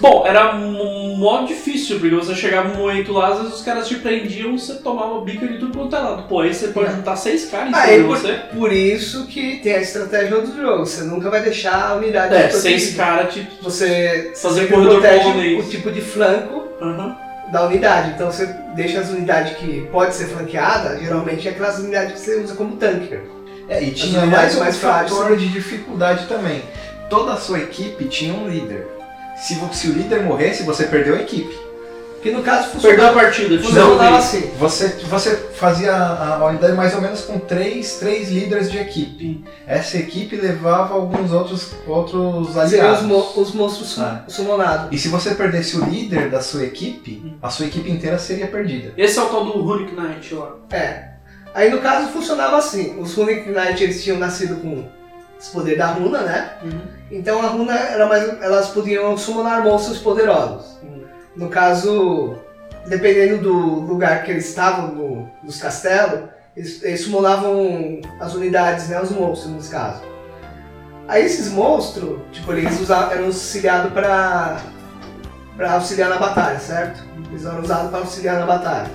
Bom, 0.00 0.24
era 0.26 0.56
um 0.56 1.16
modo 1.16 1.46
difícil, 1.46 2.00
porque 2.00 2.16
você 2.16 2.34
chegava 2.34 2.68
num 2.68 2.78
momento 2.80 3.12
lá, 3.12 3.28
às 3.28 3.38
vezes 3.38 3.54
os 3.54 3.62
caras 3.62 3.86
te 3.86 3.94
prendiam, 3.94 4.58
você 4.58 4.74
tomava 4.74 5.20
bica 5.20 5.46
de 5.46 5.58
tudo 5.58 5.78
quanto 5.78 5.94
é 5.94 6.00
lado. 6.00 6.28
Pô, 6.28 6.40
aí 6.40 6.52
você 6.52 6.68
pode 6.68 6.92
juntar 6.92 7.14
seis 7.14 7.44
caras 7.48 7.68
em 7.70 7.74
Ah, 7.76 7.82
cima 7.82 7.92
e 7.92 7.98
de 8.00 8.04
por, 8.08 8.18
você. 8.18 8.32
por 8.56 8.72
isso 8.72 9.26
que 9.28 9.60
tem 9.62 9.74
a 9.74 9.80
estratégia 9.80 10.40
do 10.40 10.56
jogo. 10.56 10.84
Você 10.84 11.04
nunca 11.04 11.30
vai 11.30 11.42
deixar 11.44 11.90
a 11.90 11.94
unidade 11.94 12.34
É, 12.34 12.50
seis 12.50 12.96
caras 12.96 13.32
te. 13.32 13.46
Você 13.62 14.32
Fazer 14.34 14.66
corredor 14.66 15.00
protege 15.00 15.54
o 15.54 15.62
tipo 15.62 15.92
de 15.92 16.00
flanco 16.00 16.64
Aham. 16.82 17.16
Da 17.54 17.62
unidade. 17.62 18.10
Então 18.10 18.30
você 18.30 18.46
deixa 18.74 18.98
as 18.98 19.10
unidades 19.10 19.56
que 19.56 19.82
pode 19.92 20.12
ser 20.16 20.26
flanqueada, 20.26 20.98
geralmente 20.98 21.46
é 21.46 21.52
aquelas 21.52 21.78
unidades 21.78 22.14
que 22.14 22.18
você 22.18 22.40
usa 22.40 22.54
como 22.56 22.76
tanker. 22.76 23.22
É, 23.68 23.80
e 23.80 23.92
tinha 23.92 24.22
unidades 24.22 24.56
mais 24.56 24.56
um 24.56 24.60
mais 24.60 24.76
frágeis 24.76 25.16
fator 25.16 25.36
de 25.36 25.48
dificuldade 25.48 26.26
também. 26.26 26.62
Toda 27.08 27.32
a 27.32 27.36
sua 27.36 27.60
equipe 27.60 28.06
tinha 28.06 28.34
um 28.34 28.48
líder. 28.48 28.88
Se, 29.36 29.54
se 29.72 29.88
o 29.88 29.92
líder 29.92 30.22
morresse, 30.22 30.64
você 30.64 30.84
perdeu 30.84 31.14
a 31.14 31.20
equipe. 31.20 31.56
Que 32.24 32.30
no 32.30 32.42
caso 32.42 32.70
Perdeu 32.80 32.90
a 33.04 33.12
funcionava, 33.12 33.20
partida, 33.20 33.58
te 33.58 33.62
funcionava 33.64 34.16
assim. 34.16 34.50
Você, 34.58 34.88
você 35.10 35.36
fazia 35.36 35.92
a, 35.94 36.36
a 36.38 36.46
unidade 36.46 36.72
mais 36.72 36.94
ou 36.94 37.02
menos 37.02 37.20
com 37.20 37.38
três, 37.38 37.96
três 37.98 38.30
líderes 38.30 38.70
de 38.70 38.78
equipe. 38.78 39.44
Essa 39.66 39.98
equipe 39.98 40.34
levava 40.34 40.94
alguns 40.94 41.30
outros, 41.30 41.72
outros 41.86 42.48
Seriam 42.54 42.64
os, 42.64 42.72
aliados. 42.72 43.02
mo- 43.02 43.32
os 43.36 43.52
monstros 43.52 43.98
Ah. 43.98 44.24
summonados. 44.26 44.88
E 44.90 44.96
se 44.98 45.08
você 45.08 45.34
perdesse 45.34 45.76
o 45.76 45.84
líder 45.84 46.30
da 46.30 46.40
sua 46.40 46.64
equipe, 46.64 47.36
a 47.42 47.50
sua 47.50 47.66
equipe 47.66 47.90
inteira 47.90 48.18
seria 48.18 48.46
perdida. 48.46 48.94
Esse 48.96 49.18
é 49.18 49.22
o 49.22 49.26
tal 49.26 49.44
do 49.44 49.60
Runic 49.60 49.94
Knight 49.94 50.34
lá. 50.34 50.56
É. 50.72 51.08
Aí 51.54 51.68
no 51.70 51.78
caso 51.82 52.08
funcionava 52.08 52.56
assim. 52.56 52.98
Os 52.98 53.12
Runic 53.14 53.50
Knight 53.50 53.84
eles 53.84 54.02
tinham 54.02 54.18
nascido 54.18 54.56
com 54.62 54.88
esse 55.38 55.50
poder 55.52 55.76
da 55.76 55.88
runa, 55.88 56.20
né? 56.22 56.52
Então 57.10 57.42
a 57.42 57.48
runa 57.48 57.74
era 57.74 58.06
mais. 58.06 58.26
Elas 58.42 58.68
podiam 58.68 59.14
summonar 59.18 59.62
monstros 59.62 59.98
poderosos. 59.98 60.73
No 61.36 61.48
caso, 61.48 62.36
dependendo 62.86 63.42
do 63.42 63.52
lugar 63.80 64.22
que 64.24 64.30
eles 64.30 64.48
estavam 64.48 64.88
no, 64.94 65.28
nos 65.42 65.60
castelos, 65.60 66.28
eles, 66.56 66.82
eles 66.82 67.00
summonavam 67.02 68.00
as 68.20 68.34
unidades, 68.34 68.88
né? 68.88 69.00
Os 69.00 69.10
monstros 69.10 69.52
nesse 69.52 69.70
caso. 69.70 70.00
Aí 71.08 71.24
esses 71.24 71.50
monstros, 71.50 72.18
tipo, 72.32 72.52
eles 72.52 72.80
usavam, 72.80 73.12
eram 73.12 73.26
auxiliados 73.26 73.92
para 73.92 74.60
para 75.56 75.74
auxiliar 75.74 76.10
na 76.10 76.16
batalha, 76.18 76.58
certo? 76.58 77.04
Eles 77.30 77.44
eram 77.44 77.60
usados 77.62 77.90
para 77.90 78.00
auxiliar 78.00 78.40
na 78.40 78.46
batalha. 78.46 78.90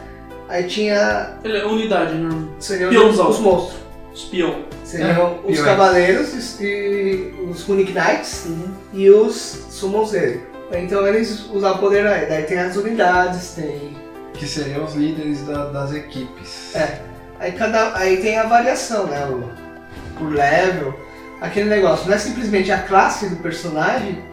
Aí 0.50 0.64
tinha 0.66 1.38
Ele 1.44 1.58
é 1.58 1.66
unidade, 1.66 2.16
né? 2.16 2.48
seriam 2.60 2.90
Peãozão. 2.90 3.30
os 3.30 3.40
monstros. 3.40 3.80
Espião. 4.14 4.66
Seriam 4.84 5.40
É, 5.46 5.52
os 5.52 5.62
cavaleiros 5.62 6.60
e, 6.60 6.66
e 6.66 7.48
os 7.50 7.64
Runic 7.64 7.94
Knights 7.94 8.48
e 8.92 9.10
os 9.10 9.36
Summons 9.70 10.12
dele. 10.12 10.42
Então 10.72 11.08
eles 11.08 11.46
usavam 11.52 11.78
o 11.78 11.80
poder 11.82 12.06
aí. 12.06 12.28
Daí 12.28 12.44
tem 12.44 12.60
as 12.60 12.76
unidades, 12.76 13.54
tem. 13.56 13.98
Que 14.34 14.46
seriam 14.48 14.84
os 14.86 14.94
líderes 14.96 15.44
da- 15.46 15.66
das 15.66 15.94
equipes. 15.94 16.76
É. 16.76 17.00
Aí, 17.40 17.52
cada, 17.54 17.96
aí 17.98 18.18
tem 18.18 18.38
a 18.38 18.44
variação, 18.44 19.08
né? 19.08 19.26
O, 19.26 20.24
o 20.24 20.30
level, 20.30 20.98
aquele 21.42 21.70
negócio. 21.70 22.08
Não 22.08 22.16
é 22.16 22.18
simplesmente 22.18 22.72
a 22.72 22.80
classe 22.82 23.28
do 23.30 23.38
personagem 23.38 24.24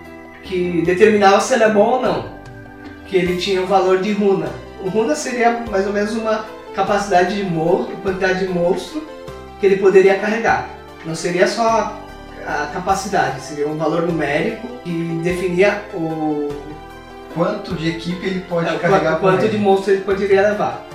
que 0.42 0.82
determinava 0.82 1.40
se 1.40 1.54
ele 1.54 1.64
é 1.64 1.70
bom 1.70 1.94
ou 1.94 2.02
não. 2.02 2.36
Que 3.06 3.16
ele 3.16 3.36
tinha 3.36 3.62
um 3.62 3.66
valor 3.66 4.00
de 4.00 4.12
runa. 4.12 4.48
O 4.82 4.88
runa 4.88 5.14
seria 5.14 5.64
mais 5.70 5.86
ou 5.86 5.92
menos 5.92 6.14
uma 6.14 6.44
capacidade 6.74 7.34
de 7.36 7.44
monstro, 7.44 7.96
quantidade 7.98 8.40
de 8.40 8.48
monstro 8.52 9.02
que 9.58 9.66
ele 9.66 9.76
poderia 9.76 10.18
carregar. 10.18 10.68
Não 11.04 11.14
seria 11.14 11.46
só 11.48 11.98
a, 12.46 12.66
capacidade, 12.72 13.40
seria 13.40 13.68
um 13.68 13.76
valor 13.76 14.02
numérico 14.02 14.66
que 14.84 15.20
definia 15.22 15.82
o, 15.94 16.48
Quanto 17.34 17.74
de 17.74 17.90
equipe 17.90 18.26
ele 18.26 18.40
pode 18.48 18.66
é, 18.74 18.78
carregar 18.78 19.18
quanto, 19.18 19.34
com 19.36 19.40
de 19.42 19.56
ele. 19.56 19.58
monstro 19.58 19.92
ele 19.92 20.00
poderia 20.02 20.40
levar. 20.40 20.86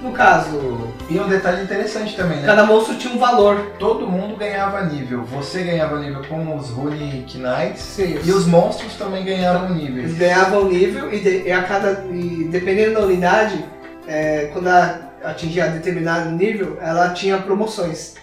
No 0.00 0.12
caso, 0.12 0.90
E 1.08 1.18
um 1.18 1.28
detalhe 1.28 1.62
interessante 1.62 2.14
também, 2.16 2.38
né? 2.38 2.46
cada 2.46 2.64
monstro 2.64 2.94
tinha 2.96 3.12
um 3.14 3.18
valor. 3.18 3.72
Todo 3.78 4.06
mundo 4.06 4.36
ganhava 4.36 4.82
nível. 4.84 5.24
Você 5.24 5.62
ganhava 5.62 5.98
nível 5.98 6.22
com 6.28 6.56
os 6.56 6.68
Runic 6.70 7.38
Knights. 7.38 7.80
Sim. 7.82 8.18
E 8.24 8.30
os 8.32 8.46
monstros 8.46 8.94
também 8.96 9.24
ganhavam 9.24 9.70
Eles 9.70 9.82
níveis. 9.82 10.14
ganhavam 10.18 10.64
nível 10.66 11.12
e, 11.12 11.20
de- 11.20 11.42
e 11.46 11.52
a 11.52 11.62
cada. 11.62 12.04
E 12.10 12.48
dependendo 12.50 12.94
da 12.94 13.06
unidade, 13.06 13.64
é, 14.06 14.50
quando 14.52 14.68
ela 14.68 15.10
atingia 15.24 15.68
determinado 15.68 16.30
nível, 16.30 16.78
ela 16.82 17.10
tinha 17.10 17.38
promoções. 17.38 18.14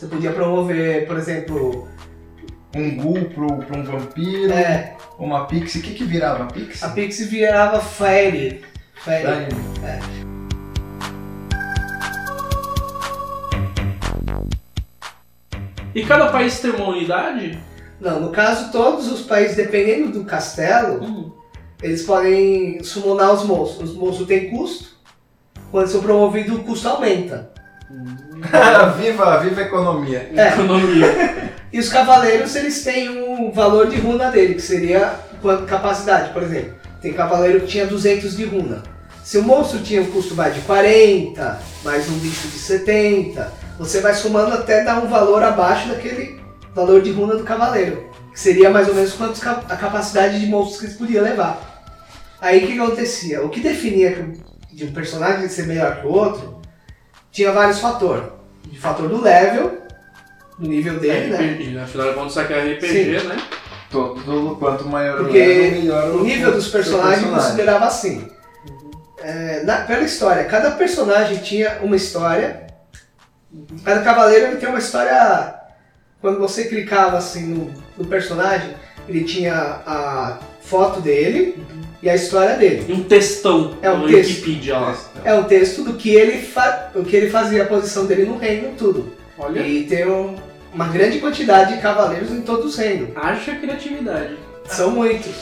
Você 0.00 0.06
podia 0.06 0.32
promover, 0.32 1.06
por 1.06 1.18
exemplo, 1.18 1.86
Um 2.74 2.96
Ghoul 2.96 3.26
pro, 3.26 3.46
pro 3.58 3.78
um 3.78 3.84
vampiro, 3.84 4.50
é, 4.50 4.96
uma 5.18 5.44
Pixie. 5.44 5.80
O 5.80 5.82
que 5.82 5.92
que 5.92 6.04
virava? 6.04 6.46
Pixie? 6.46 6.82
a 6.82 6.88
Pixie 6.88 7.26
virava 7.26 7.80
Fairy. 7.80 8.62
Fairy. 8.94 9.24
Daí, 9.82 10.00
E 15.94 16.02
cada 16.06 16.30
país 16.32 16.58
tem 16.60 16.70
uma 16.70 16.88
unidade? 16.88 17.62
Não, 18.00 18.20
no 18.20 18.30
caso, 18.30 18.72
todos 18.72 19.06
os 19.12 19.20
países, 19.20 19.54
dependendo 19.54 20.18
do 20.18 20.24
castelo, 20.24 21.04
Hum. 21.04 21.30
eles 21.82 22.04
podem 22.04 22.82
summonar 22.82 23.34
os 23.34 23.44
monstros. 23.44 23.90
Os 23.90 23.96
monstros 23.96 24.26
têm 24.26 24.48
custo. 24.48 24.96
Quando 25.70 25.88
são 25.88 26.00
promovidos, 26.00 26.56
o 26.56 26.62
custo 26.62 26.88
aumenta. 26.88 27.59
viva, 28.98 29.38
viva 29.38 29.60
a 29.60 29.64
economia. 29.64 30.30
É. 30.34 30.48
Economia. 30.48 31.50
E 31.72 31.78
os 31.78 31.88
cavaleiros, 31.88 32.54
eles 32.56 32.82
têm 32.82 33.10
um 33.22 33.52
valor 33.52 33.88
de 33.88 33.96
runa 33.96 34.30
dele, 34.30 34.54
que 34.54 34.62
seria 34.62 35.14
quanto 35.40 35.64
capacidade. 35.64 36.32
Por 36.32 36.42
exemplo, 36.42 36.74
tem 37.00 37.12
cavaleiro 37.12 37.60
que 37.60 37.66
tinha 37.66 37.86
200 37.86 38.36
de 38.36 38.44
runa. 38.44 38.82
Se 39.22 39.38
o 39.38 39.42
monstro 39.42 39.80
tinha 39.80 40.02
um 40.02 40.10
custo 40.10 40.34
vai 40.34 40.50
de 40.50 40.60
40, 40.62 41.60
mais 41.84 42.08
um 42.08 42.18
bicho 42.18 42.48
de 42.48 42.58
70, 42.58 43.52
você 43.78 44.00
vai 44.00 44.14
somando 44.14 44.54
até 44.54 44.82
dar 44.82 45.02
um 45.02 45.08
valor 45.08 45.42
abaixo 45.42 45.88
daquele 45.88 46.40
valor 46.74 47.02
de 47.02 47.12
runa 47.12 47.36
do 47.36 47.44
cavaleiro. 47.44 48.10
Que 48.32 48.40
seria 48.40 48.70
mais 48.70 48.88
ou 48.88 48.94
menos 48.94 49.12
quanto 49.12 49.40
a 49.48 49.76
capacidade 49.76 50.40
de 50.40 50.46
monstros 50.46 50.80
que 50.80 50.86
eles 50.86 50.96
podiam 50.96 51.22
levar. 51.24 51.84
Aí 52.40 52.58
o 52.58 52.66
que, 52.66 52.72
que 52.72 52.80
acontecia? 52.80 53.42
O 53.44 53.48
que 53.48 53.60
definia 53.60 54.32
de 54.72 54.84
um 54.84 54.92
personagem 54.92 55.48
ser 55.48 55.66
melhor 55.66 56.00
que 56.00 56.06
o 56.06 56.10
outro, 56.10 56.59
tinha 57.32 57.52
vários 57.52 57.78
fatores. 57.80 58.24
O 58.72 58.76
fator 58.80 59.08
do 59.08 59.20
level, 59.20 59.78
do 60.58 60.68
nível 60.68 60.98
dele, 60.98 61.30
né? 61.30 61.52
RPG, 61.52 61.70
né? 61.70 61.82
Afinal 61.84 62.08
de 62.08 62.14
contas, 62.14 62.30
isso 62.32 62.40
aqui 62.40 62.52
é 62.52 62.72
RPG, 62.74 63.28
né? 63.28 63.36
Todo, 63.90 64.56
quanto 64.58 64.86
maior 64.86 65.18
Porque 65.18 65.38
o 65.38 65.46
level, 65.46 65.72
melhor 65.80 66.10
O 66.10 66.22
nível 66.22 66.52
dos 66.52 66.68
personagens 66.68 67.28
considerava 67.28 67.86
assim. 67.86 68.28
É, 69.18 69.62
na- 69.64 69.82
pela 69.82 70.02
história, 70.02 70.44
cada 70.44 70.70
personagem 70.72 71.38
tinha 71.38 71.78
uma 71.82 71.96
história. 71.96 72.66
Cada 73.84 74.02
cavaleiro 74.02 74.46
ele 74.46 74.56
tem 74.56 74.68
uma 74.68 74.78
história. 74.78 75.54
Quando 76.20 76.38
você 76.38 76.64
clicava 76.64 77.16
assim 77.18 77.46
no, 77.46 77.74
no 77.98 78.04
personagem, 78.06 78.74
ele 79.08 79.24
tinha 79.24 79.54
a 79.86 80.38
foto 80.62 81.00
dele 81.00 81.64
e 82.02 82.08
a 82.08 82.14
história 82.14 82.56
dele. 82.56 82.92
Um 82.92 83.02
textão 83.02 83.74
É 83.82 83.90
um 83.90 83.98
no 83.98 84.08
texto. 84.08 84.30
Wikipedia 84.30 84.78
lá. 84.78 84.96
É 85.24 85.34
um 85.34 85.44
texto 85.44 85.82
do 85.82 85.94
que 85.94 86.10
ele, 86.10 86.40
fa- 86.42 86.90
o 86.94 87.04
que 87.04 87.14
ele 87.16 87.30
fazia, 87.30 87.62
a 87.62 87.66
posição 87.66 88.06
dele 88.06 88.24
no 88.24 88.36
reino, 88.38 88.72
tudo. 88.76 89.12
Olha, 89.38 89.60
E 89.60 89.84
tem 89.84 90.06
um- 90.06 90.36
uma 90.72 90.88
grande 90.88 91.18
quantidade 91.18 91.74
de 91.74 91.80
cavaleiros 91.82 92.30
em 92.30 92.42
todos 92.42 92.66
os 92.66 92.76
reinos. 92.76 93.10
haja 93.16 93.54
criatividade. 93.54 94.36
São 94.66 94.90
muitos. 94.90 95.32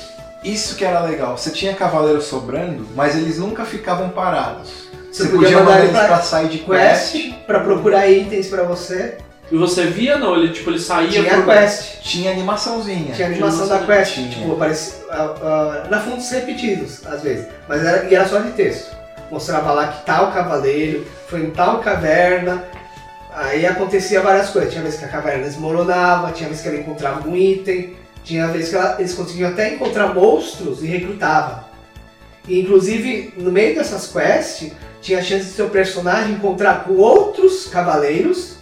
Isso 0.45 0.77
que 0.77 0.85
era 0.85 1.01
legal. 1.01 1.37
Você 1.37 1.51
tinha 1.51 1.75
cavaleiros 1.75 2.25
sobrando, 2.25 2.87
mas 2.95 3.17
eles 3.17 3.39
nunca 3.39 3.65
ficavam 3.65 4.09
parados. 4.11 4.89
Você 5.11 5.25
Você, 5.25 5.29
podia 5.31 5.39
podia 5.39 5.57
mandar 5.59 5.65
mandar 5.71 5.79
ele 5.81 5.89
eles 5.89 5.99
pra 5.99 6.07
pra 6.09 6.23
side 6.23 6.59
quest. 6.59 7.13
Quest 7.13 7.33
pra 7.47 7.61
procurar 7.61 8.09
itens 8.09 8.47
pra 8.47 8.63
você. 8.63 9.17
E 9.51 9.57
você 9.57 9.87
via, 9.87 10.19
não? 10.19 10.37
Ele, 10.37 10.53
tipo, 10.53 10.69
ele 10.71 10.79
saía 10.79 11.09
Tinha 11.09 11.35
por... 11.43 11.47
quest. 11.47 12.01
Tinha 12.03 12.33
animaçãozinha. 12.33 13.15
Tinha 13.15 13.29
animação 13.29 13.67
Tinha 13.67 13.79
da 13.79 13.87
quest, 13.87 14.15
tinha. 14.15 14.29
tipo, 14.29 14.53
aparecia, 14.53 14.95
ah, 15.11 15.35
ah, 15.43 15.87
na 15.91 16.01
fundos 16.01 16.31
repetidos, 16.31 17.07
às 17.07 17.23
vezes, 17.23 17.47
mas 17.67 17.83
era, 17.85 18.05
e 18.11 18.15
era 18.15 18.29
só 18.29 18.41
de 18.41 18.51
texto. 18.53 18.95
Mostrava 19.31 19.73
lá 19.73 19.89
que 19.89 20.05
tal 20.05 20.33
cavaleiro 20.33 21.07
foi 21.29 21.41
em 21.45 21.51
tal 21.51 21.79
caverna, 21.81 22.63
aí 23.35 23.65
acontecia 23.67 24.21
várias 24.21 24.51
coisas. 24.51 24.71
Tinha 24.71 24.83
vezes 24.83 24.99
que 24.99 25.05
a 25.07 25.09
caverna 25.09 25.45
desmoronava, 25.45 26.31
tinha 26.33 26.49
vezes 26.49 26.63
que 26.63 26.69
ela 26.69 26.79
encontrava 26.79 27.17
algum 27.17 27.35
item, 27.37 27.97
tinha 28.25 28.47
vezes 28.49 28.69
que 28.69 28.77
ela- 28.77 28.97
eles 28.99 29.15
conseguiam 29.15 29.51
até 29.51 29.73
encontrar 29.75 30.15
monstros 30.15 30.83
e 30.83 30.87
recrutavam. 30.87 31.65
E, 32.47 32.61
inclusive, 32.61 33.33
no 33.39 33.51
meio 33.51 33.75
dessas 33.75 34.07
quests, 34.09 34.73
tinha 35.01 35.19
a 35.21 35.23
chance 35.23 35.45
de 35.47 35.53
seu 35.53 35.71
personagem 35.71 36.33
encontrar 36.35 36.85
com 36.85 36.95
outros 36.95 37.67
cavaleiros 37.67 38.58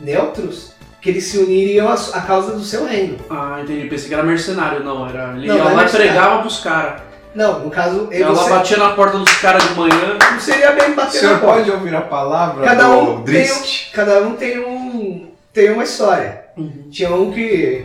neutros 0.00 0.72
que 1.00 1.10
eles 1.10 1.24
se 1.24 1.38
uniriam 1.38 1.88
à 1.88 2.20
causa 2.22 2.52
do 2.52 2.64
seu 2.64 2.84
reino. 2.86 3.16
Ah, 3.30 3.60
entendi. 3.62 3.88
Pensei 3.88 4.08
que 4.08 4.14
era 4.14 4.22
mercenário, 4.24 4.82
não. 4.82 5.08
Era... 5.08 5.34
Ele 5.36 5.46
Não, 5.46 5.56
ia 5.56 5.62
é 5.62 5.72
lá 5.74 5.84
e 5.84 5.88
pregava 5.88 6.40
pros 6.40 6.58
caras. 6.60 7.02
Não, 7.34 7.60
no 7.60 7.70
caso, 7.70 8.08
ele 8.10 8.22
Ela 8.22 8.34
você- 8.34 8.48
batia 8.50 8.76
na 8.78 8.88
porta 8.94 9.18
dos 9.18 9.32
caras 9.36 9.62
de 9.68 9.74
manhã. 9.74 10.16
não 10.32 10.40
seria 10.40 10.72
bem 10.72 10.94
bater 10.94 11.18
senhor 11.20 11.34
na 11.34 11.38
porta. 11.38 11.56
pode 11.58 11.70
ouvir 11.70 11.94
a 11.94 12.00
palavra 12.00 12.64
Cada 12.64 12.84
do 12.84 12.90
um, 12.98 13.22
tem, 13.22 13.52
um- 13.52 13.62
cada 13.92 14.20
um 14.22 14.32
tem 14.36 14.58
um 14.58 15.26
tem 15.52 15.70
uma 15.70 15.84
história. 15.84 16.44
Tinha 16.90 17.10
um 17.14 17.30
que 17.30 17.84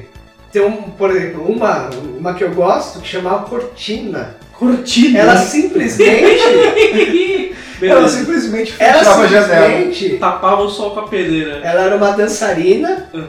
tem 0.53 0.61
um, 0.61 0.81
por 0.83 1.11
exemplo, 1.11 1.43
uma, 1.51 1.89
uma 2.17 2.33
que 2.33 2.43
eu 2.45 2.51
gosto 2.51 3.01
que 3.01 3.07
chamava 3.09 3.43
Cortina. 3.47 4.35
Cortina. 4.57 5.19
Ela 5.19 5.35
simplesmente 5.37 6.41
Ela 7.81 7.95
Beleza. 7.95 8.17
simplesmente 8.19 8.75
ela 8.79 8.99
fechava 8.99 9.23
a 9.23 9.27
janela. 9.27 9.65
simplesmente 9.67 10.17
Tapava 10.17 10.61
o 10.61 10.69
sol 10.69 10.91
com 10.91 10.99
a 11.01 11.07
peneira. 11.07 11.59
ela 11.63 11.81
era 11.81 11.95
uma 11.95 12.11
dançarina 12.11 13.09
Uhum. 13.13 13.27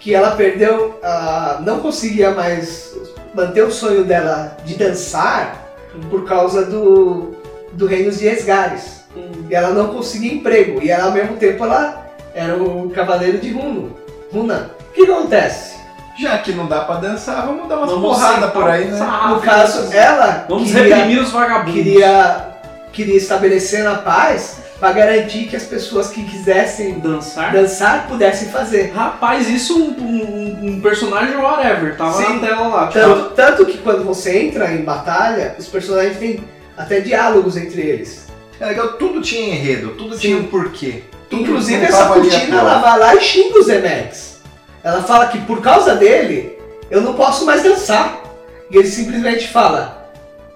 que 0.00 0.14
ela 0.14 0.32
perdeu, 0.32 0.98
ah, 1.02 1.58
não 1.64 1.80
conseguia 1.80 2.30
mais 2.32 2.94
manter 3.34 3.62
o 3.64 3.70
sonho 3.70 4.04
dela 4.04 4.56
de 4.64 4.74
dançar 4.74 5.64
por 6.10 6.24
causa 6.24 6.64
do 6.64 7.34
do 7.72 7.86
reino 7.86 8.10
de 8.12 8.24
Esgares. 8.26 9.02
Hum. 9.16 9.46
E 9.50 9.54
ela 9.54 9.70
não 9.70 9.88
conseguia 9.88 10.32
emprego. 10.32 10.80
E 10.82 10.90
ela, 10.90 11.04
ao 11.06 11.12
mesmo 11.12 11.36
tempo 11.36 11.64
ela 11.64 12.06
era 12.34 12.54
um 12.56 12.88
cavaleiro 12.88 13.38
de 13.38 13.50
Runo. 13.52 13.96
Runa. 14.32 14.70
O 14.90 14.92
que 14.94 15.02
acontece? 15.10 15.74
Já 16.20 16.38
que 16.38 16.52
não 16.52 16.66
dá 16.66 16.80
pra 16.82 16.96
dançar, 16.96 17.44
vamos 17.44 17.68
dar 17.68 17.78
umas 17.78 17.90
Vamos 17.90 18.08
porradas 18.16 18.50
por 18.52 18.68
aí, 18.70 18.84
né? 18.84 19.00
no 19.28 19.40
caso, 19.40 19.92
ela 19.92 20.46
Vamos 20.48 20.70
queria, 20.70 20.94
reprimir 20.96 21.20
os 21.22 21.30
vagabundos. 21.32 21.72
queria, 21.74 22.53
queria 22.94 23.16
estabelecer 23.16 23.86
a 23.86 23.96
paz 23.96 24.58
para 24.78 24.92
garantir 24.92 25.46
que 25.46 25.56
as 25.56 25.64
pessoas 25.64 26.08
que 26.08 26.24
quisessem 26.24 26.98
Dançar? 26.98 27.52
dançar 27.52 28.06
pudessem 28.06 28.48
fazer. 28.48 28.92
Rapaz, 28.94 29.48
isso 29.48 29.76
um, 29.78 29.90
um, 30.00 30.68
um 30.68 30.80
personagem 30.80 31.36
whatever. 31.36 31.96
Tava 31.96 32.12
Sim. 32.12 32.34
na 32.40 32.46
tela 32.46 32.68
lá. 32.68 32.86
Tipo, 32.88 33.00
Tanto, 33.00 33.30
tanto 33.30 33.66
que 33.66 33.78
quando 33.78 34.04
você 34.04 34.38
entra 34.38 34.72
em 34.72 34.82
batalha, 34.82 35.56
os 35.58 35.66
personagens 35.66 36.16
têm 36.18 36.44
até 36.76 37.00
diálogos 37.00 37.56
entre 37.56 37.80
eles. 37.82 38.26
É 38.60 38.66
legal, 38.66 38.92
tudo 38.94 39.20
tinha 39.20 39.54
enredo, 39.54 39.90
tudo 39.90 40.14
Sim. 40.14 40.20
tinha 40.20 40.36
um 40.38 40.44
porquê. 40.44 41.02
Tudo 41.28 41.42
Inclusive 41.42 41.84
essa 41.84 42.06
Putina, 42.06 42.58
ela 42.60 42.78
vai 42.78 42.98
lá 42.98 43.14
e 43.16 43.20
xinga 43.20 43.58
os 43.58 43.66
Zemex. 43.66 44.40
Ela 44.82 45.02
fala 45.02 45.26
que 45.26 45.38
por 45.40 45.60
causa 45.60 45.94
dele, 45.96 46.56
eu 46.90 47.00
não 47.00 47.14
posso 47.14 47.44
mais 47.44 47.62
dançar. 47.62 48.22
E 48.70 48.76
ele 48.76 48.88
simplesmente 48.88 49.48
fala, 49.48 50.03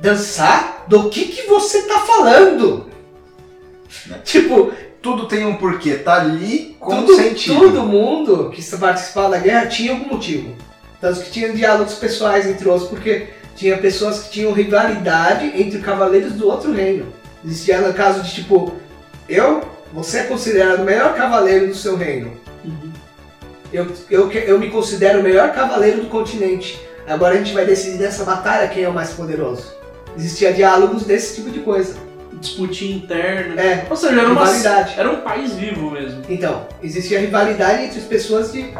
dançar? 0.01 0.85
Do 0.89 1.09
que 1.11 1.27
que 1.27 1.47
você 1.47 1.83
tá 1.83 2.01
falando? 2.01 2.87
Tipo, 4.25 4.73
Tudo 5.01 5.27
tem 5.27 5.47
um 5.47 5.57
porquê, 5.57 5.95
tá 5.95 6.21
ali 6.21 6.77
com 6.81 7.05
tudo, 7.05 7.17
sentido. 7.17 7.61
todo 7.61 7.85
mundo 7.85 8.51
que 8.51 8.63
participava 8.77 9.31
da 9.31 9.39
guerra 9.39 9.67
tinha 9.67 9.93
algum 9.93 10.09
motivo. 10.15 10.55
Tanto 11.01 11.21
que 11.21 11.31
tinha 11.31 11.53
diálogos 11.53 11.95
pessoais 11.95 12.47
entre 12.47 12.69
outros, 12.69 12.89
porque 12.91 13.29
tinha 13.55 13.79
pessoas 13.79 14.25
que 14.25 14.31
tinham 14.31 14.53
rivalidade 14.53 15.53
entre 15.61 15.79
cavaleiros 15.79 16.33
do 16.33 16.49
outro 16.49 16.73
reino. 16.73 17.13
Existia 17.45 17.81
no 17.81 17.95
caso 17.95 18.23
de 18.23 18.35
tipo, 18.35 18.75
eu, 19.29 19.63
você 19.93 20.19
é 20.21 20.25
considerado 20.25 20.81
o 20.81 20.85
melhor 20.85 21.15
cavaleiro 21.15 21.69
do 21.69 21.75
seu 21.75 21.97
reino. 21.97 22.33
Uhum. 22.65 22.93
Eu, 23.73 23.87
eu, 24.11 24.31
eu 24.33 24.59
me 24.59 24.71
considero 24.71 25.21
o 25.21 25.23
melhor 25.23 25.53
cavaleiro 25.53 26.03
do 26.03 26.09
continente. 26.09 26.81
Agora 27.07 27.35
a 27.35 27.39
gente 27.39 27.55
vai 27.55 27.65
decidir 27.65 27.99
nessa 27.99 28.25
batalha 28.25 28.69
quem 28.69 28.83
é 28.83 28.89
o 28.89 28.93
mais 28.93 29.11
poderoso. 29.11 29.78
Existia 30.19 30.53
diálogos 30.53 31.05
desse 31.05 31.37
tipo 31.37 31.51
de 31.51 31.61
coisa. 31.61 31.95
disputinha 32.41 32.97
interna. 32.97 33.61
É, 33.61 33.87
Ou 33.89 33.97
seja, 33.97 34.21
era, 34.21 34.29
uma, 34.29 34.51
era 34.97 35.11
um 35.11 35.21
país 35.21 35.53
vivo 35.53 35.93
mesmo. 35.93 36.23
Então, 36.29 36.67
existia 36.83 37.21
rivalidade 37.21 37.85
entre 37.85 37.99
as 37.99 38.05
pessoas 38.05 38.53
de 38.53 38.75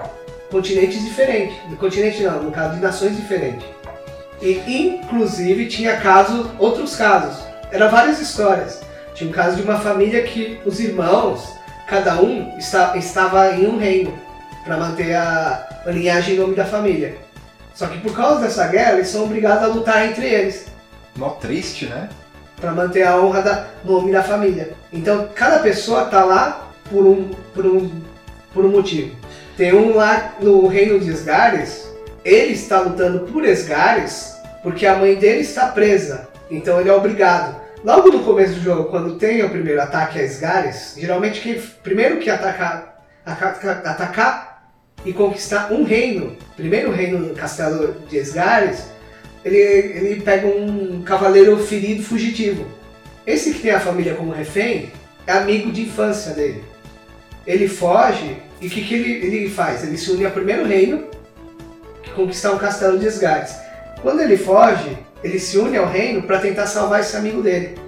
continentes 0.51 1.03
diferentes. 1.05 1.57
De 1.69 1.77
continente 1.77 2.23
não, 2.23 2.43
no 2.43 2.51
caso 2.51 2.75
de 2.75 2.81
nações 2.81 3.17
diferentes. 3.17 3.65
E 4.43 5.01
inclusive 5.03 5.67
tinha 5.67 5.97
casos, 5.99 6.47
outros 6.59 6.97
casos. 6.97 7.39
Eram 7.71 7.89
várias 7.89 8.21
histórias. 8.21 8.81
Tinha 9.15 9.31
um 9.31 9.33
caso 9.33 9.57
de 9.57 9.63
uma 9.63 9.79
família 9.79 10.23
que 10.23 10.61
os 10.65 10.79
irmãos, 10.81 11.43
cada 11.87 12.21
um 12.21 12.57
está, 12.59 12.97
estava 12.97 13.55
em 13.55 13.67
um 13.67 13.79
reino 13.79 14.17
para 14.65 14.77
manter 14.77 15.15
a, 15.15 15.83
a 15.87 15.91
linhagem 15.91 16.35
em 16.35 16.39
nome 16.39 16.55
da 16.55 16.65
família. 16.65 17.17
Só 17.75 17.87
que 17.87 17.99
por 17.99 18.15
causa 18.15 18.41
dessa 18.41 18.67
guerra, 18.67 18.95
eles 18.95 19.09
são 19.09 19.25
obrigados 19.25 19.65
a 19.65 19.67
lutar 19.69 20.07
entre 20.07 20.27
eles. 20.27 20.67
Mó 21.19 21.31
triste, 21.31 21.87
né? 21.87 22.09
para 22.61 22.73
manter 22.73 23.03
a 23.03 23.21
honra 23.21 23.43
da 23.43 23.67
nome 23.85 24.13
da 24.13 24.23
família. 24.23 24.71
Então 24.93 25.29
cada 25.35 25.61
pessoa 25.61 26.07
tá 26.07 26.25
lá 26.25 26.71
por 26.91 27.07
um 27.07 27.31
por 27.55 27.67
um 27.67 27.91
por 28.53 28.65
um 28.65 28.71
motivo. 28.71 29.15
Tem 29.57 29.75
um 29.75 29.95
lá 29.95 30.35
no 30.41 30.67
reino 30.67 30.99
de 31.01 31.11
Esgares, 31.11 31.93
ele 32.25 32.53
está 32.53 32.81
lutando 32.81 33.21
por 33.31 33.45
Esgares 33.45 34.37
porque 34.63 34.87
a 34.87 34.97
mãe 34.97 35.15
dele 35.15 35.41
está 35.41 35.69
presa. 35.69 36.29
Então 36.51 36.81
ele 36.81 36.89
é 36.89 36.93
obrigado. 36.93 37.61
Logo 37.85 38.11
no 38.11 38.25
começo 38.25 38.55
do 38.55 38.61
jogo, 38.61 38.91
quando 38.91 39.17
tem 39.17 39.43
o 39.45 39.51
primeiro 39.51 39.81
ataque 39.81 40.19
a 40.19 40.23
Esgares, 40.23 40.95
geralmente 40.99 41.41
quem 41.41 41.61
primeiro 41.83 42.19
que 42.19 42.29
atacar, 42.29 43.05
atacar 43.25 44.73
e 45.05 45.13
conquistar 45.13 45.73
um 45.73 45.85
reino, 45.85 46.37
primeiro 46.57 46.91
reino 46.91 47.29
do 47.29 47.35
castelo 47.35 47.95
de 48.09 48.17
Esgares, 48.17 48.89
ele, 49.45 49.57
ele 49.57 50.21
pega 50.23 50.47
um 50.47 51.03
cavaleiro 51.03 51.57
ferido 51.59 52.03
fugitivo. 52.03 52.67
Esse 53.27 53.53
que 53.53 53.61
tem 53.61 53.71
a 53.71 53.81
família 53.81 54.15
como 54.15 54.33
refém 54.33 54.91
é 55.27 55.33
amigo 55.33 55.71
de 55.71 55.83
infância 55.83 56.33
dele. 56.33 56.65
Ele 57.47 57.69
foge 57.69 58.37
e 58.61 58.67
o 58.67 58.71
que, 58.71 58.83
que 58.83 58.95
ele, 58.95 59.27
ele 59.27 59.51
faz? 59.51 59.85
Ele 59.85 59.97
se 59.97 60.11
une 60.11 60.25
ao 60.25 60.33
primeiro 60.33 60.67
reino 60.67 61.05
que 62.03 62.11
conquistar 62.11 62.53
o 62.53 62.59
castelo 62.59 62.99
de 62.99 63.07
Esgares. 63.07 63.55
Quando 64.03 64.21
ele 64.21 64.37
foge, 64.37 64.99
ele 65.23 65.39
se 65.39 65.59
une 65.59 65.77
ao 65.77 65.87
reino 65.87 66.23
para 66.23 66.39
tentar 66.39 66.67
salvar 66.67 67.01
esse 67.01 67.17
amigo 67.17 67.43
dele. 67.43 67.79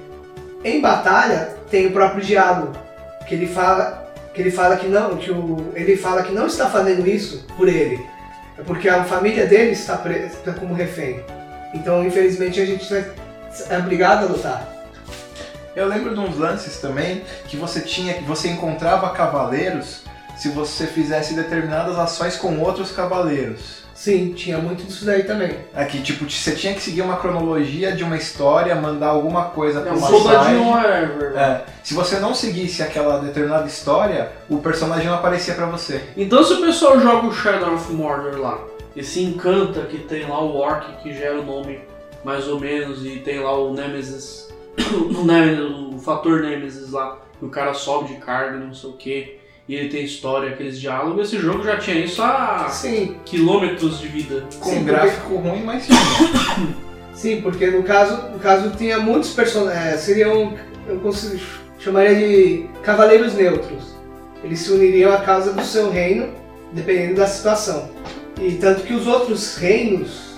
Em 0.65 0.81
batalha 0.81 1.57
tem 1.71 1.87
o 1.87 1.93
próprio 1.93 2.23
diálogo 2.23 2.73
que 3.27 3.35
ele 3.35 3.47
fala 3.47 4.01
que 4.35 4.41
ele 4.41 4.51
fala 4.51 4.77
que 4.77 4.87
não, 4.87 5.17
que 5.17 5.31
o, 5.31 5.73
ele 5.75 5.97
fala 5.97 6.23
que 6.23 6.33
não 6.33 6.47
está 6.47 6.71
fazendo 6.71 7.07
isso 7.09 7.45
por 7.57 7.69
ele, 7.69 8.01
é 8.57 8.63
porque 8.63 8.89
a 8.89 9.03
família 9.05 9.45
dele 9.45 9.73
está 9.73 9.97
presa 9.97 10.53
como 10.59 10.73
refém. 10.73 11.21
Então, 11.73 12.05
infelizmente, 12.05 12.61
a 12.61 12.67
gente 12.67 12.93
é 13.69 13.79
obrigado 13.79 14.25
a 14.25 14.29
lutar. 14.29 14.69
Eu 15.75 15.87
lembro 15.87 16.13
de 16.15 16.21
uns 16.21 16.37
lances 16.37 16.79
também 16.79 17.23
que 17.47 17.57
você 17.57 17.81
tinha, 17.81 18.15
que 18.15 18.25
você 18.25 18.49
encontrava 18.49 19.11
cavaleiros 19.11 20.03
se 20.37 20.49
você 20.49 20.87
fizesse 20.87 21.35
determinadas 21.35 21.99
ações 21.99 22.37
com 22.37 22.59
outros 22.59 22.91
cavaleiros. 22.91 23.81
Sim, 23.95 24.33
tinha 24.33 24.57
muito 24.57 24.83
disso 24.83 25.05
daí 25.05 25.25
também. 25.25 25.59
Aqui, 25.75 26.01
tipo, 26.01 26.29
você 26.29 26.53
tinha 26.53 26.73
que 26.73 26.81
seguir 26.81 27.03
uma 27.03 27.19
cronologia 27.19 27.93
de 27.93 28.03
uma 28.03 28.17
história, 28.17 28.75
mandar 28.75 29.09
alguma 29.09 29.45
coisa 29.51 29.83
pra 29.83 29.91
É 29.91 29.95
um 29.95 29.99
uma 29.99 30.09
soldadinho 30.09 30.59
side. 30.65 30.71
whatever. 30.71 31.37
É, 31.37 31.65
se 31.85 31.93
você 31.93 32.19
não 32.19 32.35
seguisse 32.35 32.83
aquela 32.83 33.19
determinada 33.19 33.67
história, 33.67 34.33
o 34.49 34.57
personagem 34.59 35.07
não 35.07 35.15
aparecia 35.15 35.53
pra 35.53 35.67
você. 35.67 36.03
Então 36.17 36.43
se 36.43 36.55
o 36.55 36.63
pessoal 36.63 36.99
joga 36.99 37.27
o 37.27 37.33
Shadow 37.33 37.75
of 37.75 37.93
Mordor 37.93 38.41
lá 38.41 38.70
e 38.95 39.03
se 39.03 39.23
encanta 39.23 39.83
que 39.83 39.99
tem 39.99 40.27
lá 40.27 40.43
o 40.43 40.57
Orc 40.57 41.03
que 41.03 41.13
gera 41.13 41.41
o 41.41 41.45
nome 41.45 41.81
mais 42.25 42.49
ou 42.49 42.61
menos 42.61 43.05
e 43.05 43.17
tem 43.21 43.41
lá 43.41 43.57
o 43.59 43.73
Nemesis, 43.73 44.49
o, 44.93 45.25
Nemesis, 45.25 45.65
o 45.95 45.99
fator 45.99 46.41
Nemesis 46.41 46.91
lá, 46.91 47.19
que 47.39 47.45
o 47.45 47.49
cara 47.49 47.73
sobe 47.73 48.15
de 48.15 48.21
carga, 48.21 48.59
não 48.59 48.75
sei 48.75 48.91
o 48.91 48.95
que, 48.95 49.41
e 49.69 49.75
ele 49.75 49.89
tem 49.89 50.05
história, 50.05 50.51
aqueles 50.51 50.81
diálogos, 50.81 51.29
esse 51.29 51.41
jogo 51.41 51.63
já 51.63 51.79
tinha 51.79 52.05
isso 52.05 52.21
há 52.23 52.69
Sim, 52.69 53.17
quilômetros 53.25 54.01
de 54.01 54.09
vida. 54.09 54.45
Com 54.59 54.71
Sim, 54.71 54.85
gráfico 54.85 55.37
ruim, 55.37 55.63
mas 55.63 55.87
tinha. 55.87 55.99
sim, 57.15 57.41
porque 57.41 57.71
no 57.71 57.85
caso, 57.85 58.31
no 58.33 58.39
caso 58.41 58.71
tinha 58.77 58.99
muitos 58.99 59.33
personagens. 59.33 60.01
seriam. 60.01 60.59
Eu 60.89 60.99
consigo, 60.99 61.41
chamaria 61.79 62.17
de 62.17 62.67
cavaleiros 62.83 63.35
neutros. 63.35 63.95
Eles 64.43 64.59
se 64.59 64.73
uniriam 64.73 65.13
à 65.13 65.21
causa 65.21 65.53
do 65.53 65.63
seu 65.63 65.89
reino, 65.89 66.35
dependendo 66.73 67.17
da 67.17 67.27
situação. 67.29 67.91
E 68.41 68.53
tanto 68.55 68.83
que 68.83 68.95
os 68.95 69.07
outros 69.07 69.57
reinos 69.57 70.31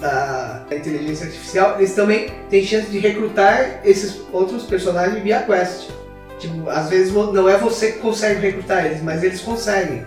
da 0.00 0.64
inteligência 0.70 1.26
artificial, 1.26 1.76
eles 1.76 1.94
também 1.94 2.30
têm 2.48 2.64
chance 2.64 2.88
de 2.88 2.98
recrutar 2.98 3.80
esses 3.84 4.22
outros 4.32 4.64
personagens 4.64 5.22
via 5.22 5.42
quest. 5.42 5.90
Tipo, 6.38 6.70
às 6.70 6.88
vezes 6.88 7.12
não 7.12 7.48
é 7.48 7.58
você 7.58 7.92
que 7.92 7.98
consegue 7.98 8.40
recrutar 8.40 8.86
eles, 8.86 9.02
mas 9.02 9.22
eles 9.22 9.40
conseguem. 9.42 10.06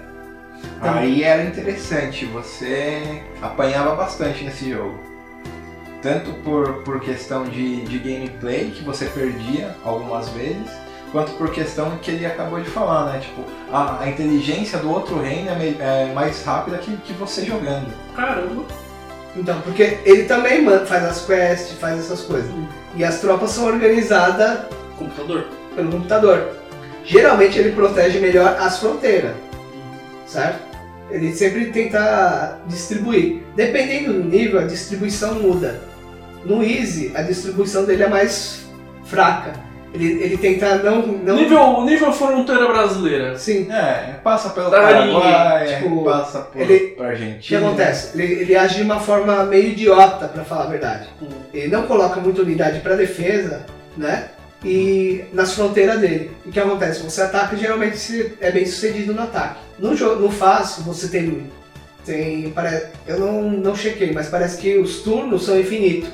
Aí 0.82 1.24
era 1.24 1.44
interessante, 1.44 2.26
você 2.26 3.22
apanhava 3.42 3.96
bastante 3.96 4.44
nesse 4.44 4.72
jogo. 4.72 4.98
Tanto 6.02 6.34
por, 6.44 6.84
por 6.84 7.00
questão 7.00 7.46
de, 7.46 7.82
de 7.84 7.98
gameplay, 8.00 8.72
que 8.72 8.84
você 8.84 9.06
perdia 9.06 9.76
algumas 9.84 10.28
vezes, 10.30 10.70
quanto 11.14 11.32
por 11.34 11.50
questão 11.52 11.92
que 12.02 12.12
ele 12.12 12.26
acabou 12.26 12.60
de 12.60 12.70
falar, 12.70 13.14
né? 13.14 13.20
Tipo, 13.22 13.44
a, 13.72 14.02
a 14.04 14.10
inteligência 14.10 14.80
do 14.80 14.92
outro 14.92 15.22
reino 15.22 15.50
é, 15.52 15.56
me- 15.56 15.78
é 15.80 16.12
mais 16.14 16.44
rápida 16.44 16.78
que, 16.80 16.98
que 16.98 17.14
você 17.14 17.46
jogando. 17.46 17.88
Caramba. 18.16 18.66
Então, 19.36 19.62
porque 19.62 20.00
ele 20.04 20.24
também 20.26 20.62
man- 20.62 20.86
faz 20.86 21.06
as 21.06 21.26
quests, 21.26 21.78
faz 21.80 22.00
essas 22.00 22.22
coisas. 22.22 22.52
E 22.96 23.04
as 23.06 23.22
tropas 23.22 23.52
são 23.52 23.66
organizadas 23.68 24.60
Computador. 24.98 25.46
pelo 25.76 25.90
computador. 25.92 26.50
Geralmente 27.06 27.58
ele 27.60 27.72
protege 27.72 28.20
melhor 28.20 28.58
as 28.60 28.80
fronteiras, 28.80 29.36
certo? 30.26 30.62
Ele 31.12 31.32
sempre 31.34 31.66
tenta 31.72 32.58
distribuir. 32.68 33.44
Dependendo 33.56 34.14
do 34.14 34.24
nível, 34.24 34.60
a 34.60 34.64
distribuição 34.64 35.36
muda. 35.36 35.82
No 36.46 36.64
Easy, 36.64 37.12
a 37.16 37.22
distribuição 37.22 37.86
dele 37.86 38.04
é 38.04 38.08
mais 38.10 38.66
fraca. 39.06 39.54
Ele, 39.94 40.24
ele 40.24 40.38
tenta 40.38 40.78
não. 40.78 41.06
não... 41.06 41.36
Nível, 41.36 41.84
nível 41.86 42.12
fronteira 42.12 42.68
brasileira. 42.68 43.38
Sim. 43.38 43.72
É, 43.72 44.16
passa 44.24 44.50
pelo 44.50 44.72
Tá, 44.72 44.82
Paraguai, 44.82 45.76
tipo, 45.78 46.04
passa 46.04 46.40
por, 46.40 46.62
ele- 46.62 46.80
pra 46.98 47.06
O 47.06 47.08
que 47.10 47.14
Argentina. 47.24 47.60
acontece? 47.68 48.20
Ele, 48.20 48.34
ele 48.42 48.56
age 48.56 48.76
de 48.78 48.82
uma 48.82 49.00
forma 49.00 49.44
meio 49.44 49.68
idiota, 49.70 50.28
pra 50.28 50.44
falar 50.44 50.64
a 50.64 50.68
verdade. 50.70 51.08
Ele 51.54 51.68
não 51.68 51.84
coloca 51.84 52.20
muita 52.20 52.42
unidade 52.42 52.80
para 52.80 52.96
defesa, 52.96 53.66
né? 53.96 54.30
E 54.66 55.26
nas 55.34 55.54
fronteiras 55.54 56.00
dele. 56.00 56.32
E 56.46 56.50
o 56.50 56.52
que 56.52 56.60
acontece? 56.60 57.04
Você 57.04 57.22
ataca 57.22 57.56
geralmente 57.56 57.98
se 57.98 58.34
é 58.42 58.50
bem 58.50 58.66
sucedido 58.66 59.14
no 59.14 59.22
ataque. 59.22 59.60
No 59.78 59.96
jogo, 59.96 60.22
no 60.22 60.32
fácil, 60.32 60.84
você 60.84 61.08
tem. 61.08 61.52
tem 62.06 62.50
pare... 62.50 62.84
Eu 63.06 63.20
não, 63.20 63.42
não 63.44 63.76
chequei, 63.76 64.12
mas 64.12 64.28
parece 64.30 64.58
que 64.58 64.78
os 64.78 65.02
turnos 65.02 65.46
são 65.46 65.60
infinitos. 65.60 66.10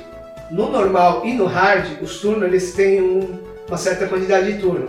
No 0.50 0.68
normal 0.70 1.22
e 1.24 1.32
no 1.32 1.46
hard, 1.46 2.02
os 2.02 2.18
turnos 2.20 2.42
eles 2.42 2.72
têm 2.74 3.00
um- 3.00 3.38
uma 3.70 3.78
certa 3.78 4.06
quantidade 4.06 4.52
de 4.52 4.58
turno. 4.58 4.88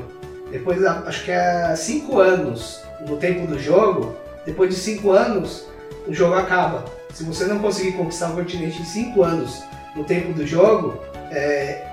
Depois, 0.52 0.84
acho 0.84 1.24
que 1.24 1.32
é 1.32 1.74
5 1.76 2.20
anos 2.20 2.82
no 3.08 3.16
tempo 3.18 3.46
do 3.46 3.60
jogo, 3.60 4.16
depois 4.46 4.70
de 4.72 4.76
5 4.76 5.12
anos, 5.12 5.66
o 6.08 6.14
jogo 6.14 6.34
acaba. 6.34 6.84
Se 7.14 7.24
você 7.24 7.46
não 7.46 7.60
conseguir 7.60 7.92
conquistar 7.94 8.32
o 8.32 8.34
continente 8.36 8.82
em 8.82 8.86
5 8.86 9.24
anos 9.24 9.62
no 9.96 10.04
tempo 10.04 10.34
do 10.34 10.46
jogo, 10.46 11.00
é, 11.32 11.84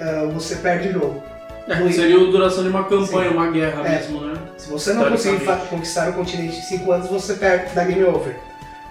é, 0.00 0.26
você 0.32 0.56
perde 0.56 0.88
o 0.88 0.92
jogo. 0.94 1.22
É, 1.68 1.92
seria 1.92 2.16
a 2.16 2.30
duração 2.30 2.64
de 2.64 2.70
uma 2.70 2.84
campanha, 2.84 3.28
Sim. 3.28 3.36
uma 3.36 3.50
guerra 3.50 3.86
É. 3.86 3.98
mesmo, 3.98 4.20
né? 4.22 4.34
Se 4.56 4.68
você 4.70 4.94
não 4.94 5.08
conseguir 5.10 5.44
conquistar 5.68 6.08
o 6.08 6.12
continente 6.14 6.58
em 6.58 6.62
5 6.62 6.90
anos, 6.90 7.08
você 7.08 7.34
perde 7.34 7.74
da 7.74 7.84
game 7.84 8.02
over. 8.04 8.34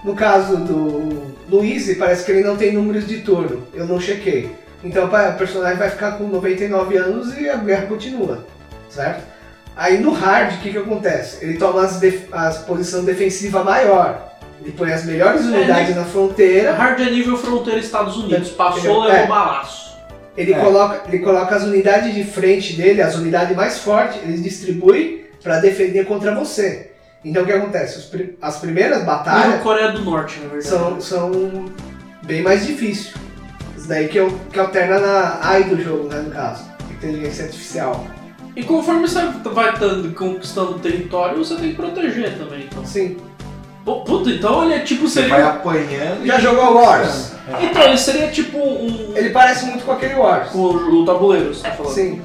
No 0.05 0.15
caso 0.15 0.57
do 0.57 1.33
Luigi, 1.49 1.95
parece 1.95 2.23
que 2.23 2.31
ele 2.31 2.43
não 2.43 2.55
tem 2.55 2.71
números 2.71 3.07
de 3.07 3.21
turno. 3.21 3.67
Eu 3.73 3.85
não 3.85 3.99
chequei. 3.99 4.55
Então 4.83 5.05
o 5.05 5.37
personagem 5.37 5.77
vai 5.77 5.89
ficar 5.89 6.13
com 6.13 6.25
99 6.27 6.97
anos 6.97 7.37
e 7.37 7.49
a 7.49 7.55
guerra 7.57 7.85
continua, 7.85 8.45
certo? 8.89 9.23
Aí 9.75 9.99
no 9.99 10.11
hard, 10.11 10.55
o 10.55 10.57
que, 10.57 10.71
que 10.71 10.77
acontece? 10.77 11.43
Ele 11.43 11.57
toma 11.57 11.83
as, 11.83 11.99
def 11.99 12.27
as 12.31 12.57
posição 12.59 13.03
defensiva 13.05 13.63
maior. 13.63 14.29
Ele 14.61 14.71
põe 14.73 14.91
as 14.91 15.05
melhores 15.05 15.41
unidades 15.45 15.95
na 15.95 16.03
fronteira. 16.03 16.73
Hard 16.73 16.99
é 16.99 17.09
nível 17.09 17.37
fronteira 17.37 17.79
Estados 17.79 18.17
Unidos. 18.17 18.49
É, 18.49 18.53
Passou, 18.53 19.09
é. 19.09 19.13
levou 19.13 19.27
balaço. 19.27 19.91
Ele, 20.37 20.53
É. 20.53 20.59
coloca, 20.59 21.01
ele 21.07 21.19
coloca 21.19 21.55
as 21.55 21.63
unidades 21.63 22.13
de 22.13 22.23
frente 22.23 22.73
dele, 22.73 23.01
as 23.01 23.15
unidades 23.15 23.55
mais 23.55 23.79
fortes, 23.79 24.21
ele 24.23 24.37
distribui 24.37 25.25
para 25.41 25.59
defender 25.59 26.05
contra 26.05 26.33
você. 26.35 26.91
Então 27.23 27.43
o 27.43 27.45
que 27.45 27.51
acontece? 27.51 28.09
As 28.41 28.57
primeiras 28.57 28.99
Nível 28.99 29.13
batalhas 29.13 29.61
Coreia 29.61 29.91
do 29.91 30.01
Norte, 30.01 30.39
na 30.39 30.47
verdade. 30.47 30.65
são, 30.67 31.01
são 31.01 31.65
bem 32.23 32.41
mais 32.41 32.65
difíceis. 32.65 33.13
Daí 33.91 34.07
que, 34.07 34.17
eu, 34.17 34.31
que 34.53 34.57
alterna 34.57 34.99
na 35.01 35.39
AI 35.41 35.65
do 35.65 35.83
jogo, 35.83 36.07
né, 36.07 36.21
no 36.21 36.31
caso. 36.31 36.63
Inteligência 36.89 37.43
artificial. 37.43 38.05
E 38.55 38.63
conforme 38.63 39.01
você 39.05 39.19
vai 39.53 39.73
tando, 39.77 40.13
conquistando 40.15 40.79
território, 40.79 41.37
você 41.43 41.55
tem 41.55 41.71
que 41.71 41.75
proteger 41.75 42.37
também. 42.37 42.69
Então. 42.71 42.85
Sim. 42.85 43.17
Pô, 43.83 43.99
Puta, 44.05 44.29
então 44.29 44.63
ele 44.63 44.75
é 44.75 44.79
tipo 44.79 45.09
Você 45.09 45.23
seria. 45.23 45.29
vai 45.29 45.41
apanhando. 45.43 46.25
Já 46.25 46.39
jogou 46.39 46.75
Wars? 46.75 47.33
É. 47.59 47.65
Então, 47.65 47.81
ele 47.83 47.97
seria 47.97 48.29
tipo 48.29 48.57
um. 48.57 49.11
Ele 49.13 49.31
parece 49.31 49.65
muito 49.65 49.83
com 49.83 49.91
aquele 49.91 50.13
Wars. 50.13 50.49
Com 50.51 50.59
o, 50.59 51.01
o 51.01 51.05
tabuleiro, 51.05 51.53
você 51.53 51.63
tá 51.63 51.71
falando. 51.71 51.93
Sim. 51.93 52.21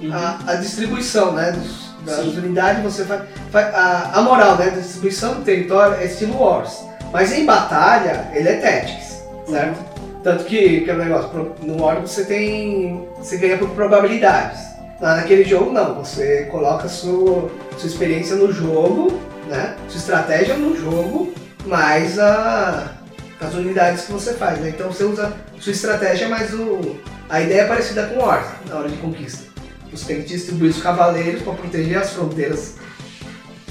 Uhum. 0.00 0.12
A, 0.14 0.38
a 0.46 0.54
distribuição, 0.54 1.32
né, 1.32 1.50
dos- 1.50 1.90
das 2.04 2.20
Sim. 2.24 2.38
unidades, 2.38 2.84
você 2.84 3.04
faz... 3.04 3.22
faz- 3.50 3.74
a, 3.74 4.10
a 4.14 4.22
moral, 4.22 4.56
né, 4.58 4.66
da 4.70 4.78
distribuição 4.78 5.34
do 5.34 5.40
território 5.42 5.96
é 6.00 6.04
estilo 6.06 6.40
Wars. 6.40 6.84
Mas 7.12 7.32
em 7.32 7.44
batalha, 7.44 8.28
ele 8.32 8.48
é 8.48 8.56
Tactics, 8.60 9.22
certo? 9.48 9.89
Tanto 10.22 10.44
que, 10.44 10.82
que 10.82 10.92
um 10.92 10.96
negócio, 10.96 11.54
no 11.62 11.82
War 11.82 12.00
você 12.00 12.24
tem... 12.24 13.08
você 13.16 13.38
ganha 13.38 13.56
por 13.56 13.70
probabilidades. 13.70 14.60
Lá 15.00 15.16
naquele 15.16 15.44
jogo, 15.44 15.72
não. 15.72 15.94
Você 15.94 16.46
coloca 16.50 16.88
sua, 16.88 17.50
sua 17.78 17.86
experiência 17.86 18.36
no 18.36 18.52
jogo, 18.52 19.18
né, 19.46 19.76
sua 19.88 19.98
estratégia 19.98 20.56
no 20.56 20.76
jogo, 20.76 21.32
mais 21.64 22.18
a, 22.18 22.92
as 23.40 23.54
unidades 23.54 24.04
que 24.04 24.12
você 24.12 24.34
faz, 24.34 24.58
né? 24.60 24.68
Então 24.68 24.88
você 24.88 25.04
usa 25.04 25.32
sua 25.58 25.72
estratégia, 25.72 26.28
mas 26.28 26.52
o, 26.52 26.96
a 27.28 27.40
ideia 27.40 27.62
é 27.62 27.66
parecida 27.66 28.06
com 28.06 28.20
Wars 28.20 28.46
na 28.68 28.76
hora 28.76 28.88
de 28.88 28.96
conquista. 28.98 29.48
Você 29.90 30.06
tem 30.06 30.22
que 30.22 30.28
distribuir 30.28 30.70
os 30.70 30.82
cavaleiros 30.82 31.42
para 31.42 31.54
proteger 31.54 31.98
as 31.98 32.10
fronteiras 32.10 32.60
as 32.60 32.74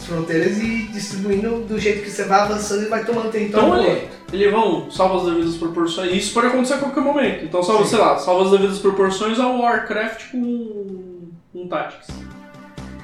fronteiras 0.09 0.57
e 0.57 0.89
distribuindo 0.91 1.59
do 1.59 1.79
jeito 1.79 2.03
que 2.03 2.09
você 2.09 2.23
vai 2.25 2.41
avançando 2.41 2.83
e 2.83 2.89
vai 2.89 3.05
tomando 3.05 3.31
território. 3.31 3.67
Então 3.67 3.85
ele, 3.85 4.07
ele 4.33 4.49
vão, 4.49 4.89
salva 4.91 5.17
as 5.17 5.33
devidas 5.33 5.55
proporções. 5.55 6.11
Isso 6.11 6.33
pode 6.33 6.47
acontecer 6.47 6.73
a 6.73 6.77
qualquer 6.79 7.01
momento. 7.01 7.45
Então, 7.45 7.63
salva, 7.63 7.85
sei 7.85 7.99
lá, 7.99 8.17
salva 8.17 8.45
as 8.45 8.51
devidas 8.51 8.79
proporções 8.79 9.39
ao 9.39 9.59
Warcraft 9.59 10.31
com 10.31 11.29
um 11.53 11.67
Tactics. 11.67 12.07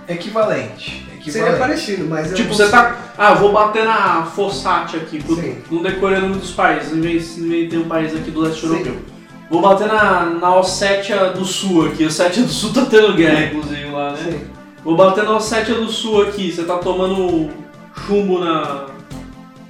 Equivalente. 0.08 1.06
Seria 1.24 1.50
Equivalente. 1.50 1.60
parecido, 1.60 2.06
mas 2.08 2.30
eu 2.30 2.38
Tipo, 2.38 2.54
você 2.54 2.70
tá. 2.70 3.14
Ah, 3.18 3.32
eu 3.32 3.38
vou 3.38 3.52
bater 3.52 3.84
na 3.86 4.24
Fossat 4.26 4.96
aqui, 4.96 5.22
Sim. 5.22 5.58
não 5.72 5.82
decorei 5.82 6.20
o 6.20 6.22
nome 6.22 6.36
dos 6.36 6.52
países, 6.52 6.92
inventei 6.94 7.80
um 7.80 7.88
país 7.88 8.16
aqui 8.16 8.30
do 8.30 8.42
leste 8.42 8.62
Sim. 8.62 8.68
europeu. 8.68 8.98
Vou 9.50 9.62
bater 9.62 9.88
na, 9.88 10.26
na 10.26 10.56
Ossétia 10.56 11.32
do 11.32 11.46
Sul 11.46 11.88
aqui. 11.88 12.04
A 12.04 12.08
Ossétia 12.08 12.44
do 12.44 12.50
Sul 12.50 12.74
tá 12.74 12.86
tendo 12.86 13.14
guerra, 13.14 13.46
inclusive, 13.46 13.86
lá, 13.90 14.12
né? 14.12 14.18
Sim. 14.24 14.55
Vou 14.86 14.96
bater 14.96 15.24
na 15.26 15.36
Ossétia 15.36 15.76
do 15.76 15.90
Sul 15.90 16.22
aqui. 16.22 16.52
Você 16.52 16.64
tá 16.64 16.78
tomando 16.78 17.50
chumbo 18.06 18.40
na. 18.40 18.86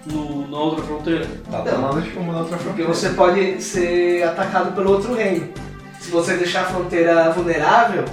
No, 0.06 0.48
na 0.48 0.58
outra 0.60 0.84
fronteira? 0.84 1.26
Tá 1.50 1.60
Não. 1.60 1.66
tomando 1.66 2.02
tipo 2.04 2.20
uma 2.20 2.38
outra 2.40 2.58
Porque 2.58 2.84
fronteira. 2.84 2.94
você 2.94 3.10
pode 3.10 3.62
ser 3.64 4.24
atacado 4.24 4.76
pelo 4.76 4.92
outro 4.92 5.16
reino. 5.16 5.50
Se 6.00 6.12
você 6.12 6.36
deixar 6.36 6.62
a 6.62 6.66
fronteira 6.66 7.32
vulnerável, 7.32 8.06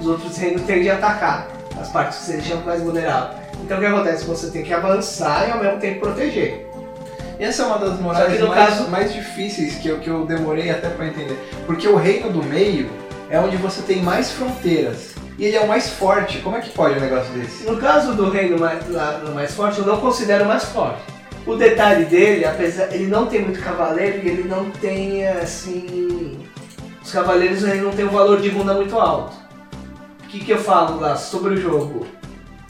os 0.00 0.06
outros 0.06 0.36
reinos 0.36 0.62
tendem 0.62 0.88
a 0.90 0.94
atacar 0.94 1.48
as 1.80 1.88
partes 1.88 2.18
que 2.18 2.24
você 2.26 2.32
deixa 2.34 2.56
mais 2.56 2.80
vulnerável. 2.80 3.38
Então 3.64 3.76
o 3.78 3.80
que 3.80 3.86
acontece? 3.86 4.24
Você 4.26 4.50
tem 4.52 4.62
que 4.62 4.72
avançar 4.72 5.48
e 5.48 5.52
ao 5.52 5.58
mesmo 5.58 5.80
tempo 5.80 6.00
proteger. 6.00 6.64
E 7.40 7.44
essa 7.44 7.64
é 7.64 7.66
uma 7.66 7.78
das 7.78 7.98
morais 7.98 8.40
mais, 8.40 8.54
caso- 8.54 8.88
mais 8.88 9.12
difíceis 9.12 9.74
que 9.76 9.88
eu, 9.88 9.98
que 9.98 10.08
eu 10.08 10.24
demorei 10.24 10.70
até 10.70 10.88
pra 10.90 11.06
entender. 11.06 11.36
Porque 11.66 11.88
o 11.88 11.96
reino 11.96 12.30
do 12.30 12.44
meio 12.44 12.88
é 13.32 13.40
onde 13.40 13.56
você 13.56 13.80
tem 13.82 14.02
mais 14.02 14.30
fronteiras. 14.30 15.14
E 15.38 15.46
ele 15.46 15.56
é 15.56 15.60
o 15.62 15.66
mais 15.66 15.88
forte. 15.88 16.38
Como 16.40 16.54
é 16.54 16.60
que 16.60 16.68
pode 16.70 16.98
um 16.98 17.00
negócio 17.00 17.32
desse? 17.32 17.64
No 17.64 17.78
caso 17.78 18.14
do 18.14 18.28
reino 18.28 18.58
mais, 18.60 18.86
lá 18.90 19.22
mais 19.34 19.54
forte, 19.54 19.78
eu 19.78 19.86
não 19.86 19.96
considero 19.98 20.44
mais 20.44 20.64
forte. 20.66 21.00
O 21.46 21.56
detalhe 21.56 22.04
dele, 22.04 22.44
apesar 22.44 22.92
ele 22.94 23.06
não 23.06 23.24
tem 23.26 23.40
muito 23.42 23.58
cavaleiro 23.60 24.18
e 24.22 24.28
ele 24.28 24.44
não 24.44 24.70
tem 24.70 25.26
assim. 25.26 26.38
Os 27.02 27.10
cavaleiros 27.10 27.64
ele 27.64 27.80
não 27.80 27.90
tem 27.92 28.04
um 28.04 28.10
valor 28.10 28.38
de 28.40 28.50
runa 28.50 28.74
muito 28.74 28.96
alto. 28.98 29.34
O 30.22 30.28
que, 30.28 30.40
que 30.40 30.50
eu 30.52 30.58
falo 30.58 31.00
lá 31.00 31.16
sobre 31.16 31.54
o 31.54 31.56
jogo? 31.56 32.06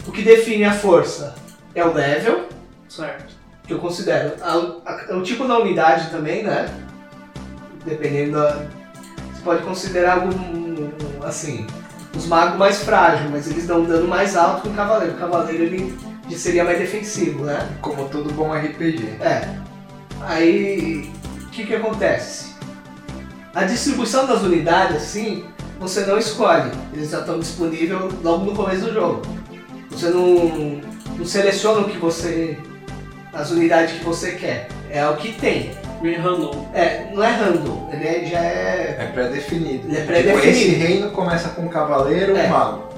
O 0.07 0.13
que 0.13 0.23
define 0.23 0.65
a 0.65 0.73
força 0.73 1.35
é 1.75 1.85
o 1.85 1.93
level, 1.93 2.47
Certo. 2.89 3.35
que 3.67 3.73
eu 3.75 3.79
considero. 3.79 4.33
A- 4.41 4.77
a- 5.11 5.17
o 5.17 5.23
tipo 5.23 5.47
da 5.47 5.59
unidade 5.59 6.09
também, 6.11 6.43
né? 6.45 6.67
Dependendo 7.85 8.33
da. 8.33 8.63
Pode 9.45 9.63
considerar 9.63 10.15
algum. 10.15 10.91
assim. 11.25 11.67
Os 12.15 12.27
magos 12.27 12.59
mais 12.59 12.83
frágeis, 12.83 13.31
mas 13.31 13.51
eles 13.51 13.67
dão 13.67 13.81
um 13.81 13.85
dano 13.85 14.07
mais 14.07 14.37
alto 14.37 14.63
que 14.63 14.69
o 14.69 14.73
cavaleiro. 14.73 15.15
O 15.15 15.19
cavaleiro 15.19 15.63
ele 15.63 15.99
seria 16.37 16.63
mais 16.63 16.79
defensivo, 16.79 17.45
né? 17.45 17.69
Como 17.81 18.09
todo 18.09 18.33
bom 18.33 18.53
RPG. 18.53 19.17
É. 19.21 19.49
Aí. 20.21 21.11
O 21.41 21.51
que 21.53 21.67
que 21.67 21.75
acontece? 21.75 22.53
A 23.55 23.65
distribuição 23.65 24.27
das 24.27 24.43
unidades, 24.43 24.97
assim, 24.97 25.45
você 25.79 26.07
não 26.07 26.17
escolhe. 26.17 26.71
Eles 26.93 27.11
já 27.11 27.21
estão 27.21 27.39
disponíveis 27.39 28.01
logo 28.23 28.47
no 28.47 28.55
começo 28.55 28.87
do 28.87 28.95
jogo. 28.95 29.23
Você 29.91 30.09
não, 30.09 30.81
não 31.19 31.25
seleciona 31.25 31.81
o 31.81 31.91
que 31.91 31.99
você. 31.99 32.59
as 33.33 33.51
unidades 33.51 33.99
que 33.99 34.05
você 34.05 34.33
quer. 34.33 34.69
É 34.91 35.07
o 35.07 35.17
que 35.17 35.33
tem. 35.33 35.73
Meio 36.03 36.21
random. 36.21 36.67
É, 36.75 37.07
não 37.13 37.23
é 37.23 37.31
random, 37.31 37.89
ele 37.93 38.07
é- 38.07 38.27
já 38.27 38.39
é. 38.41 38.97
É 38.99 39.11
pré-definido. 39.13 39.87
Ele 39.89 39.97
é 39.97 40.01
Tipo, 40.01 40.07
pré-definido. 40.09 40.49
esse 40.49 40.69
reino 40.71 41.11
começa 41.13 41.49
com 41.51 41.69
cavaleiro 41.69 42.37
É. 42.37 42.47
e 42.47 42.49
mago. 42.49 42.93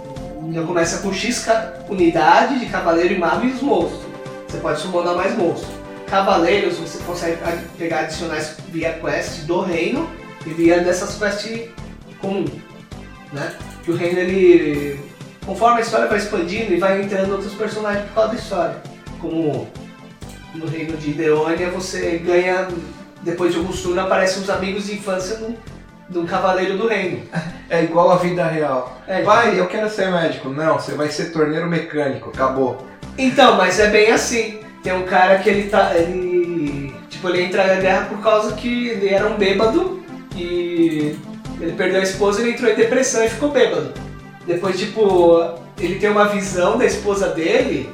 Já 0.53 0.63
começa 0.63 0.99
com 0.99 1.13
X 1.13 1.47
unidade 1.89 2.61
de 2.61 2.67
cavaleiro 2.67 3.15
e 3.15 3.19
mago 3.19 3.45
e 3.47 3.51
os 3.51 3.61
monstros. 3.63 4.01
Você 4.49 4.59
pode 4.59 4.81
summonar 4.81 5.15
mais 5.17 5.37
monstros. 5.37 5.73
Cavaleiros 6.07 6.79
você 6.79 6.99
consegue 7.05 7.39
pegar 7.79 8.01
adicionais 8.01 8.57
via 8.69 8.93
quest 8.93 9.41
do 9.47 9.61
reino 9.63 10.09
e 10.47 10.51
via 10.51 10.81
dessas 10.81 11.17
quests 11.19 11.69
comum. 12.21 12.45
Né? 13.33 13.53
Que 13.85 13.91
o 13.91 13.97
reino 13.97 14.19
ele. 14.19 15.01
Conforme 15.45 15.79
a 15.79 15.81
história 15.83 16.07
vai 16.07 16.19
expandindo 16.19 16.73
e 16.73 16.79
vai 16.79 17.03
entrando 17.03 17.33
outros 17.33 17.53
personagens 17.55 18.05
por 18.07 18.15
causa 18.15 18.31
da 18.31 18.37
história. 18.39 18.77
Como 19.21 19.67
no 20.55 20.67
reino 20.67 20.97
de 20.97 21.11
Ideônia 21.11 21.71
você 21.71 22.19
ganha. 22.25 22.69
Depois 23.23 23.53
de 23.53 23.59
alguns 23.59 23.81
turnos 23.81 24.05
aparecem 24.05 24.43
os 24.43 24.51
amigos 24.51 24.87
de 24.87 24.95
infância 24.95 25.37
do, 25.37 25.57
do 26.09 26.25
cavaleiro 26.25 26.77
do 26.77 26.87
reino. 26.87 27.23
É 27.71 27.83
igual 27.83 28.13
a 28.13 28.17
vida 28.17 28.47
real. 28.47 29.01
É, 29.09 29.23
Pai, 29.23 29.59
eu 29.59 29.67
quero 29.67 29.89
ser 29.89 30.11
médico. 30.11 30.51
Não, 30.51 30.79
você 30.79 30.93
vai 30.93 31.09
ser 31.09 31.33
torneiro 31.33 31.67
mecânico. 31.67 32.29
Acabou. 32.29 32.87
Então, 33.17 33.57
mas 33.57 33.81
é 33.81 33.89
bem 33.89 34.13
assim. 34.13 34.61
Tem 34.83 34.93
um 34.93 35.05
cara 35.05 35.39
que 35.39 35.49
ele 35.49 35.71
tá. 35.71 35.97
Ele. 35.97 36.95
Tipo, 37.09 37.31
ele 37.31 37.43
entra 37.43 37.67
na 37.67 37.81
guerra 37.81 38.05
por 38.05 38.23
causa 38.23 38.55
que 38.55 38.89
ele 38.91 39.09
era 39.09 39.27
um 39.27 39.37
bêbado 39.37 40.05
e 40.37 41.17
ele 41.61 41.73
perdeu 41.73 42.01
a 42.01 42.03
esposa 42.03 42.41
ele 42.41 42.51
entrou 42.51 42.71
em 42.71 42.75
depressão 42.75 43.25
e 43.25 43.29
ficou 43.29 43.51
bêbado. 43.51 43.93
Depois, 44.47 44.79
tipo, 44.79 45.55
ele 45.79 45.97
tem 45.97 46.11
uma 46.11 46.29
visão 46.29 46.77
da 46.77 46.85
esposa 46.85 47.29
dele 47.29 47.89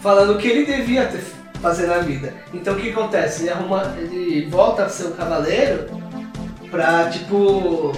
falando 0.00 0.38
que 0.38 0.46
ele 0.46 0.64
devia 0.64 1.06
ter, 1.06 1.24
fazer 1.60 1.86
na 1.86 1.98
vida. 1.98 2.34
Então 2.52 2.74
o 2.74 2.76
que 2.76 2.90
acontece? 2.90 3.42
Ele 3.42 3.50
arruma. 3.50 3.94
Ele 3.98 4.48
volta 4.48 4.84
a 4.84 4.88
ser 4.88 5.08
um 5.08 5.12
cavaleiro 5.12 5.86
pra, 6.70 7.08
tipo. 7.10 7.92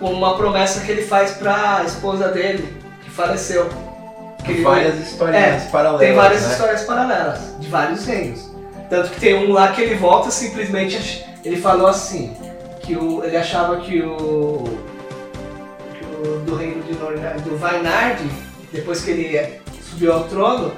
Uma 0.00 0.36
promessa 0.36 0.80
que 0.80 0.90
ele 0.90 1.02
faz 1.02 1.32
pra 1.32 1.82
esposa 1.86 2.28
dele, 2.28 2.76
que 3.02 3.10
faleceu. 3.10 3.68
Que 4.44 4.52
ele 4.52 4.62
várias 4.62 4.98
historinhas 5.00 5.62
paralelas. 5.64 6.00
tem 6.00 6.14
várias 6.14 6.42
né? 6.42 6.52
histórias 6.52 6.82
paralelas, 6.82 7.58
de 7.58 7.68
vários 7.68 8.04
reinos. 8.04 8.50
Tanto 8.90 9.10
que 9.10 9.20
tem 9.20 9.34
um 9.34 9.52
lá 9.52 9.72
que 9.72 9.80
ele 9.80 9.94
volta 9.94 10.30
simplesmente. 10.30 11.24
Ele 11.42 11.56
falou 11.56 11.86
assim: 11.86 12.36
que 12.84 12.96
o, 12.96 13.24
ele 13.24 13.36
achava 13.36 13.80
que 13.80 14.02
o. 14.02 14.64
que 15.92 16.04
o 16.04 16.40
do 16.40 16.54
reino 16.54 16.82
de 16.82 16.94
Nornard, 16.98 17.40
do 17.42 17.56
Vainard, 17.56 18.22
depois 18.72 19.02
que 19.02 19.10
ele 19.10 19.60
subiu 19.82 20.12
ao 20.12 20.24
trono, 20.24 20.72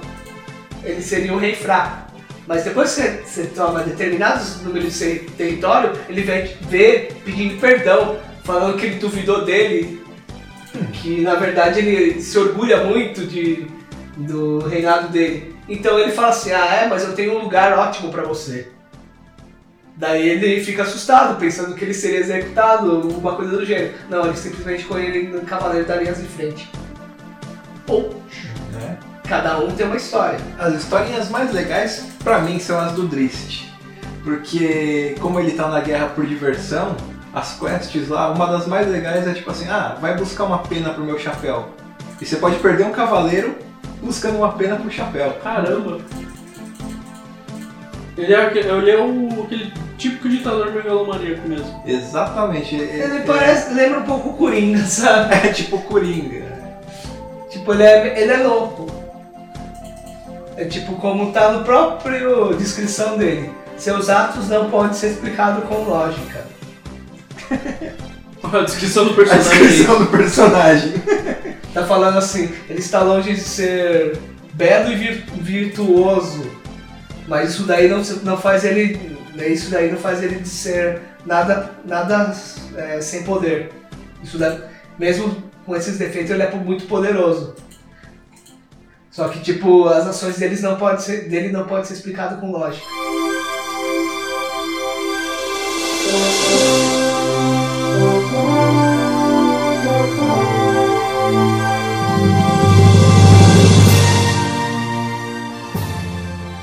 ele 0.86 1.02
seria 1.02 1.32
um 1.32 1.38
rei 1.38 1.54
fraco. 1.54 2.06
Mas 2.46 2.62
depois 2.62 2.94
que 2.94 3.02
você, 3.02 3.22
você 3.24 3.46
toma 3.46 3.82
determinados 3.82 4.62
números 4.62 4.96
de 4.96 5.18
território, 5.36 5.92
ele 6.08 6.22
vem 6.22 6.46
vê 6.68 7.12
pedindo 7.24 7.60
perdão, 7.60 8.18
falando 8.44 8.78
que 8.78 8.86
ele 8.86 9.00
duvidou 9.00 9.44
dele, 9.44 10.00
que 10.92 11.22
na 11.22 11.34
verdade 11.34 11.80
ele 11.80 12.20
se 12.20 12.38
orgulha 12.38 12.84
muito 12.84 13.26
de, 13.26 13.66
do 14.16 14.60
reinado 14.60 15.08
dele. 15.08 15.56
Então 15.68 15.98
ele 15.98 16.12
fala 16.12 16.28
assim: 16.28 16.52
Ah, 16.52 16.66
é, 16.66 16.88
mas 16.88 17.02
eu 17.02 17.14
tenho 17.14 17.36
um 17.36 17.42
lugar 17.42 17.76
ótimo 17.76 18.12
pra 18.12 18.22
você. 18.22 18.68
Daí 19.96 20.28
ele 20.28 20.62
fica 20.62 20.82
assustado, 20.82 21.40
pensando 21.40 21.74
que 21.74 21.82
ele 21.82 21.94
seria 21.94 22.20
executado, 22.20 22.90
alguma 22.90 23.34
coisa 23.34 23.56
do 23.56 23.64
gênero. 23.64 23.94
Não, 24.10 24.26
ele 24.26 24.36
simplesmente 24.36 24.84
põe 24.84 25.04
ele 25.04 25.28
no 25.28 25.40
cavaleiro 25.40 25.86
da 25.86 25.96
linha 25.96 26.12
de 26.12 26.28
frente. 26.28 26.70
Ou 27.88 28.22
Né? 28.72 28.98
Cada 29.26 29.58
um 29.58 29.70
tem 29.70 29.86
uma 29.86 29.96
história. 29.96 30.38
As 30.58 30.74
historinhas 30.74 31.28
mais 31.28 31.52
legais, 31.52 32.04
pra 32.22 32.38
mim, 32.40 32.58
são 32.58 32.78
as 32.78 32.92
do 32.92 33.06
Drist. 33.06 33.66
Porque, 34.24 35.14
como 35.20 35.38
ele 35.38 35.52
tá 35.52 35.68
na 35.68 35.80
guerra 35.80 36.06
por 36.08 36.26
diversão, 36.26 36.96
as 37.32 37.58
quests 37.58 38.08
lá, 38.08 38.30
uma 38.32 38.46
das 38.46 38.66
mais 38.66 38.88
legais 38.88 39.26
é 39.26 39.32
tipo 39.34 39.50
assim: 39.50 39.68
ah, 39.68 39.96
vai 40.00 40.16
buscar 40.16 40.44
uma 40.44 40.58
pena 40.58 40.90
pro 40.90 41.04
meu 41.04 41.18
chapéu. 41.18 41.68
E 42.20 42.24
você 42.26 42.36
pode 42.36 42.56
perder 42.56 42.86
um 42.86 42.92
cavaleiro 42.92 43.54
buscando 44.02 44.38
uma 44.38 44.52
pena 44.52 44.76
pro 44.76 44.90
chapéu. 44.90 45.32
Caramba! 45.42 45.98
Ele 48.16 48.32
é, 48.34 48.56
ele 48.56 48.90
é 48.90 48.96
o, 48.98 49.42
aquele 49.44 49.72
típico 49.98 50.28
ditador 50.28 50.72
megalomaníaco 50.72 51.46
mesmo. 51.46 51.82
Exatamente. 51.86 52.74
é- 52.74 53.04
Ele 53.04 53.18
é- 53.18 53.20
parece, 53.20 53.74
lembra 53.74 54.00
um 54.00 54.04
pouco 54.04 54.30
o 54.30 54.32
Coringa, 54.34 54.82
sabe? 54.84 55.34
É 55.34 55.52
tipo 55.52 55.78
Coringa. 55.82 56.46
Tipo, 57.50 57.72
ele 57.74 57.82
é, 57.82 58.20
ele 58.22 58.32
é 58.32 58.38
louco. 58.38 58.85
É 60.56 60.64
tipo 60.64 60.94
como 60.96 61.32
tá 61.32 61.52
no 61.52 61.64
próprio 61.64 62.54
descrição 62.56 63.18
dele. 63.18 63.50
Seus 63.76 64.08
atos 64.08 64.48
não 64.48 64.70
podem 64.70 64.94
ser 64.94 65.08
explicados 65.08 65.64
com 65.64 65.82
lógica. 65.84 66.46
A 68.42 68.60
descrição 68.60 69.04
do 69.06 69.10
A 69.12 69.14
personagem. 69.16 69.50
descrição 69.50 69.98
do 69.98 70.06
personagem. 70.06 70.92
Tá 71.76 71.84
falando 71.86 72.16
assim, 72.16 72.50
ele 72.70 72.78
está 72.78 73.02
longe 73.02 73.34
de 73.34 73.40
ser 73.40 74.18
belo 74.54 74.90
e 74.90 74.94
vir- 74.96 75.26
virtuoso, 75.34 76.50
mas 77.28 77.50
isso 77.50 77.64
daí 77.64 77.86
não, 77.86 78.00
não 78.22 78.38
faz 78.38 78.64
ele, 78.64 79.18
né, 79.34 79.48
isso 79.48 79.68
daí 79.70 79.90
não 79.90 79.98
faz 79.98 80.22
ele 80.22 80.36
de 80.38 80.48
ser 80.48 81.02
nada, 81.26 81.70
nada 81.84 82.34
é, 82.76 82.98
sem 83.02 83.24
poder. 83.24 83.72
Isso 84.24 84.38
daí, 84.38 84.58
mesmo 84.98 85.36
com 85.66 85.76
esses 85.76 85.98
defeitos 85.98 86.30
ele 86.30 86.44
é 86.44 86.50
muito 86.52 86.86
poderoso. 86.86 87.54
Só 89.16 89.28
que 89.28 89.40
tipo 89.40 89.88
as 89.88 90.06
ações 90.06 90.36
deles 90.36 90.60
não 90.60 90.76
pode 90.76 91.02
ser, 91.02 91.26
dele 91.26 91.48
não 91.50 91.64
pode 91.66 91.86
ser 91.86 91.94
explicado 91.94 92.38
com 92.38 92.50
lógica. 92.52 92.84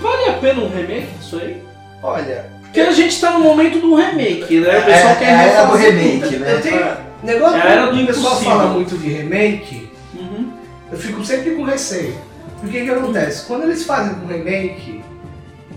Vale 0.02 0.30
a 0.30 0.34
pena 0.34 0.62
um 0.62 0.70
remake 0.70 1.08
disso 1.20 1.38
aí? 1.42 1.62
Olha, 2.02 2.46
Porque 2.62 2.82
a 2.82 2.92
gente 2.92 3.20
tá 3.20 3.32
no 3.32 3.40
momento 3.40 3.80
do 3.80 3.96
remake, 3.96 4.60
né? 4.60 4.80
O 4.80 4.84
pessoal 4.84 5.12
é, 5.14 5.16
quer 5.16 5.26
é 5.26 5.36
a 5.36 5.44
era 5.44 5.66
do 5.66 5.76
remake, 5.78 6.20
tudo. 6.28 6.40
né? 6.40 6.54
Eu 6.54 6.62
tenho. 6.62 6.76
É. 6.76 6.98
Negócio 7.24 7.58
É 7.58 7.62
a 7.62 7.66
era 7.66 7.86
do 7.92 8.02
o 8.02 8.06
pessoal 8.08 8.42
fala 8.42 8.66
muito 8.68 8.98
de 8.98 9.08
remake, 9.10 9.90
Uhum. 10.14 10.52
eu 10.92 10.98
fico 10.98 11.24
sempre 11.24 11.52
com 11.52 11.64
receio. 11.64 12.16
Porque 12.64 12.82
o 12.82 12.86
que 12.86 12.92
acontece? 12.92 13.46
Quando 13.46 13.64
eles 13.64 13.84
fazem 13.84 14.16
um 14.16 14.26
remake, 14.26 15.04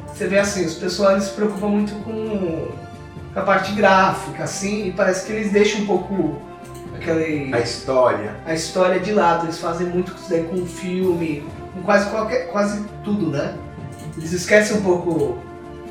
você 0.07 0.29
vê 0.29 0.39
assim, 0.39 0.65
os 0.65 0.75
pessoal 0.75 1.21
se 1.21 1.31
preocupam 1.31 1.69
muito 1.69 1.93
com, 2.05 2.69
a 3.35 3.41
parte 3.43 3.73
gráfica, 3.73 4.45
assim, 4.45 4.87
e 4.87 4.93
parece 4.93 5.27
que 5.27 5.33
eles 5.33 5.53
deixam 5.53 5.81
um 5.83 5.87
pouco 5.87 6.41
aquele, 6.95 7.53
a 7.53 7.59
história. 7.61 8.37
a 8.47 8.55
história 8.55 9.01
de 9.01 9.13
lado. 9.13 9.47
Eles 9.47 9.59
fazem 9.59 9.89
muito 9.89 10.15
isso 10.15 10.31
daí 10.31 10.45
com 10.45 10.65
filme, 10.65 11.45
com 11.75 11.83
quase, 11.83 12.09
qualquer, 12.09 12.51
quase 12.53 12.83
tudo, 13.05 13.31
né? 13.31 13.55
Eles 14.17 14.33
esquecem 14.33 14.79
um 14.79 14.83
pouco. 14.83 15.39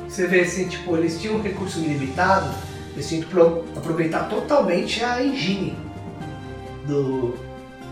Você 0.08 0.26
vê 0.26 0.40
assim, 0.40 0.66
tipo, 0.66 0.96
eles 0.96 1.20
tinham 1.20 1.36
um 1.36 1.42
recurso 1.42 1.78
ilimitado, 1.78 2.52
eles 2.94 3.06
tinham 3.08 3.22
que 3.22 3.28
pro- 3.30 3.64
aproveitar 3.76 4.28
totalmente 4.28 5.04
a 5.04 5.22
engine 5.22 5.76
do. 6.86 7.34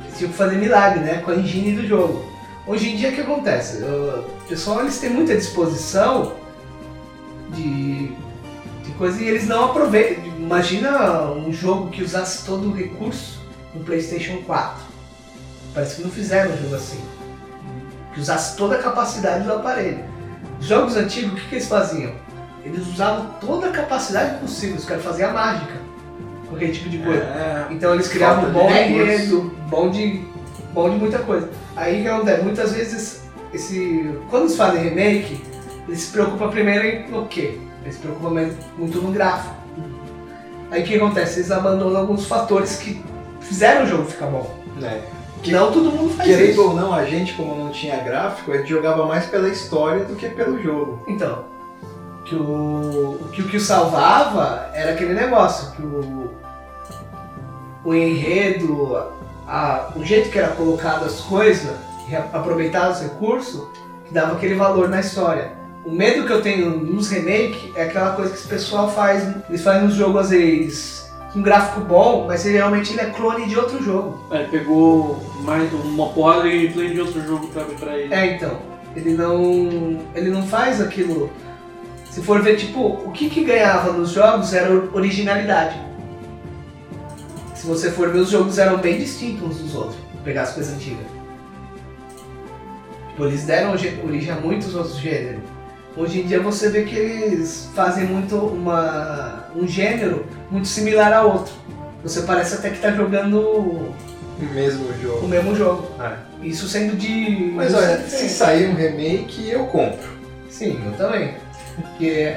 Eles 0.05 0.19
tinham 0.19 0.31
que 0.33 0.37
fazer 0.39 0.57
milagre, 0.57 1.01
né? 1.01 1.19
Com 1.19 1.31
a 1.33 1.37
engine 1.37 1.73
do 1.77 1.87
jogo. 1.87 2.34
Hoje 2.67 2.91
em 2.91 2.97
dia 2.97 3.11
o 3.11 3.13
que 3.13 3.21
acontece? 3.21 3.83
O 3.83 4.25
pessoal 4.49 4.81
eles 4.81 4.99
têm 4.99 5.11
muita 5.11 5.37
disposição 5.37 6.35
de, 7.51 8.09
de 8.83 8.91
coisa 8.97 9.23
e 9.23 9.29
eles 9.29 9.47
não 9.47 9.67
aproveitam. 9.67 10.25
Imagina 10.39 11.31
um 11.33 11.53
jogo 11.53 11.91
que 11.91 12.03
usasse 12.03 12.45
todo 12.47 12.71
o 12.71 12.75
recurso 12.75 13.41
no 13.75 13.85
Playstation 13.85 14.39
4. 14.47 14.83
Parece 15.75 15.97
que 15.97 16.03
não 16.03 16.11
fizeram 16.11 16.53
um 16.53 16.57
jogo 16.57 16.75
assim. 16.77 17.01
Que 18.15 18.21
usasse 18.21 18.57
toda 18.57 18.77
a 18.77 18.83
capacidade 18.83 19.45
do 19.45 19.53
aparelho. 19.53 20.05
Jogos 20.61 20.97
antigos, 20.97 21.33
o 21.33 21.37
que, 21.37 21.49
que 21.49 21.55
eles 21.57 21.69
faziam? 21.69 22.13
Eles 22.65 22.87
usavam 22.87 23.27
toda 23.41 23.69
a 23.69 23.73
capacidade 23.73 24.39
possível, 24.39 24.77
os 24.77 24.85
caras 24.87 25.05
faziam 25.05 25.31
a 25.31 25.33
mágica. 25.35 25.75
Aquele 26.55 26.73
tipo 26.73 26.89
de 26.89 26.99
coisa. 26.99 27.23
É, 27.25 27.67
Então 27.71 27.93
eles 27.93 28.09
criavam 28.09 28.49
um 28.49 28.53
bom 28.53 28.71
enredo, 28.71 29.55
bom 29.69 29.91
de, 29.91 30.23
bom 30.73 30.89
de 30.89 30.97
muita 30.97 31.19
coisa. 31.19 31.51
Aí 31.77 32.01
o 32.01 32.03
que 32.03 32.09
acontece? 32.09 32.43
Muitas 32.43 32.73
vezes, 32.73 33.23
esse, 33.53 34.15
quando 34.31 34.45
eles 34.45 34.57
fazem 34.57 34.83
remake, 34.83 35.43
eles 35.89 36.01
se 36.01 36.13
preocupam 36.13 36.49
primeiro 36.51 36.87
em 36.87 37.11
no 37.11 37.27
quê? 37.27 37.59
Eles 37.83 37.97
se 37.97 38.01
preocupam 38.01 38.51
muito 38.79 39.01
no 39.01 39.11
gráfico. 39.11 39.55
Aí 40.71 40.83
o 40.83 40.87
que 40.87 40.97
acontece? 40.97 41.41
Eles 41.41 41.51
abandonam 41.51 42.01
alguns 42.01 42.27
fatores 42.27 42.77
que 42.77 43.03
fizeram 43.41 43.85
o 43.85 43.87
jogo 43.87 44.05
ficar 44.05 44.27
bom. 44.27 44.59
né? 44.77 45.03
Não 45.47 45.71
todo 45.71 45.91
mundo 45.93 46.15
faz 46.15 46.29
Querendo 46.29 46.51
isso. 46.51 46.63
ou 46.63 46.75
não, 46.75 46.95
a 46.95 47.05
gente, 47.05 47.35
como 47.35 47.55
não 47.55 47.71
tinha 47.71 47.99
gráfico, 47.99 48.51
a 48.51 48.57
gente 48.57 48.71
jogava 48.71 49.05
mais 49.07 49.27
pela 49.27 49.49
história 49.49 50.05
do 50.05 50.17
que 50.17 50.29
pelo 50.31 50.63
jogo. 50.63 51.05
Então, 51.07 51.45
que 52.25 52.35
o, 52.35 53.19
o 53.21 53.29
que 53.31 53.43
o 53.43 53.49
que 53.49 53.59
o 53.59 53.61
salvava 53.61 54.71
era 54.73 54.93
aquele 54.93 55.13
negócio, 55.13 55.73
que 55.73 55.83
o, 55.83 56.31
o 57.85 57.95
enredo, 57.95 58.97
a, 59.47 59.91
o 59.97 60.05
jeito 60.05 60.31
que 60.31 60.39
era 60.39 60.49
colocado 60.49 61.05
as 61.05 61.21
coisas, 61.21 61.77
e 62.09 62.15
aproveitar 62.15 62.91
os 62.91 63.01
recursos, 63.01 63.67
que 64.07 64.13
dava 64.13 64.35
aquele 64.35 64.55
valor 64.55 64.89
na 64.89 65.01
história. 65.01 65.53
O 65.85 65.91
medo 65.91 66.27
que 66.27 66.33
eu 66.33 66.43
tenho 66.43 66.71
nos 66.79 67.11
remake 67.11 67.73
é 67.77 67.85
aquela 67.85 68.13
coisa 68.13 68.33
que 68.33 68.39
esse 68.39 68.49
pessoal 68.49 68.91
faz, 68.91 69.27
eles 69.49 69.63
fazem 69.63 69.87
uns 69.87 69.95
jogos 69.95 70.23
às 70.23 70.31
vezes 70.31 71.05
com 71.35 71.43
gráfico 71.43 71.81
bom, 71.81 72.27
mas 72.29 72.47
ele, 72.47 72.59
realmente 72.59 72.93
ele 72.93 73.01
é 73.01 73.07
clone 73.07 73.47
de 73.47 73.59
outro 73.59 73.83
jogo. 73.83 74.25
É, 74.31 74.45
pegou 74.45 75.21
mais 75.41 75.71
uma 75.73 76.09
porrada 76.11 76.45
de 76.45 76.51
gameplay 76.51 76.95
de 76.95 77.01
outro 77.01 77.21
jogo 77.27 77.49
pra, 77.49 77.65
pra 77.65 77.99
ele. 77.99 78.15
É, 78.15 78.37
então. 78.37 78.57
Ele 78.95 79.15
não. 79.15 79.99
Ele 80.15 80.31
não 80.31 80.47
faz 80.47 80.81
aquilo. 80.81 81.29
Se 82.09 82.23
for 82.23 82.41
ver, 82.41 82.57
tipo, 82.57 82.81
o 82.81 83.11
que, 83.11 83.29
que 83.29 83.43
ganhava 83.43 83.93
nos 83.93 84.11
jogos 84.11 84.55
era 84.55 84.73
originalidade. 84.93 85.77
Se 87.65 87.71
você 87.71 87.91
for 87.91 88.11
ver, 88.11 88.19
os 88.19 88.29
jogos 88.29 88.59
eram 88.59 88.77
bem 88.77 88.99
distintos 88.99 89.43
uns 89.43 89.57
dos 89.57 89.75
outros. 89.75 89.97
Pegar 90.23 90.43
as 90.43 90.53
coisas 90.53 90.75
antigas. 90.75 91.07
Tipo, 93.09 93.25
eles 93.25 93.45
deram 93.45 93.75
ge- 93.79 93.99
origem 94.05 94.31
a 94.31 94.35
muitos 94.35 94.75
outros 94.75 94.99
gêneros. 94.99 95.41
Hoje 95.97 96.21
em 96.21 96.27
dia 96.27 96.41
você 96.41 96.69
vê 96.69 96.83
que 96.83 96.95
eles 96.95 97.71
fazem 97.75 98.05
muito 98.05 98.37
uma, 98.37 99.47
um 99.57 99.67
gênero 99.67 100.27
muito 100.51 100.69
similar 100.69 101.11
a 101.11 101.23
outro. 101.23 101.55
Você 102.03 102.21
parece 102.23 102.57
até 102.57 102.69
que 102.69 102.81
tá 102.81 102.91
jogando 102.93 103.39
O 103.41 103.95
mesmo 104.53 104.85
o 104.85 105.01
jogo. 105.03 105.27
mesmo 105.27 105.57
jogo. 105.57 105.89
É. 106.03 106.17
Isso 106.47 106.69
sendo 106.69 106.95
de. 106.99 107.51
Mas 107.55 107.73
olha, 107.73 107.97
se 108.07 108.29
sair 108.29 108.69
um 108.69 108.75
remake, 108.75 109.49
eu 109.49 109.65
compro. 109.69 110.11
Sim, 110.51 110.79
eu 110.85 110.93
também. 110.99 111.33
Porque 111.77 112.31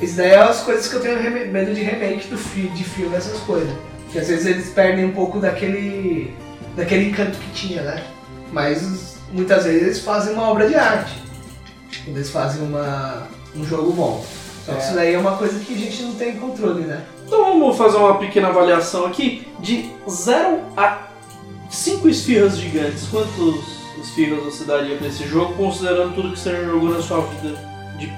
isso 0.00 0.16
daí 0.16 0.30
é 0.30 0.38
as 0.38 0.62
coisas 0.62 0.88
que 0.88 0.94
eu 0.96 1.00
tenho 1.00 1.20
medo 1.52 1.74
de 1.74 1.82
remake 1.82 2.28
do 2.28 2.38
fi 2.38 2.62
de 2.68 2.82
filme, 2.82 3.14
essas 3.14 3.38
coisas. 3.40 3.70
Que 4.12 4.18
às 4.18 4.28
vezes 4.28 4.46
eles 4.46 4.70
perdem 4.70 5.04
um 5.06 5.12
pouco 5.12 5.38
daquele. 5.38 6.34
daquele 6.76 7.10
encanto 7.10 7.38
que 7.38 7.50
tinha, 7.52 7.82
né? 7.82 8.02
Mas 8.52 9.16
muitas 9.32 9.64
vezes 9.64 9.82
eles 9.82 10.00
fazem 10.00 10.32
uma 10.34 10.48
obra 10.48 10.68
de 10.68 10.74
arte. 10.74 11.12
Quando 12.04 12.16
eles 12.16 12.30
fazem 12.30 12.62
uma, 12.62 13.28
um 13.54 13.64
jogo 13.64 13.92
bom. 13.92 14.24
Só 14.66 14.72
que 14.72 14.78
É. 14.78 14.84
isso 14.84 14.94
daí 14.94 15.14
é 15.14 15.18
uma 15.18 15.36
coisa 15.36 15.58
que 15.60 15.74
a 15.74 15.78
gente 15.78 16.02
não 16.02 16.14
tem 16.14 16.36
controle, 16.36 16.82
né? 16.82 17.02
Então 17.26 17.44
vamos 17.44 17.76
fazer 17.76 17.96
uma 17.96 18.18
pequena 18.18 18.48
avaliação 18.48 19.06
aqui. 19.06 19.46
De 19.60 19.90
0 20.08 20.60
a 20.76 21.06
5 21.70 22.08
esfirras 22.08 22.58
gigantes, 22.58 23.06
quantos 23.08 23.64
esfirras 24.02 24.42
você 24.42 24.64
daria 24.64 24.96
pra 24.96 25.06
esse 25.06 25.24
jogo, 25.28 25.54
considerando 25.54 26.14
tudo 26.14 26.32
que 26.32 26.38
você 26.38 26.50
já 26.50 26.64
jogou 26.64 26.90
na 26.90 27.00
sua 27.00 27.20
vida 27.26 27.56
de 27.98 28.10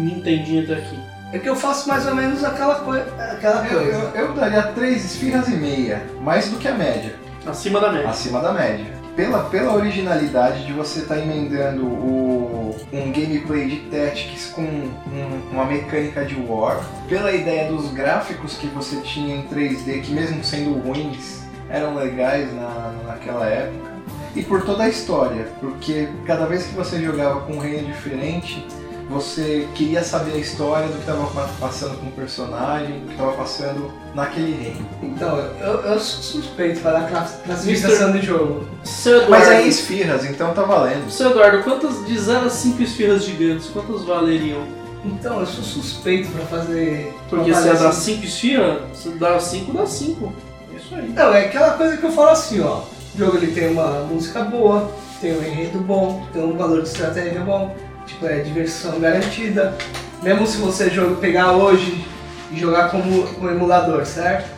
Nintendinho 0.00 0.62
até 0.62 0.74
aqui? 0.74 0.96
É 1.32 1.38
que 1.38 1.48
eu 1.48 1.54
faço 1.56 1.88
mais 1.88 2.06
ou 2.06 2.14
menos 2.14 2.42
aquela, 2.42 2.76
coi 2.76 3.00
aquela 3.00 3.64
Eu, 3.66 3.80
coisa. 3.82 4.10
eu, 4.14 4.26
eu 4.26 4.32
daria 4.34 4.62
três 4.62 5.04
esfirras 5.04 5.48
e 5.48 5.52
meia, 5.52 6.02
mais 6.20 6.48
do 6.48 6.56
que 6.58 6.66
a 6.66 6.74
média, 6.74 7.14
Acima 7.46 7.80
da 7.80 7.92
média. 7.92 8.08
acima 8.10 8.40
da 8.40 8.52
média. 8.52 8.98
Pela, 9.16 9.44
pela 9.44 9.74
originalidade 9.74 10.64
de 10.66 10.72
você 10.72 11.00
estar 11.00 11.18
emendando 11.18 11.84
o, 11.84 12.76
um 12.92 13.12
gameplay 13.12 13.68
de 13.68 13.76
Tactics 13.90 14.46
com 14.54 14.62
um- 14.62 15.42
uma 15.52 15.66
mecânica 15.66 16.24
de 16.24 16.34
War, 16.40 16.80
pela 17.08 17.30
ideia 17.32 17.68
dos 17.70 17.92
gráficos 17.92 18.54
que 18.54 18.66
você 18.68 18.96
tinha 19.00 19.36
em 19.36 19.42
3D, 19.48 20.00
que 20.00 20.12
mesmo 20.12 20.42
sendo 20.42 20.78
ruins, 20.80 21.42
eram 21.68 21.94
legais 21.96 22.52
na, 22.54 22.92
naquela 23.06 23.46
época, 23.46 23.90
e 24.34 24.42
por 24.42 24.62
toda 24.62 24.84
a 24.84 24.88
história, 24.88 25.46
porque 25.60 26.08
cada 26.24 26.46
vez 26.46 26.64
que 26.66 26.74
você 26.74 27.00
jogava 27.02 27.40
com 27.40 27.54
um 27.54 27.58
reino 27.58 27.88
diferente, 27.88 28.66
você 29.10 29.68
queria 29.74 30.02
saber 30.04 30.34
a 30.34 30.38
história 30.38 30.86
do 30.86 30.94
que 30.94 31.00
estava 31.00 31.26
passando 31.60 31.98
com 31.98 32.06
o 32.06 32.12
personagem, 32.12 33.00
do 33.00 33.06
que 33.06 33.12
estava 33.12 33.32
passando 33.32 33.92
naquele 34.14 34.52
reino. 34.62 34.88
Então, 35.02 35.36
eu, 35.60 35.80
eu 35.82 35.98
sou 35.98 36.22
suspeito 36.22 36.80
para 36.80 36.92
dar 37.00 37.08
class- 37.08 37.40
classificação 37.44 38.12
de 38.12 38.22
jogo. 38.24 38.64
Seu 38.84 39.22
Eduardo, 39.22 39.30
Mas 39.30 39.48
é 39.48 39.62
em 39.64 39.68
esfirras, 39.68 40.24
então 40.24 40.54
tá 40.54 40.62
valendo. 40.62 41.10
seu 41.10 41.30
Eduardo, 41.30 41.62
quantas 41.64 42.06
de 42.06 42.16
0 42.18 42.46
a 42.46 42.50
5 42.50 42.82
esfirras 42.82 43.24
gigantes, 43.24 43.66
quantas 43.68 44.04
valeriam? 44.04 44.62
Então, 45.04 45.40
eu 45.40 45.46
sou 45.46 45.64
suspeito 45.64 46.30
pra 46.30 46.44
fazer. 46.46 47.12
Porque 47.28 47.44
se 47.54 47.60
ia 47.60 47.64
dar 47.66 47.70
avaliação. 47.72 47.92
5 48.14 48.24
esfirras, 48.24 48.78
se 48.94 49.08
dá 49.10 49.40
5, 49.40 49.72
dá 49.72 49.86
5. 49.86 50.32
É 50.72 50.76
isso 50.76 50.94
aí. 50.94 51.08
Não, 51.08 51.34
é 51.34 51.46
aquela 51.46 51.70
coisa 51.72 51.96
que 51.96 52.04
eu 52.04 52.12
falo 52.12 52.28
assim, 52.30 52.60
ó. 52.60 52.82
O 53.14 53.18
jogo 53.18 53.36
ele 53.38 53.48
tem 53.52 53.72
uma 53.72 54.04
música 54.04 54.42
boa, 54.44 54.90
tem 55.20 55.32
um 55.36 55.42
enredo 55.42 55.78
bom, 55.80 56.24
tem 56.32 56.42
um 56.44 56.56
valor 56.56 56.82
de 56.82 56.88
estratégia 56.88 57.40
bom, 57.40 57.74
tipo, 58.10 58.26
é 58.26 58.40
diversão 58.40 58.98
garantida. 59.00 59.76
Mesmo 60.22 60.46
se 60.46 60.58
você 60.58 60.90
joga, 60.90 61.16
pegar 61.16 61.52
hoje 61.52 62.04
e 62.52 62.58
jogar 62.58 62.90
como 62.90 63.26
um 63.40 63.48
emulador, 63.48 64.04
certo? 64.04 64.50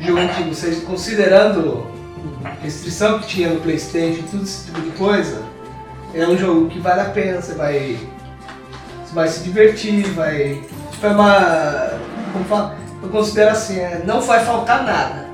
Jogo 0.00 0.18
antigo, 0.18 0.54
você 0.54 0.74
considerando 0.80 1.86
restrição 2.62 3.20
que 3.20 3.28
tinha 3.28 3.48
no 3.48 3.60
Playstation, 3.60 4.22
tudo 4.30 4.42
esse 4.42 4.66
tipo 4.66 4.80
de 4.80 4.90
coisa, 4.90 5.42
é 6.14 6.26
um 6.26 6.36
jogo 6.36 6.68
que 6.68 6.78
vale 6.78 7.00
a 7.00 7.06
pena, 7.06 7.40
você 7.40 7.54
vai. 7.54 7.98
Você 9.04 9.14
vai 9.14 9.28
se 9.28 9.40
divertir, 9.40 10.06
vai. 10.12 10.62
Tipo, 10.90 11.06
é 11.06 11.10
uma. 11.10 11.90
Como 12.32 12.44
fala? 12.46 12.76
Eu 13.02 13.08
considero 13.10 13.50
assim, 13.50 13.78
é, 13.78 14.02
não 14.04 14.20
vai 14.20 14.44
faltar 14.44 14.84
nada. 14.84 15.28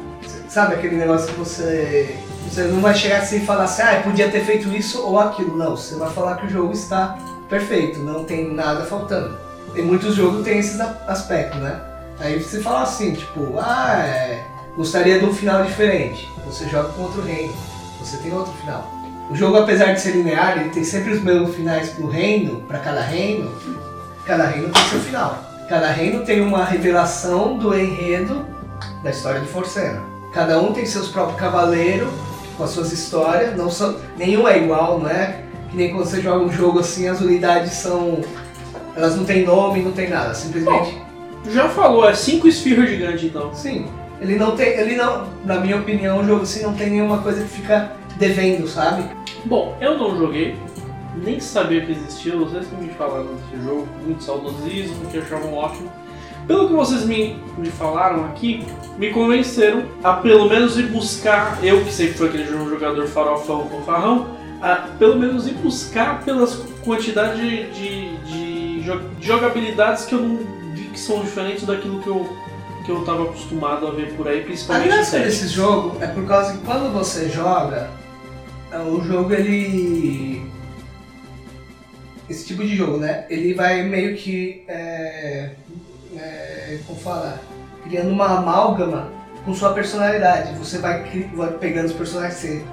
Sabe 0.48 0.74
aquele 0.74 0.96
negócio 0.96 1.28
que 1.28 1.38
você. 1.38 2.16
Você 2.48 2.64
não 2.64 2.80
vai 2.80 2.94
chegar 2.94 3.18
assim 3.18 3.36
e 3.36 3.46
falar 3.46 3.64
assim, 3.64 3.82
ah, 3.82 4.00
podia 4.02 4.28
ter 4.28 4.44
feito 4.44 4.68
isso 4.68 5.02
ou 5.02 5.18
aquilo. 5.18 5.56
Não, 5.56 5.76
você 5.76 5.94
vai 5.94 6.10
falar 6.10 6.36
que 6.36 6.46
o 6.46 6.50
jogo 6.50 6.72
está 6.72 7.16
perfeito, 7.50 7.98
não 7.98 8.24
tem 8.24 8.54
nada 8.54 8.84
faltando. 8.84 9.36
Tem 9.74 9.84
muitos 9.84 10.14
jogos 10.14 10.44
tem 10.44 10.58
esses 10.58 10.80
aspectos, 10.80 11.60
né? 11.60 11.80
Aí 12.18 12.42
você 12.42 12.60
fala 12.60 12.82
assim, 12.82 13.14
tipo, 13.14 13.58
ah, 13.58 13.98
é, 13.98 14.44
gostaria 14.76 15.18
de 15.18 15.24
um 15.24 15.34
final 15.34 15.64
diferente. 15.64 16.28
Você 16.46 16.68
joga 16.68 16.88
com 16.90 17.02
outro 17.02 17.22
reino, 17.22 17.52
você 17.98 18.16
tem 18.18 18.32
outro 18.32 18.52
final. 18.54 18.90
O 19.30 19.36
jogo, 19.36 19.58
apesar 19.58 19.92
de 19.92 20.00
ser 20.00 20.12
linear, 20.12 20.58
ele 20.58 20.70
tem 20.70 20.84
sempre 20.84 21.12
os 21.12 21.22
mesmos 21.22 21.54
finais 21.54 21.90
pro 21.90 22.08
reino, 22.08 22.62
para 22.62 22.78
cada 22.78 23.00
reino. 23.00 23.52
Cada 24.24 24.46
reino 24.46 24.70
tem 24.70 24.84
seu 24.84 25.00
final. 25.00 25.44
Cada 25.68 25.88
reino 25.90 26.24
tem 26.24 26.40
uma 26.40 26.64
revelação 26.64 27.56
do 27.56 27.76
enredo 27.78 28.44
da 29.02 29.10
história 29.10 29.40
de 29.40 29.46
Forcena. 29.46 30.02
Cada 30.32 30.60
um 30.60 30.72
tem 30.72 30.84
seus 30.84 31.08
próprios 31.08 31.38
cavaleiros, 31.38 32.08
com 32.56 32.64
as 32.64 32.70
suas 32.70 32.92
histórias, 32.92 33.56
não 33.56 33.70
são, 33.70 33.96
nenhum 34.16 34.46
é 34.46 34.58
igual, 34.58 34.98
não 34.98 35.08
é? 35.08 35.44
Que 35.70 35.76
nem 35.76 35.92
quando 35.92 36.06
você 36.06 36.20
joga 36.20 36.44
um 36.44 36.52
jogo 36.52 36.80
assim, 36.80 37.08
as 37.08 37.20
unidades 37.20 37.72
são. 37.74 38.20
Elas 38.96 39.16
não 39.16 39.24
têm 39.24 39.44
nome, 39.44 39.82
não 39.82 39.92
tem 39.92 40.08
nada, 40.08 40.34
simplesmente. 40.34 41.00
Já 41.50 41.68
falou, 41.68 42.08
é 42.08 42.14
cinco 42.14 42.48
esfirras 42.48 42.90
gigantes 42.90 43.24
então. 43.24 43.54
Sim. 43.54 43.86
Ele 44.20 44.36
não 44.36 44.56
tem. 44.56 44.68
Ele 44.68 44.96
não. 44.96 45.26
Na 45.44 45.60
minha 45.60 45.76
opinião, 45.76 46.20
o 46.20 46.24
jogo 46.24 46.42
assim 46.42 46.62
não 46.62 46.74
tem 46.74 46.90
nenhuma 46.90 47.18
coisa 47.18 47.42
que 47.42 47.48
fica 47.48 47.92
devendo, 48.18 48.68
sabe? 48.68 49.04
Bom, 49.46 49.76
eu 49.80 49.96
não 49.96 50.16
joguei, 50.18 50.54
nem 51.16 51.40
sabia 51.40 51.80
que 51.84 51.92
existia, 51.92 52.36
vocês 52.36 52.66
que 52.66 52.74
me 52.76 52.90
falaram 52.90 53.26
desse 53.34 53.64
jogo, 53.64 53.88
muito 54.04 54.22
saudosismo, 54.22 55.06
que 55.10 55.18
achavam 55.18 55.54
ótimo. 55.54 55.90
Pelo 56.46 56.68
que 56.68 56.74
vocês 56.74 57.04
me, 57.04 57.38
me 57.56 57.68
falaram 57.68 58.24
aqui, 58.26 58.66
me 58.98 59.10
convenceram 59.10 59.84
a 60.02 60.14
pelo 60.14 60.48
menos 60.48 60.78
ir 60.78 60.88
buscar, 60.88 61.58
eu 61.62 61.84
que 61.84 61.92
sempre 61.92 62.14
fui 62.14 62.28
aquele 62.28 62.44
jogador 62.44 63.06
farofão 63.06 63.68
com 63.68 63.82
farrão, 63.82 64.26
a 64.62 64.76
pelo 64.98 65.16
menos 65.18 65.46
ir 65.46 65.54
buscar 65.54 66.22
pelas 66.24 66.54
quantidades 66.84 67.38
de, 67.40 67.70
de, 67.72 68.16
de 68.18 68.82
jo- 68.82 69.00
de 69.18 69.26
jogabilidades 69.26 70.04
que 70.04 70.14
eu 70.14 70.20
não 70.20 70.36
vi 70.74 70.84
que 70.92 70.98
são 71.00 71.20
diferentes 71.22 71.64
daquilo 71.64 72.02
que 72.02 72.08
eu, 72.08 72.28
que 72.84 72.90
eu 72.92 73.04
tava 73.04 73.24
acostumado 73.24 73.86
a 73.86 73.90
ver 73.90 74.14
por 74.14 74.28
aí, 74.28 74.40
A 74.40 74.44
principalmente 74.44 74.86
em 74.86 74.90
graça 74.90 75.18
desse 75.18 75.48
jogo 75.48 75.96
é 76.00 76.06
por 76.06 76.26
causa 76.26 76.52
que 76.52 76.58
quando 76.64 76.92
você 76.92 77.28
joga, 77.28 77.90
é, 78.72 78.78
o 78.78 79.00
jogo 79.02 79.32
ele. 79.32 80.44
Esse 82.28 82.46
tipo 82.46 82.62
de 82.62 82.76
jogo, 82.76 82.98
né? 82.98 83.24
Ele 83.28 83.54
vai 83.54 83.82
meio 83.82 84.16
que. 84.16 84.62
É, 84.68 85.50
é, 86.16 86.78
como 86.86 86.98
fala? 87.00 87.40
Criando 87.82 88.10
uma 88.10 88.38
amálgama 88.38 89.08
com 89.44 89.52
sua 89.54 89.72
personalidade. 89.72 90.56
Você 90.58 90.78
vai, 90.78 91.02
vai 91.34 91.50
pegando 91.54 91.86
os 91.86 91.92
personagens 91.92 92.34
que 92.40 92.46
você. 92.46 92.64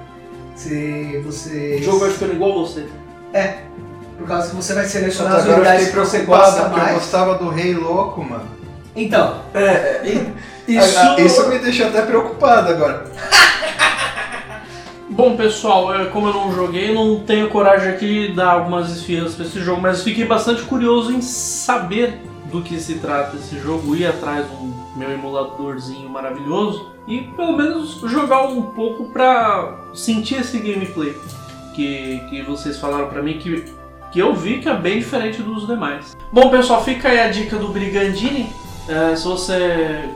Você 1.24 1.78
O 1.80 1.84
jogo 1.84 1.98
vai 2.00 2.10
ficando 2.10 2.32
igual 2.34 2.66
você. 2.66 2.86
Por 4.18 4.26
causa 4.26 4.50
que 4.50 4.56
você 4.56 4.74
vai 4.74 4.84
selecionar 4.84 5.36
as 5.36 5.44
unidades 5.46 5.88
que 5.90 5.96
você 5.96 6.18
gosta 6.20 6.62
porque 6.64 6.80
eu 6.80 6.84
mais. 6.84 6.94
gostava 6.98 7.38
do 7.38 7.48
Rei 7.50 7.74
Louco, 7.74 8.22
mano. 8.24 8.48
Então, 8.96 9.42
Isso, 10.66 10.98
Ah, 10.98 11.16
Isso 11.20 11.48
me 11.48 11.58
deixou 11.60 11.86
até 11.86 12.02
preocupado 12.02 12.68
agora. 12.70 13.04
Bom, 15.08 15.36
pessoal, 15.36 15.94
eu- 15.94 16.10
como 16.10 16.28
eu 16.28 16.34
não 16.34 16.52
joguei, 16.54 16.94
não 16.94 17.20
tenho 17.20 17.48
coragem 17.48 17.88
aqui 17.90 18.28
de 18.28 18.34
dar 18.34 18.52
algumas 18.52 18.90
esfias 18.90 19.34
para 19.34 19.46
esse 19.46 19.60
jogo, 19.60 19.80
mas 19.80 20.02
fiquei 20.02 20.24
bastante 20.26 20.62
curioso 20.62 21.12
em 21.12 21.22
saber 21.22 22.20
do 22.52 22.62
que 22.62 22.78
se 22.78 22.94
trata 22.94 23.36
esse 23.36 23.58
jogo, 23.58 23.96
ir 23.96 24.06
atrás 24.06 24.46
do 24.46 24.74
meu 24.98 25.10
emuladorzinho 25.12 26.08
maravilhoso 26.10 26.90
e 27.06 27.22
pelo 27.22 27.56
menos 27.56 28.00
jogar 28.00 28.48
um 28.48 28.62
pouco 28.62 29.04
pra 29.10 29.78
sentir 29.94 30.40
esse 30.40 30.58
gameplay 30.58 31.16
que, 31.74 32.20
que 32.28 32.42
vocês 32.42 32.78
falaram 32.78 33.08
pra 33.08 33.22
mim 33.22 33.38
que, 33.38 33.64
que 34.10 34.18
eu 34.18 34.34
vi 34.34 34.60
que 34.60 34.68
é 34.68 34.76
bem 34.76 34.98
diferente 34.98 35.40
dos 35.40 35.66
demais. 35.66 36.16
Bom, 36.32 36.50
pessoal, 36.50 36.84
fica 36.84 37.08
aí 37.08 37.20
a 37.20 37.30
dica 37.30 37.56
do 37.56 37.68
Brigandini. 37.68 38.52
É, 38.88 39.14
se 39.14 39.24
você 39.24 40.10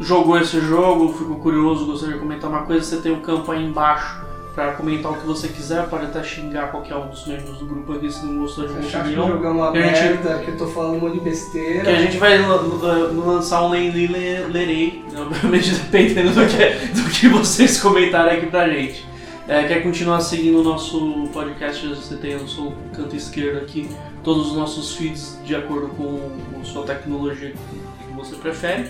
jogou 0.00 0.38
esse 0.38 0.60
jogo, 0.60 1.12
ficou 1.12 1.36
curioso, 1.36 1.86
gostaria 1.86 2.14
de 2.14 2.20
comentar 2.20 2.50
uma 2.50 2.62
coisa, 2.62 2.84
você 2.84 2.96
tem 3.00 3.12
um 3.12 3.20
campo 3.20 3.52
aí 3.52 3.64
embaixo 3.64 4.33
para 4.54 4.72
comentar 4.72 5.10
o 5.10 5.16
que 5.16 5.26
você 5.26 5.48
quiser, 5.48 5.86
pode 5.88 6.04
até 6.06 6.22
xingar 6.22 6.70
qualquer 6.70 6.94
um 6.94 7.08
dos 7.08 7.26
membros 7.26 7.58
do 7.58 7.66
grupo 7.66 7.92
aqui 7.94 8.10
se 8.10 8.24
não 8.24 8.38
gostou 8.38 8.66
de 8.66 8.72
uma 8.72 8.80
que 8.82 8.96
opinião. 8.96 9.28
é 9.44 9.48
uma 9.48 9.72
que 9.72 9.78
a 9.78 9.82
gente- 9.82 10.00
merda, 10.00 10.38
que 10.38 10.50
eu 10.52 10.56
tô 10.56 10.66
falando 10.68 10.94
um 10.96 11.00
monte 11.00 11.14
de 11.14 11.20
besteira. 11.20 11.80
Que 11.80 11.88
a 11.90 12.00
gente 12.00 12.16
vai 12.18 12.38
la- 12.38 12.54
la- 12.56 13.10
lançar 13.26 13.64
um 13.64 13.70
Lenli 13.70 14.06
Le- 14.06 14.46
Lerei, 14.46 15.04
né? 15.12 15.20
obviamente 15.20 15.70
dependendo 15.90 16.30
do 16.30 16.46
que, 16.46 17.00
do 17.02 17.10
que 17.10 17.28
vocês 17.28 17.80
comentarem 17.80 18.38
aqui 18.38 18.46
pra 18.46 18.68
gente. 18.68 19.04
É, 19.48 19.64
quer 19.64 19.82
continuar 19.82 20.20
seguindo 20.20 20.60
o 20.60 20.62
nosso 20.64 21.28
podcast? 21.32 21.86
Você 21.88 22.16
tem 22.16 22.34
no 22.38 22.48
seu 22.48 22.72
canto 22.94 23.14
esquerdo 23.14 23.58
aqui 23.58 23.90
todos 24.22 24.52
os 24.52 24.56
nossos 24.56 24.94
feeds 24.96 25.38
de 25.44 25.54
acordo 25.54 25.88
com, 25.88 26.30
com 26.52 26.64
sua 26.64 26.84
tecnologia 26.84 27.50
que, 27.50 28.06
que 28.06 28.14
você 28.16 28.36
prefere. 28.36 28.88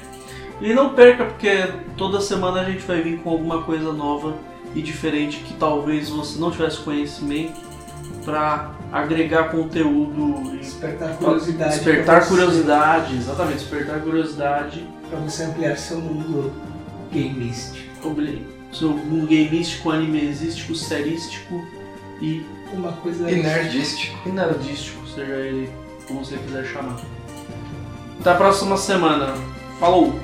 E 0.60 0.72
não 0.72 0.90
perca, 0.90 1.24
porque 1.24 1.64
toda 1.96 2.20
semana 2.20 2.60
a 2.60 2.64
gente 2.64 2.82
vai 2.86 3.00
vir 3.00 3.18
com 3.18 3.30
alguma 3.30 3.62
coisa 3.62 3.92
nova 3.92 4.34
e 4.74 4.82
diferente 4.82 5.38
que 5.38 5.54
talvez 5.54 6.08
você 6.08 6.38
não 6.38 6.50
tivesse 6.50 6.78
conhecimento 6.78 7.60
para 8.24 8.72
agregar 8.92 9.50
conteúdo 9.50 10.54
e 10.54 10.58
Despertar 10.58 11.16
curiosidade. 11.16 11.74
Despertar 11.74 12.26
curiosidade, 12.28 13.16
exatamente, 13.16 13.58
despertar 13.58 14.00
curiosidade 14.00 14.86
Pra 15.10 15.18
você 15.20 15.44
ampliar 15.44 15.76
seu 15.76 16.00
mundo 16.00 16.52
gameístico. 17.12 17.84
seu 18.72 18.88
mundo 18.90 19.26
gameístico, 19.26 19.90
animesístico, 19.90 20.74
serístico 20.74 21.64
e, 22.20 22.44
Uma 22.72 22.92
coisa. 22.92 23.30
E 23.30 23.42
nerdístico. 23.42 24.28
e 24.28 24.32
nerdístico, 24.32 25.06
seja 25.06 25.34
ele 25.34 25.70
como 26.08 26.24
você 26.24 26.36
quiser 26.38 26.64
chamar. 26.64 26.96
Até 28.20 28.30
a 28.30 28.34
próxima 28.34 28.76
semana. 28.76 29.34
Falou! 29.78 30.14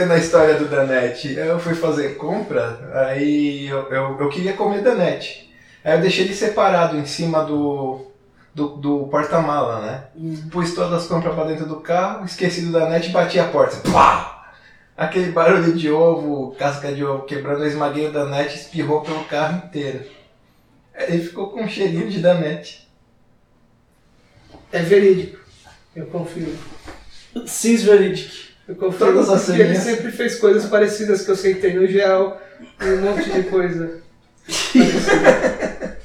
Não, 0.00 0.06
explicando 0.06 0.12
a 0.12 0.18
história 0.18 0.54
do 0.54 0.68
Danete, 0.68 1.34
eu 1.34 1.58
fui 1.58 1.74
fazer 1.74 2.16
compra, 2.16 2.90
aí 3.06 3.66
eu, 3.66 3.90
eu, 3.90 4.20
eu 4.20 4.28
queria 4.28 4.54
comer 4.54 4.82
Danete. 4.82 5.52
Aí 5.84 5.94
eu 5.94 6.00
deixei 6.00 6.24
ele 6.24 6.34
separado 6.34 6.96
em 6.96 7.04
cima 7.04 7.44
do, 7.44 8.06
do, 8.54 8.68
do 8.76 9.08
porta-mala, 9.08 9.80
né? 9.80 10.04
Pus 10.50 10.74
todas 10.74 11.02
as 11.02 11.06
compras 11.06 11.34
pra 11.34 11.44
dentro 11.44 11.66
do 11.66 11.80
carro, 11.80 12.24
esqueci 12.24 12.62
do 12.62 12.72
Danete 12.72 13.10
e 13.10 13.12
bati 13.12 13.38
a 13.38 13.48
porta. 13.48 13.76
Pá! 13.90 14.52
Aquele 14.96 15.32
barulho 15.32 15.74
de 15.74 15.90
ovo, 15.90 16.54
casca 16.58 16.92
de 16.92 17.04
ovo 17.04 17.24
quebrando, 17.24 17.62
eu 17.62 17.68
esmaguei 17.68 18.08
o 18.08 18.12
Danete 18.12 18.56
e 18.56 18.60
espirrou 18.60 19.02
pelo 19.02 19.24
carro 19.24 19.58
inteiro. 19.58 20.04
Ele 20.94 21.22
ficou 21.22 21.50
com 21.50 21.62
um 21.62 21.68
cheirinho 21.68 22.08
de 22.08 22.20
Danete. 22.20 22.88
É 24.72 24.80
verídico. 24.80 25.38
Eu 25.94 26.06
confio. 26.06 26.56
Cis 27.46 27.82
Veridic. 27.82 28.49
Eu 28.78 28.92
Todas 28.92 29.28
as 29.28 29.46
porque 29.46 29.60
ele 29.62 29.74
sempre 29.76 30.12
fez 30.12 30.38
coisas 30.38 30.66
parecidas 30.66 31.22
que 31.24 31.30
eu 31.30 31.36
sentei 31.36 31.74
no 31.74 31.86
gel 31.86 32.40
e 32.80 32.84
um 32.84 33.00
monte 33.02 33.28
de 33.30 33.42
coisa. 33.44 34.00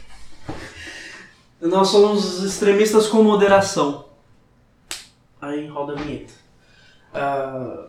Nós 1.62 1.88
somos 1.90 2.44
extremistas 2.44 3.08
com 3.08 3.22
moderação. 3.24 4.10
Aí 5.42 5.68
roda 5.68 5.94
a 5.94 5.96
vinheta. 5.96 6.34
Ah, 7.14 7.88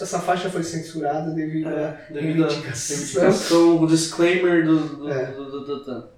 Essa 0.00 0.18
faixa 0.20 0.48
foi 0.50 0.62
censurada 0.62 1.30
devido 1.32 1.68
é, 1.68 1.86
a 1.86 2.12
devido 2.12 2.44
à 2.44 2.48
reivindicação. 2.48 2.96
reivindicação, 2.96 3.82
o 3.82 3.86
disclaimer 3.86 4.64
do. 4.66 4.78
do, 4.96 5.10
É. 5.12 5.26
do, 5.26 5.44
do- 5.50 5.64
do- 5.64 5.84
do- 5.84 6.11